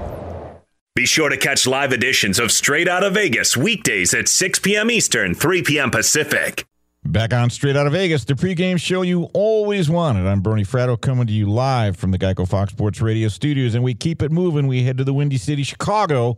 Be 0.95 1.05
sure 1.05 1.29
to 1.29 1.38
catch 1.38 1.65
live 1.67 1.93
editions 1.93 2.39
of 2.39 2.51
Straight 2.51 2.88
Out 2.88 3.03
of 3.03 3.13
Vegas 3.13 3.55
weekdays 3.55 4.13
at 4.13 4.27
6 4.27 4.59
p.m. 4.59 4.91
Eastern, 4.91 5.34
3 5.34 5.63
p.m. 5.63 5.91
Pacific. 5.91 6.65
Back 7.12 7.34
on 7.34 7.49
Straight 7.49 7.76
Out 7.76 7.88
of 7.88 7.91
Vegas, 7.91 8.24
the 8.24 8.36
pregame 8.36 8.80
show 8.80 9.01
you 9.01 9.24
always 9.34 9.89
wanted. 9.89 10.26
I'm 10.26 10.39
Bernie 10.39 10.64
Fratto 10.64 10.99
coming 10.99 11.28
to 11.28 11.34
you 11.34 11.51
live 11.51 11.97
from 11.97 12.12
the 12.12 12.18
Geico 12.18 12.47
Fox 12.47 12.72
Sports 12.72 13.01
Radio 13.01 13.28
studios, 13.28 13.76
and 13.76 13.84
we 13.84 13.93
keep 13.93 14.22
it 14.22 14.32
moving. 14.32 14.66
We 14.66 14.84
head 14.84 14.97
to 14.97 15.03
the 15.03 15.14
Windy 15.14 15.38
City, 15.38 15.64
Chicago, 15.64 16.38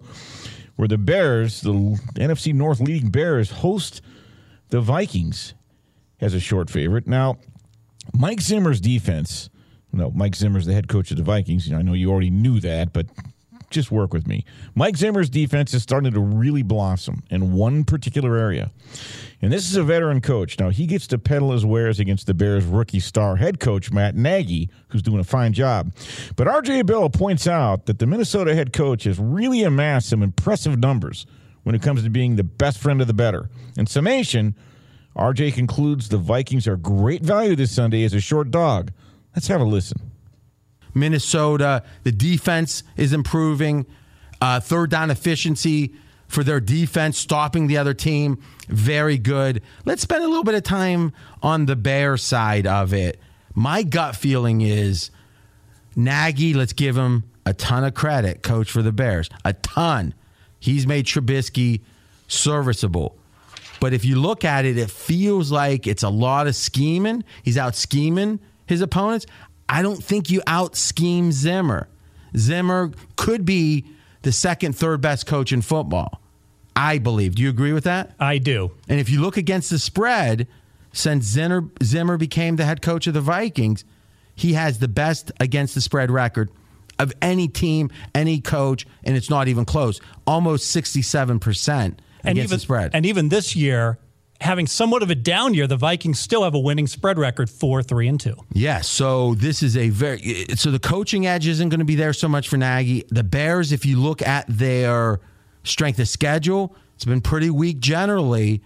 where 0.75 0.87
the 0.87 0.97
Bears, 0.97 1.61
the 1.61 1.73
NFC 2.15 2.55
North 2.55 2.79
leading 2.79 3.11
Bears, 3.11 3.51
host 3.51 4.01
the 4.69 4.81
Vikings 4.81 5.53
as 6.19 6.33
a 6.33 6.39
short 6.39 6.71
favorite. 6.71 7.05
Now, 7.05 7.37
Mike 8.11 8.41
Zimmer's 8.41 8.81
defense, 8.81 9.51
no, 9.91 10.09
Mike 10.09 10.33
Zimmer's 10.33 10.65
the 10.65 10.73
head 10.73 10.87
coach 10.87 11.11
of 11.11 11.17
the 11.17 11.23
Vikings. 11.23 11.71
I 11.71 11.83
know 11.83 11.93
you 11.93 12.09
already 12.09 12.31
knew 12.31 12.59
that, 12.61 12.93
but 12.93 13.05
just 13.73 13.91
work 13.91 14.13
with 14.13 14.27
me. 14.27 14.45
Mike 14.75 14.95
Zimmer's 14.95 15.29
defense 15.29 15.73
is 15.73 15.83
starting 15.83 16.13
to 16.13 16.19
really 16.19 16.63
blossom 16.63 17.23
in 17.29 17.53
one 17.53 17.83
particular 17.83 18.37
area. 18.37 18.71
And 19.41 19.51
this 19.51 19.69
is 19.69 19.75
a 19.75 19.83
veteran 19.83 20.21
coach. 20.21 20.57
Now, 20.59 20.69
he 20.69 20.85
gets 20.85 21.07
to 21.07 21.17
peddle 21.17 21.51
his 21.51 21.65
wares 21.65 21.99
against 21.99 22.27
the 22.27 22.33
Bears' 22.33 22.63
rookie 22.63 23.01
star 23.01 23.35
head 23.35 23.59
coach, 23.59 23.91
Matt 23.91 24.15
Nagy, 24.15 24.69
who's 24.87 25.01
doing 25.01 25.19
a 25.19 25.23
fine 25.25 25.51
job. 25.51 25.93
But 26.35 26.47
RJ 26.47 26.85
Bell 26.85 27.09
points 27.09 27.47
out 27.47 27.85
that 27.87 27.99
the 27.99 28.07
Minnesota 28.07 28.55
head 28.55 28.71
coach 28.71 29.03
has 29.03 29.19
really 29.19 29.63
amassed 29.63 30.09
some 30.09 30.23
impressive 30.23 30.79
numbers 30.79 31.25
when 31.63 31.75
it 31.75 31.81
comes 31.81 32.03
to 32.03 32.09
being 32.09 32.35
the 32.35 32.43
best 32.43 32.77
friend 32.77 33.01
of 33.01 33.07
the 33.07 33.13
bettor. 33.13 33.49
In 33.77 33.85
summation, 33.87 34.55
RJ 35.17 35.53
concludes 35.53 36.09
the 36.09 36.17
Vikings 36.17 36.67
are 36.67 36.77
great 36.77 37.23
value 37.23 37.55
this 37.55 37.71
Sunday 37.71 38.03
as 38.03 38.13
a 38.13 38.21
short 38.21 38.51
dog. 38.51 38.91
Let's 39.35 39.47
have 39.47 39.61
a 39.61 39.65
listen. 39.65 40.12
Minnesota. 40.93 41.83
The 42.03 42.11
defense 42.11 42.83
is 42.97 43.13
improving. 43.13 43.85
Uh, 44.41 44.59
third 44.59 44.89
down 44.89 45.09
efficiency 45.09 45.93
for 46.27 46.43
their 46.43 46.59
defense, 46.59 47.17
stopping 47.17 47.67
the 47.67 47.77
other 47.77 47.93
team. 47.93 48.39
Very 48.67 49.17
good. 49.17 49.61
Let's 49.85 50.01
spend 50.01 50.23
a 50.23 50.27
little 50.27 50.43
bit 50.43 50.55
of 50.55 50.63
time 50.63 51.13
on 51.41 51.65
the 51.65 51.75
Bear 51.75 52.17
side 52.17 52.67
of 52.67 52.93
it. 52.93 53.19
My 53.53 53.83
gut 53.83 54.15
feeling 54.15 54.61
is 54.61 55.11
Nagy, 55.95 56.53
let's 56.53 56.73
give 56.73 56.97
him 56.97 57.23
a 57.45 57.53
ton 57.53 57.83
of 57.83 57.93
credit, 57.93 58.41
coach 58.41 58.71
for 58.71 58.81
the 58.81 58.91
Bears. 58.91 59.29
A 59.45 59.53
ton. 59.53 60.13
He's 60.59 60.87
made 60.87 61.05
Trubisky 61.05 61.81
serviceable. 62.27 63.15
But 63.79 63.93
if 63.93 64.05
you 64.05 64.19
look 64.19 64.45
at 64.45 64.65
it, 64.65 64.77
it 64.77 64.89
feels 64.89 65.51
like 65.51 65.87
it's 65.87 66.03
a 66.03 66.09
lot 66.09 66.47
of 66.47 66.55
scheming. 66.55 67.23
He's 67.43 67.57
out 67.57 67.75
scheming 67.75 68.39
his 68.65 68.81
opponents. 68.81 69.25
I 69.69 69.81
don't 69.81 70.03
think 70.03 70.29
you 70.29 70.41
out 70.47 70.75
scheme 70.75 71.31
Zimmer. 71.31 71.87
Zimmer 72.35 72.91
could 73.15 73.45
be 73.45 73.85
the 74.21 74.31
second, 74.31 74.75
third 74.75 75.01
best 75.01 75.25
coach 75.25 75.51
in 75.51 75.61
football. 75.61 76.21
I 76.75 76.97
believe. 76.97 77.35
Do 77.35 77.43
you 77.43 77.49
agree 77.49 77.73
with 77.73 77.83
that? 77.83 78.13
I 78.19 78.39
do. 78.39 78.71
And 78.87 78.99
if 78.99 79.09
you 79.09 79.21
look 79.21 79.37
against 79.37 79.69
the 79.69 79.79
spread, 79.79 80.47
since 80.91 81.25
Zimmer, 81.25 81.65
Zimmer 81.83 82.17
became 82.17 82.55
the 82.55 82.65
head 82.65 82.81
coach 82.81 83.07
of 83.07 83.13
the 83.13 83.21
Vikings, 83.21 83.85
he 84.35 84.53
has 84.53 84.79
the 84.79 84.87
best 84.87 85.31
against 85.39 85.75
the 85.75 85.81
spread 85.81 86.09
record 86.09 86.49
of 86.99 87.13
any 87.21 87.47
team, 87.47 87.91
any 88.15 88.39
coach, 88.39 88.87
and 89.03 89.15
it's 89.15 89.29
not 89.29 89.47
even 89.47 89.65
close. 89.65 89.99
Almost 90.25 90.75
67% 90.75 91.69
and 91.69 91.95
against 92.23 92.37
even, 92.37 92.49
the 92.49 92.59
spread. 92.59 92.91
And 92.93 93.05
even 93.05 93.29
this 93.29 93.55
year, 93.55 93.99
having 94.41 94.67
somewhat 94.67 95.03
of 95.03 95.09
a 95.09 95.15
down 95.15 95.53
year, 95.53 95.67
the 95.67 95.77
Vikings 95.77 96.19
still 96.19 96.43
have 96.43 96.53
a 96.53 96.59
winning 96.59 96.87
spread 96.87 97.17
record 97.17 97.49
four, 97.49 97.81
three, 97.81 98.07
and 98.07 98.19
two. 98.19 98.35
Yes. 98.51 98.87
So 98.87 99.35
this 99.35 99.63
is 99.63 99.77
a 99.77 99.89
very 99.89 100.45
so 100.55 100.71
the 100.71 100.79
coaching 100.79 101.25
edge 101.25 101.47
isn't 101.47 101.69
going 101.69 101.79
to 101.79 101.85
be 101.85 101.95
there 101.95 102.13
so 102.13 102.27
much 102.27 102.49
for 102.49 102.57
Nagy. 102.57 103.05
The 103.09 103.23
Bears, 103.23 103.71
if 103.71 103.85
you 103.85 103.99
look 103.99 104.21
at 104.21 104.45
their 104.47 105.19
strength 105.63 105.99
of 105.99 106.07
schedule, 106.07 106.75
it's 106.95 107.05
been 107.05 107.21
pretty 107.21 107.49
weak 107.49 107.79
generally. 107.79 108.61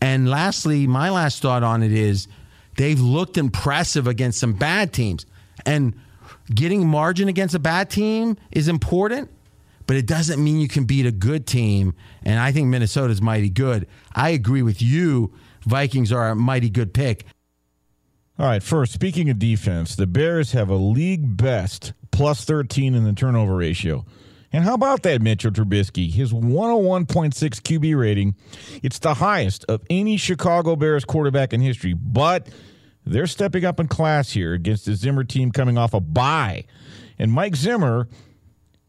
And 0.00 0.28
lastly, 0.30 0.86
my 0.86 1.10
last 1.10 1.42
thought 1.42 1.62
on 1.62 1.82
it 1.82 1.92
is 1.92 2.26
they've 2.76 3.00
looked 3.00 3.36
impressive 3.36 4.06
against 4.06 4.40
some 4.40 4.54
bad 4.54 4.92
teams. 4.92 5.26
And 5.66 5.94
getting 6.54 6.86
margin 6.86 7.28
against 7.28 7.54
a 7.54 7.58
bad 7.58 7.90
team 7.90 8.38
is 8.50 8.68
important, 8.68 9.30
but 9.90 9.96
it 9.96 10.06
doesn't 10.06 10.40
mean 10.40 10.60
you 10.60 10.68
can 10.68 10.84
beat 10.84 11.04
a 11.04 11.10
good 11.10 11.48
team. 11.48 11.94
And 12.22 12.38
I 12.38 12.52
think 12.52 12.68
Minnesota's 12.68 13.20
mighty 13.20 13.50
good. 13.50 13.88
I 14.14 14.30
agree 14.30 14.62
with 14.62 14.80
you. 14.80 15.32
Vikings 15.62 16.12
are 16.12 16.28
a 16.28 16.36
mighty 16.36 16.70
good 16.70 16.94
pick. 16.94 17.24
All 18.38 18.46
right, 18.46 18.62
first, 18.62 18.92
speaking 18.92 19.30
of 19.30 19.40
defense, 19.40 19.96
the 19.96 20.06
Bears 20.06 20.52
have 20.52 20.68
a 20.68 20.76
league 20.76 21.36
best 21.36 21.92
plus 22.12 22.44
13 22.44 22.94
in 22.94 23.02
the 23.02 23.12
turnover 23.14 23.56
ratio. 23.56 24.06
And 24.52 24.62
how 24.62 24.74
about 24.74 25.02
that, 25.02 25.22
Mitchell 25.22 25.50
Trubisky? 25.50 26.08
His 26.08 26.32
101.6 26.32 27.34
QB 27.34 27.98
rating, 27.98 28.36
it's 28.84 29.00
the 29.00 29.14
highest 29.14 29.64
of 29.64 29.82
any 29.90 30.16
Chicago 30.16 30.76
Bears 30.76 31.04
quarterback 31.04 31.52
in 31.52 31.60
history. 31.60 31.94
But 31.94 32.48
they're 33.04 33.26
stepping 33.26 33.64
up 33.64 33.80
in 33.80 33.88
class 33.88 34.30
here 34.30 34.54
against 34.54 34.86
the 34.86 34.94
Zimmer 34.94 35.24
team 35.24 35.50
coming 35.50 35.76
off 35.76 35.94
a 35.94 36.00
bye. 36.00 36.66
And 37.18 37.32
Mike 37.32 37.56
Zimmer 37.56 38.06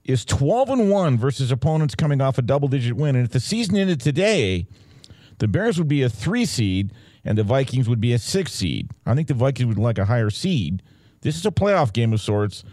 is 0.04 0.26
12 0.26 0.70
and 0.70 0.90
1 0.90 1.18
versus 1.18 1.52
opponents 1.52 1.96
coming 1.96 2.22
off 2.22 2.38
a 2.38 2.42
double 2.42 2.68
digit 2.68 2.96
win. 2.96 3.16
And 3.16 3.26
if 3.26 3.32
the 3.32 3.40
season 3.40 3.78
ended 3.78 4.02
today, 4.02 4.68
the 5.40 5.48
Bears 5.48 5.78
would 5.78 5.88
be 5.88 6.02
a 6.02 6.10
three 6.10 6.46
seed 6.46 6.92
and 7.24 7.38
the 7.38 7.44
Vikings 7.44 7.88
would 7.88 8.02
be 8.02 8.14
a 8.14 8.20
six 8.20 8.52
seed. 8.52 8.90
I 9.06 9.14
think 9.16 9.28
the 9.28 9.34
Vikings 9.34 9.68
would 9.68 9.78
like 9.78 9.98
a 9.98 10.06
higher 10.06 10.30
seed. 10.30 10.82
This 11.22 11.36
is 11.36 11.46
a 11.46 11.52
playoff 11.52 11.94
game 11.94 12.14
of 12.14 12.22
sorts. 12.22 12.64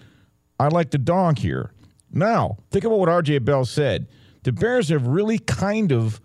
I 0.58 0.68
like 0.68 0.90
the 0.90 0.98
dog 0.98 1.38
here. 1.38 1.72
Now, 2.10 2.58
think 2.70 2.84
about 2.84 2.98
what 2.98 3.08
RJ 3.08 3.44
Bell 3.44 3.64
said. 3.64 4.08
The 4.44 4.52
Bears 4.52 4.88
have 4.88 5.06
really 5.06 5.38
kind 5.38 5.92
of 5.92 6.20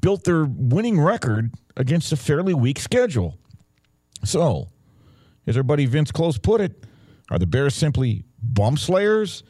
built 0.00 0.24
their 0.24 0.44
winning 0.44 1.00
record 1.00 1.52
against 1.76 2.12
a 2.12 2.16
fairly 2.16 2.54
weak 2.54 2.78
schedule. 2.78 3.36
So, 4.24 4.68
as 5.46 5.56
our 5.56 5.62
buddy 5.62 5.86
Vince 5.86 6.12
Close 6.12 6.38
put 6.38 6.60
it, 6.60 6.84
are 7.30 7.38
the 7.38 7.46
Bears 7.46 7.74
simply 7.74 8.24
bump 8.42 8.78
slayers? 8.78 9.42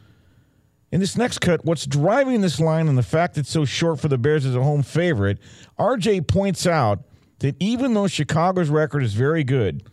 In 0.91 0.99
this 0.99 1.15
next 1.15 1.39
cut, 1.39 1.63
what's 1.65 1.85
driving 1.85 2.41
this 2.41 2.59
line 2.59 2.87
and 2.87 2.97
the 2.97 3.03
fact 3.03 3.37
it's 3.37 3.49
so 3.49 3.63
short 3.63 3.99
for 3.99 4.07
the 4.07 4.17
Bears 4.17 4.45
as 4.45 4.55
a 4.55 4.63
home 4.63 4.81
favorite, 4.81 5.37
RJ 5.77 6.27
points 6.27 6.65
out 6.65 7.03
that 7.39 7.55
even 7.59 7.93
though 7.93 8.07
Chicago's 8.07 8.69
record 8.69 9.03
is 9.03 9.13
very 9.13 9.43
good, 9.43 9.83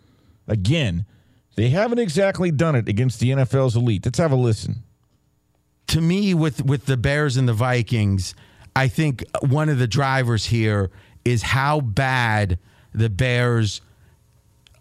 again, 0.48 1.04
they 1.56 1.68
haven't 1.68 1.98
exactly 1.98 2.50
done 2.50 2.74
it 2.74 2.88
against 2.88 3.20
the 3.20 3.30
NFL's 3.30 3.76
elite. 3.76 4.04
Let's 4.04 4.18
have 4.18 4.32
a 4.32 4.36
listen. 4.36 4.84
To 5.88 6.00
me, 6.00 6.34
with 6.34 6.64
with 6.64 6.86
the 6.86 6.96
Bears 6.96 7.36
and 7.36 7.48
the 7.48 7.52
Vikings, 7.52 8.34
I 8.74 8.88
think 8.88 9.24
one 9.40 9.68
of 9.68 9.78
the 9.78 9.86
drivers 9.86 10.46
here 10.46 10.90
is 11.24 11.42
how 11.42 11.80
bad 11.80 12.58
the 12.92 13.08
Bears 13.08 13.80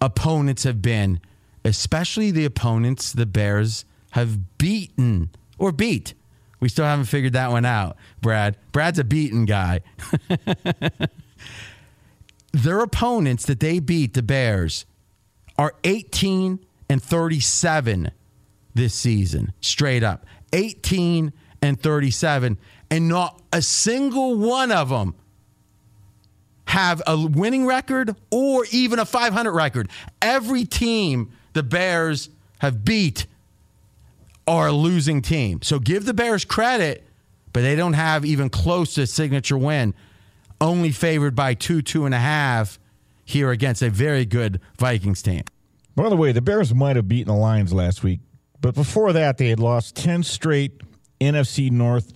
opponents 0.01 0.63
have 0.63 0.82
been, 0.82 1.20
especially 1.63 2.32
the 2.32 2.45
opponents 2.45 3.11
the 3.11 3.26
Bears 3.26 3.86
have 4.16 4.57
beaten 4.57 5.30
or 5.57 5.74
beat. 5.74 6.13
We 6.61 6.70
still 6.70 6.86
haven't 6.86 7.05
figured 7.05 7.34
that 7.34 7.51
one 7.51 7.66
out, 7.66 7.97
Brad. 8.22 8.55
Brad's 8.72 8.97
a 8.97 9.03
beaten 9.03 9.43
guy. 9.43 9.82
Their 12.53 12.80
opponents 12.80 13.45
that 13.47 13.59
they 13.59 13.80
beat, 13.80 14.13
the 14.13 14.24
Bears, 14.24 14.86
are 15.57 15.74
18 15.84 16.66
and 16.89 17.03
37 17.03 18.09
this 18.74 18.93
season, 18.93 19.51
straight 19.59 20.01
up. 20.01 20.26
18 20.53 21.34
and 21.61 21.82
37. 21.82 22.57
And 22.89 23.09
not 23.09 23.41
a 23.51 23.61
single 23.61 24.38
one 24.38 24.72
of 24.72 24.88
them 24.88 25.13
have 26.68 27.01
a 27.05 27.18
winning 27.28 27.66
record 27.66 28.16
or 28.32 28.66
even 28.72 28.97
a 28.97 29.05
500 29.05 29.51
record. 29.51 29.89
Every 30.22 30.63
team 30.63 31.34
the 31.51 31.63
Bears 31.63 32.30
have 32.59 32.86
beat 32.86 33.28
are 34.48 34.68
a 34.68 34.72
losing 34.72 35.22
team. 35.22 35.62
So 35.62 35.80
give 35.80 36.06
the 36.06 36.14
Bears 36.14 36.46
credit, 36.46 37.08
but 37.54 37.62
they 37.62 37.76
don't 37.76 37.93
have 37.93 38.26
even 38.26 38.50
close 38.50 38.93
to 38.96 39.04
a 39.04 39.08
signature 39.08 39.58
win. 39.58 39.93
Only 40.62 40.91
favored 40.91 41.36
by 41.36 41.54
two, 41.54 41.82
two 41.82 42.06
and 42.06 42.16
a 42.16 42.20
half 42.20 42.80
here 43.26 43.52
against 43.52 43.82
a 43.82 43.89
very 43.89 44.26
good 44.26 44.62
Vikings 44.78 45.22
team. 45.22 45.43
By 45.96 46.10
the 46.10 46.16
way, 46.16 46.32
the 46.32 46.41
Bears 46.41 46.74
might 46.74 46.96
have 46.96 47.08
beaten 47.08 47.34
the 47.34 47.39
Lions 47.39 47.74
last 47.74 48.04
week, 48.04 48.20
but 48.62 48.76
before 48.76 49.14
that, 49.14 49.38
they 49.38 49.48
had 49.48 49.60
lost 49.60 49.96
10 49.96 50.24
straight 50.24 50.82
NFC 51.20 51.72
North 51.72 52.14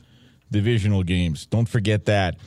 divisional 0.52 1.04
games. 1.04 1.46
Don't 1.46 1.68
forget 1.68 2.06
that. 2.06 2.38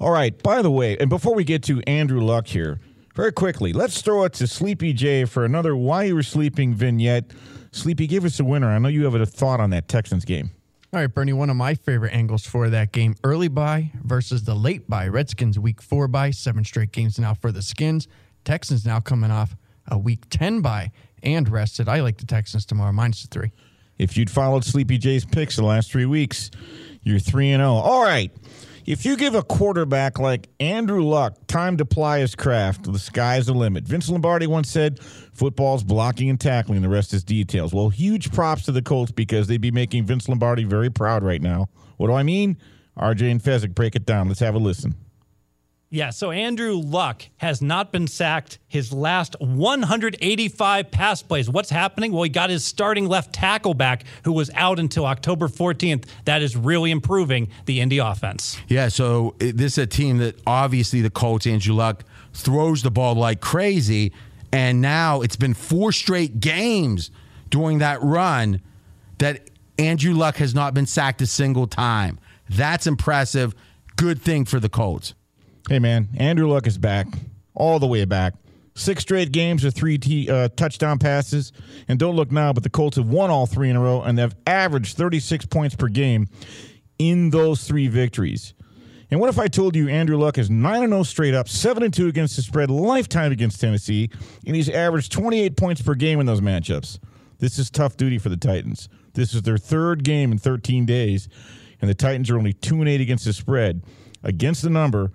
All 0.00 0.10
right, 0.10 0.40
by 0.42 0.62
the 0.62 0.70
way, 0.70 0.96
and 0.98 1.10
before 1.10 1.34
we 1.34 1.44
get 1.44 1.62
to 1.64 1.82
Andrew 1.86 2.20
Luck 2.20 2.46
here, 2.46 2.80
very 3.14 3.32
quickly, 3.32 3.72
let's 3.72 4.00
throw 4.00 4.24
it 4.24 4.32
to 4.34 4.46
Sleepy 4.46 4.92
J 4.92 5.24
for 5.24 5.44
another 5.44 5.74
Why 5.76 6.04
You 6.04 6.14
Were 6.14 6.22
Sleeping 6.22 6.74
vignette. 6.74 7.32
Sleepy, 7.72 8.06
give 8.06 8.24
us 8.24 8.40
a 8.40 8.44
winner. 8.44 8.68
I 8.68 8.78
know 8.78 8.88
you 8.88 9.04
have 9.04 9.14
a 9.14 9.26
thought 9.26 9.60
on 9.60 9.70
that 9.70 9.88
Texans 9.88 10.24
game. 10.24 10.50
All 10.92 11.00
right, 11.00 11.12
Bernie, 11.12 11.34
one 11.34 11.50
of 11.50 11.56
my 11.56 11.74
favorite 11.74 12.14
angles 12.14 12.46
for 12.46 12.70
that 12.70 12.92
game 12.92 13.14
early 13.22 13.48
bye 13.48 13.92
versus 14.02 14.44
the 14.44 14.54
late 14.54 14.88
bye. 14.88 15.06
Redskins 15.06 15.58
week 15.58 15.82
four 15.82 16.08
bye, 16.08 16.30
seven 16.30 16.64
straight 16.64 16.92
games 16.92 17.18
now 17.18 17.34
for 17.34 17.52
the 17.52 17.60
Skins. 17.60 18.08
Texans 18.44 18.86
now 18.86 18.98
coming 18.98 19.30
off 19.30 19.54
a 19.88 19.98
week 19.98 20.30
10 20.30 20.62
bye 20.62 20.90
and 21.22 21.46
rested. 21.50 21.88
I 21.88 22.00
like 22.00 22.16
the 22.16 22.24
Texans 22.24 22.64
tomorrow, 22.64 22.92
minus 22.92 23.22
the 23.22 23.28
three. 23.28 23.52
If 23.98 24.16
you'd 24.16 24.30
followed 24.30 24.64
Sleepy 24.64 24.96
J's 24.96 25.26
picks 25.26 25.56
the 25.56 25.64
last 25.64 25.90
three 25.90 26.06
weeks, 26.06 26.50
you're 27.02 27.18
3 27.18 27.50
and 27.50 27.60
0. 27.60 27.70
All 27.70 28.02
right. 28.02 28.30
If 28.88 29.04
you 29.04 29.18
give 29.18 29.34
a 29.34 29.42
quarterback 29.42 30.18
like 30.18 30.48
Andrew 30.60 31.04
Luck 31.04 31.36
time 31.46 31.76
to 31.76 31.84
ply 31.84 32.20
his 32.20 32.34
craft, 32.34 32.90
the 32.90 32.98
sky's 32.98 33.44
the 33.44 33.52
limit. 33.52 33.84
Vince 33.84 34.08
Lombardi 34.08 34.46
once 34.46 34.70
said, 34.70 34.98
football's 35.34 35.84
blocking 35.84 36.30
and 36.30 36.40
tackling, 36.40 36.80
the 36.80 36.88
rest 36.88 37.12
is 37.12 37.22
details. 37.22 37.74
Well, 37.74 37.90
huge 37.90 38.32
props 38.32 38.62
to 38.62 38.72
the 38.72 38.80
Colts 38.80 39.12
because 39.12 39.46
they'd 39.46 39.60
be 39.60 39.70
making 39.70 40.06
Vince 40.06 40.26
Lombardi 40.26 40.64
very 40.64 40.88
proud 40.88 41.22
right 41.22 41.42
now. 41.42 41.68
What 41.98 42.06
do 42.06 42.14
I 42.14 42.22
mean? 42.22 42.56
RJ 42.96 43.30
and 43.30 43.42
Fezzik 43.42 43.74
break 43.74 43.94
it 43.94 44.06
down. 44.06 44.26
Let's 44.26 44.40
have 44.40 44.54
a 44.54 44.58
listen. 44.58 44.94
Yeah, 45.90 46.10
so 46.10 46.30
Andrew 46.30 46.74
Luck 46.74 47.22
has 47.38 47.62
not 47.62 47.92
been 47.92 48.06
sacked 48.06 48.58
his 48.68 48.92
last 48.92 49.36
185 49.40 50.90
pass 50.90 51.22
plays. 51.22 51.48
What's 51.48 51.70
happening? 51.70 52.12
Well, 52.12 52.24
he 52.24 52.28
got 52.28 52.50
his 52.50 52.62
starting 52.62 53.06
left 53.06 53.32
tackle 53.32 53.72
back 53.72 54.04
who 54.24 54.32
was 54.32 54.50
out 54.54 54.78
until 54.78 55.06
October 55.06 55.48
14th. 55.48 56.04
That 56.26 56.42
is 56.42 56.56
really 56.56 56.90
improving 56.90 57.48
the 57.64 57.80
Indy 57.80 57.96
offense. 57.98 58.58
Yeah, 58.68 58.88
so 58.88 59.34
eh, 59.40 59.52
this 59.54 59.72
is 59.72 59.78
a 59.78 59.86
team 59.86 60.18
that 60.18 60.38
obviously 60.46 61.00
the 61.00 61.08
Colts, 61.08 61.46
Andrew 61.46 61.74
Luck, 61.74 62.04
throws 62.34 62.82
the 62.82 62.90
ball 62.90 63.14
like 63.14 63.40
crazy. 63.40 64.12
And 64.52 64.82
now 64.82 65.22
it's 65.22 65.36
been 65.36 65.54
four 65.54 65.92
straight 65.92 66.38
games 66.38 67.10
during 67.48 67.78
that 67.78 68.02
run 68.02 68.60
that 69.18 69.48
Andrew 69.78 70.12
Luck 70.12 70.36
has 70.36 70.54
not 70.54 70.74
been 70.74 70.86
sacked 70.86 71.22
a 71.22 71.26
single 71.26 71.66
time. 71.66 72.18
That's 72.50 72.86
impressive. 72.86 73.54
Good 73.96 74.20
thing 74.20 74.44
for 74.44 74.60
the 74.60 74.68
Colts. 74.68 75.14
Hey, 75.68 75.78
man, 75.78 76.08
Andrew 76.16 76.48
Luck 76.48 76.66
is 76.66 76.78
back, 76.78 77.06
all 77.54 77.78
the 77.78 77.86
way 77.86 78.06
back. 78.06 78.32
Six 78.74 79.02
straight 79.02 79.32
games 79.32 79.64
of 79.64 79.74
three 79.74 79.98
t- 79.98 80.30
uh, 80.30 80.48
touchdown 80.56 80.98
passes. 80.98 81.52
And 81.88 81.98
don't 81.98 82.16
look 82.16 82.32
now, 82.32 82.54
but 82.54 82.62
the 82.62 82.70
Colts 82.70 82.96
have 82.96 83.10
won 83.10 83.28
all 83.28 83.44
three 83.44 83.68
in 83.68 83.76
a 83.76 83.80
row, 83.80 84.00
and 84.00 84.16
they've 84.16 84.34
averaged 84.46 84.96
36 84.96 85.44
points 85.44 85.76
per 85.76 85.88
game 85.88 86.26
in 86.98 87.28
those 87.28 87.64
three 87.64 87.86
victories. 87.86 88.54
And 89.10 89.20
what 89.20 89.28
if 89.28 89.38
I 89.38 89.46
told 89.46 89.76
you 89.76 89.90
Andrew 89.90 90.16
Luck 90.16 90.38
is 90.38 90.48
9 90.48 90.88
0 90.88 91.02
straight 91.02 91.34
up, 91.34 91.50
7 91.50 91.90
2 91.90 92.08
against 92.08 92.36
the 92.36 92.42
spread, 92.42 92.70
lifetime 92.70 93.30
against 93.30 93.60
Tennessee, 93.60 94.08
and 94.46 94.56
he's 94.56 94.70
averaged 94.70 95.12
28 95.12 95.54
points 95.54 95.82
per 95.82 95.94
game 95.94 96.18
in 96.18 96.24
those 96.24 96.40
matchups? 96.40 96.98
This 97.40 97.58
is 97.58 97.68
tough 97.68 97.98
duty 97.98 98.16
for 98.16 98.30
the 98.30 98.38
Titans. 98.38 98.88
This 99.12 99.34
is 99.34 99.42
their 99.42 99.58
third 99.58 100.02
game 100.02 100.32
in 100.32 100.38
13 100.38 100.86
days, 100.86 101.28
and 101.82 101.90
the 101.90 101.94
Titans 101.94 102.30
are 102.30 102.38
only 102.38 102.54
2 102.54 102.76
and 102.76 102.88
8 102.88 103.02
against 103.02 103.26
the 103.26 103.34
spread, 103.34 103.82
against 104.22 104.62
the 104.62 104.70
number 104.70 105.12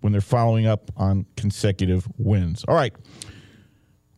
when 0.00 0.12
they're 0.12 0.20
following 0.20 0.66
up 0.66 0.90
on 0.96 1.26
consecutive 1.36 2.06
wins. 2.18 2.64
All 2.66 2.74
right. 2.74 2.94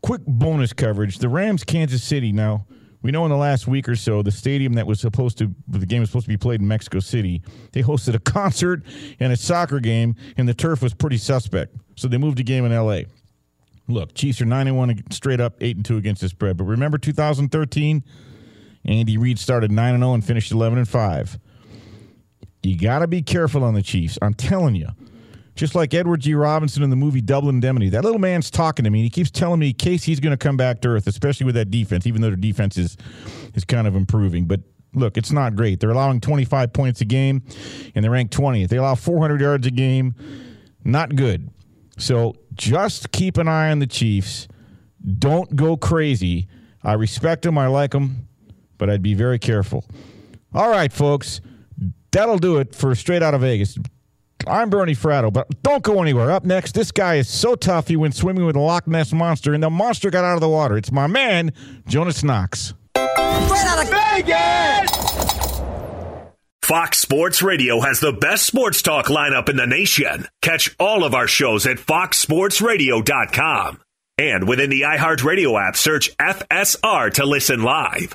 Quick 0.02 0.22
bonus 0.26 0.72
coverage. 0.72 1.18
The 1.18 1.28
Rams, 1.28 1.64
Kansas 1.64 2.02
City. 2.02 2.32
Now, 2.32 2.66
we 3.02 3.10
know 3.10 3.24
in 3.24 3.30
the 3.30 3.36
last 3.36 3.66
week 3.66 3.88
or 3.88 3.96
so, 3.96 4.22
the 4.22 4.30
stadium 4.30 4.74
that 4.74 4.86
was 4.86 5.00
supposed 5.00 5.38
to, 5.38 5.52
the 5.68 5.86
game 5.86 6.00
was 6.00 6.10
supposed 6.10 6.26
to 6.26 6.30
be 6.30 6.36
played 6.36 6.60
in 6.60 6.68
Mexico 6.68 7.00
City, 7.00 7.42
they 7.72 7.82
hosted 7.82 8.14
a 8.14 8.18
concert 8.20 8.82
and 9.18 9.32
a 9.32 9.36
soccer 9.36 9.80
game, 9.80 10.14
and 10.36 10.48
the 10.48 10.54
turf 10.54 10.82
was 10.82 10.94
pretty 10.94 11.18
suspect. 11.18 11.74
So 11.96 12.08
they 12.08 12.18
moved 12.18 12.38
the 12.38 12.44
game 12.44 12.64
in 12.64 12.72
LA. 12.72 13.02
Look, 13.88 14.14
Chiefs 14.14 14.40
are 14.40 14.44
91 14.44 15.10
straight 15.10 15.40
up, 15.40 15.54
8 15.60 15.76
and 15.76 15.84
2 15.84 15.96
against 15.96 16.22
the 16.22 16.28
spread. 16.28 16.56
But 16.56 16.64
remember 16.64 16.98
2013? 16.98 18.04
Andy 18.84 19.16
Reid 19.16 19.38
started 19.38 19.70
9 19.70 19.98
0 19.98 20.14
and 20.14 20.24
finished 20.24 20.52
11 20.52 20.78
and 20.78 20.88
5. 20.88 21.38
You 22.62 22.78
got 22.78 23.00
to 23.00 23.08
be 23.08 23.22
careful 23.22 23.64
on 23.64 23.74
the 23.74 23.82
Chiefs. 23.82 24.18
I'm 24.22 24.34
telling 24.34 24.76
you. 24.76 24.88
Just 25.55 25.74
like 25.74 25.92
Edward 25.92 26.20
G. 26.20 26.34
Robinson 26.34 26.82
in 26.82 26.90
the 26.90 26.96
movie 26.96 27.20
Double 27.20 27.48
Indemnity. 27.50 27.90
That 27.90 28.05
little 28.05 28.18
man's 28.18 28.50
talking 28.50 28.84
to 28.84 28.90
me. 28.90 29.00
And 29.00 29.05
he 29.05 29.11
keeps 29.11 29.30
telling 29.30 29.61
me 29.61 29.74
KC's 29.74 30.18
going 30.18 30.30
to 30.30 30.38
come 30.38 30.57
back 30.57 30.80
to 30.80 30.88
earth, 30.88 31.07
especially 31.07 31.44
with 31.44 31.55
that 31.57 31.70
defense, 31.70 32.07
even 32.07 32.22
though 32.22 32.28
their 32.28 32.36
defense 32.36 32.78
is, 32.78 32.96
is 33.55 33.64
kind 33.64 33.86
of 33.86 33.94
improving. 33.94 34.46
But 34.46 34.61
look, 34.94 35.16
it's 35.16 35.30
not 35.30 35.55
great. 35.55 35.80
They're 35.80 35.90
allowing 35.90 36.20
25 36.20 36.72
points 36.72 37.00
a 37.00 37.05
game, 37.05 37.42
and 37.94 38.03
they're 38.03 38.11
ranked 38.11 38.36
20th. 38.36 38.68
They 38.68 38.78
allow 38.78 38.94
400 38.94 39.40
yards 39.40 39.66
a 39.66 39.70
game. 39.70 40.14
Not 40.84 41.16
good. 41.16 41.50
So 41.98 42.34
just 42.55 43.12
keep 43.12 43.36
an 43.36 43.48
eye 43.48 43.70
on 43.70 43.78
the 43.78 43.86
Chiefs. 43.86 44.48
Don't 45.18 45.55
go 45.55 45.76
crazy. 45.76 46.48
I 46.82 46.94
respect 46.94 47.42
them. 47.42 47.59
I 47.59 47.66
like 47.66 47.92
them, 47.92 48.28
but 48.78 48.88
I'd 48.90 49.03
be 49.03 49.14
very 49.14 49.38
careful. 49.38 49.84
All 50.55 50.70
right, 50.70 50.92
folks. 50.92 51.40
That'll 52.11 52.38
do 52.38 52.59
it 52.59 52.74
for 52.74 52.94
Straight 52.94 53.22
Out 53.22 53.32
of 53.32 53.40
Vegas. 53.40 53.78
I'm 54.47 54.70
Bernie 54.70 54.95
Fratto, 54.95 55.32
but 55.32 55.49
don't 55.62 55.82
go 55.82 56.01
anywhere. 56.03 56.30
Up 56.30 56.45
next, 56.45 56.74
this 56.74 56.93
guy 56.93 57.14
is 57.16 57.28
so 57.28 57.55
tough 57.55 57.88
he 57.88 57.97
went 57.97 58.14
swimming 58.14 58.45
with 58.45 58.57
a 58.57 58.61
Loch 58.61 58.86
Ness 58.86 59.12
monster, 59.12 59.55
and 59.55 59.62
the 59.62 59.70
monster 59.70 60.11
got 60.11 60.24
out 60.24 60.34
of 60.34 60.40
the 60.40 60.49
water. 60.49 60.76
It's 60.76 60.93
my 60.93 61.07
man, 61.07 61.53
Jonas 61.86 62.22
Knox. 62.24 62.74
Straight 62.97 63.66
out 63.66 63.82
of 63.82 63.88
Vegas! 63.90 64.90
Fox 66.62 66.99
Sports 66.99 67.43
Radio 67.43 67.80
has 67.80 68.01
the 68.01 68.12
best 68.12 68.47
sports 68.47 68.82
talk 68.82 69.07
lineup 69.07 69.49
in 69.49 69.57
the 69.57 69.66
nation. 69.66 70.26
Catch 70.40 70.74
all 70.78 71.03
of 71.05 71.14
our 71.14 71.26
shows 71.26 71.66
at 71.66 71.78
foxsportsradio.com. 71.78 73.80
And 74.18 74.47
within 74.49 74.70
the 74.70 74.82
iHeartRadio 74.82 75.61
app, 75.61 75.76
search 75.76 76.16
FSR 76.18 77.12
to 77.14 77.26
listen 77.26 77.62
live. 77.62 78.14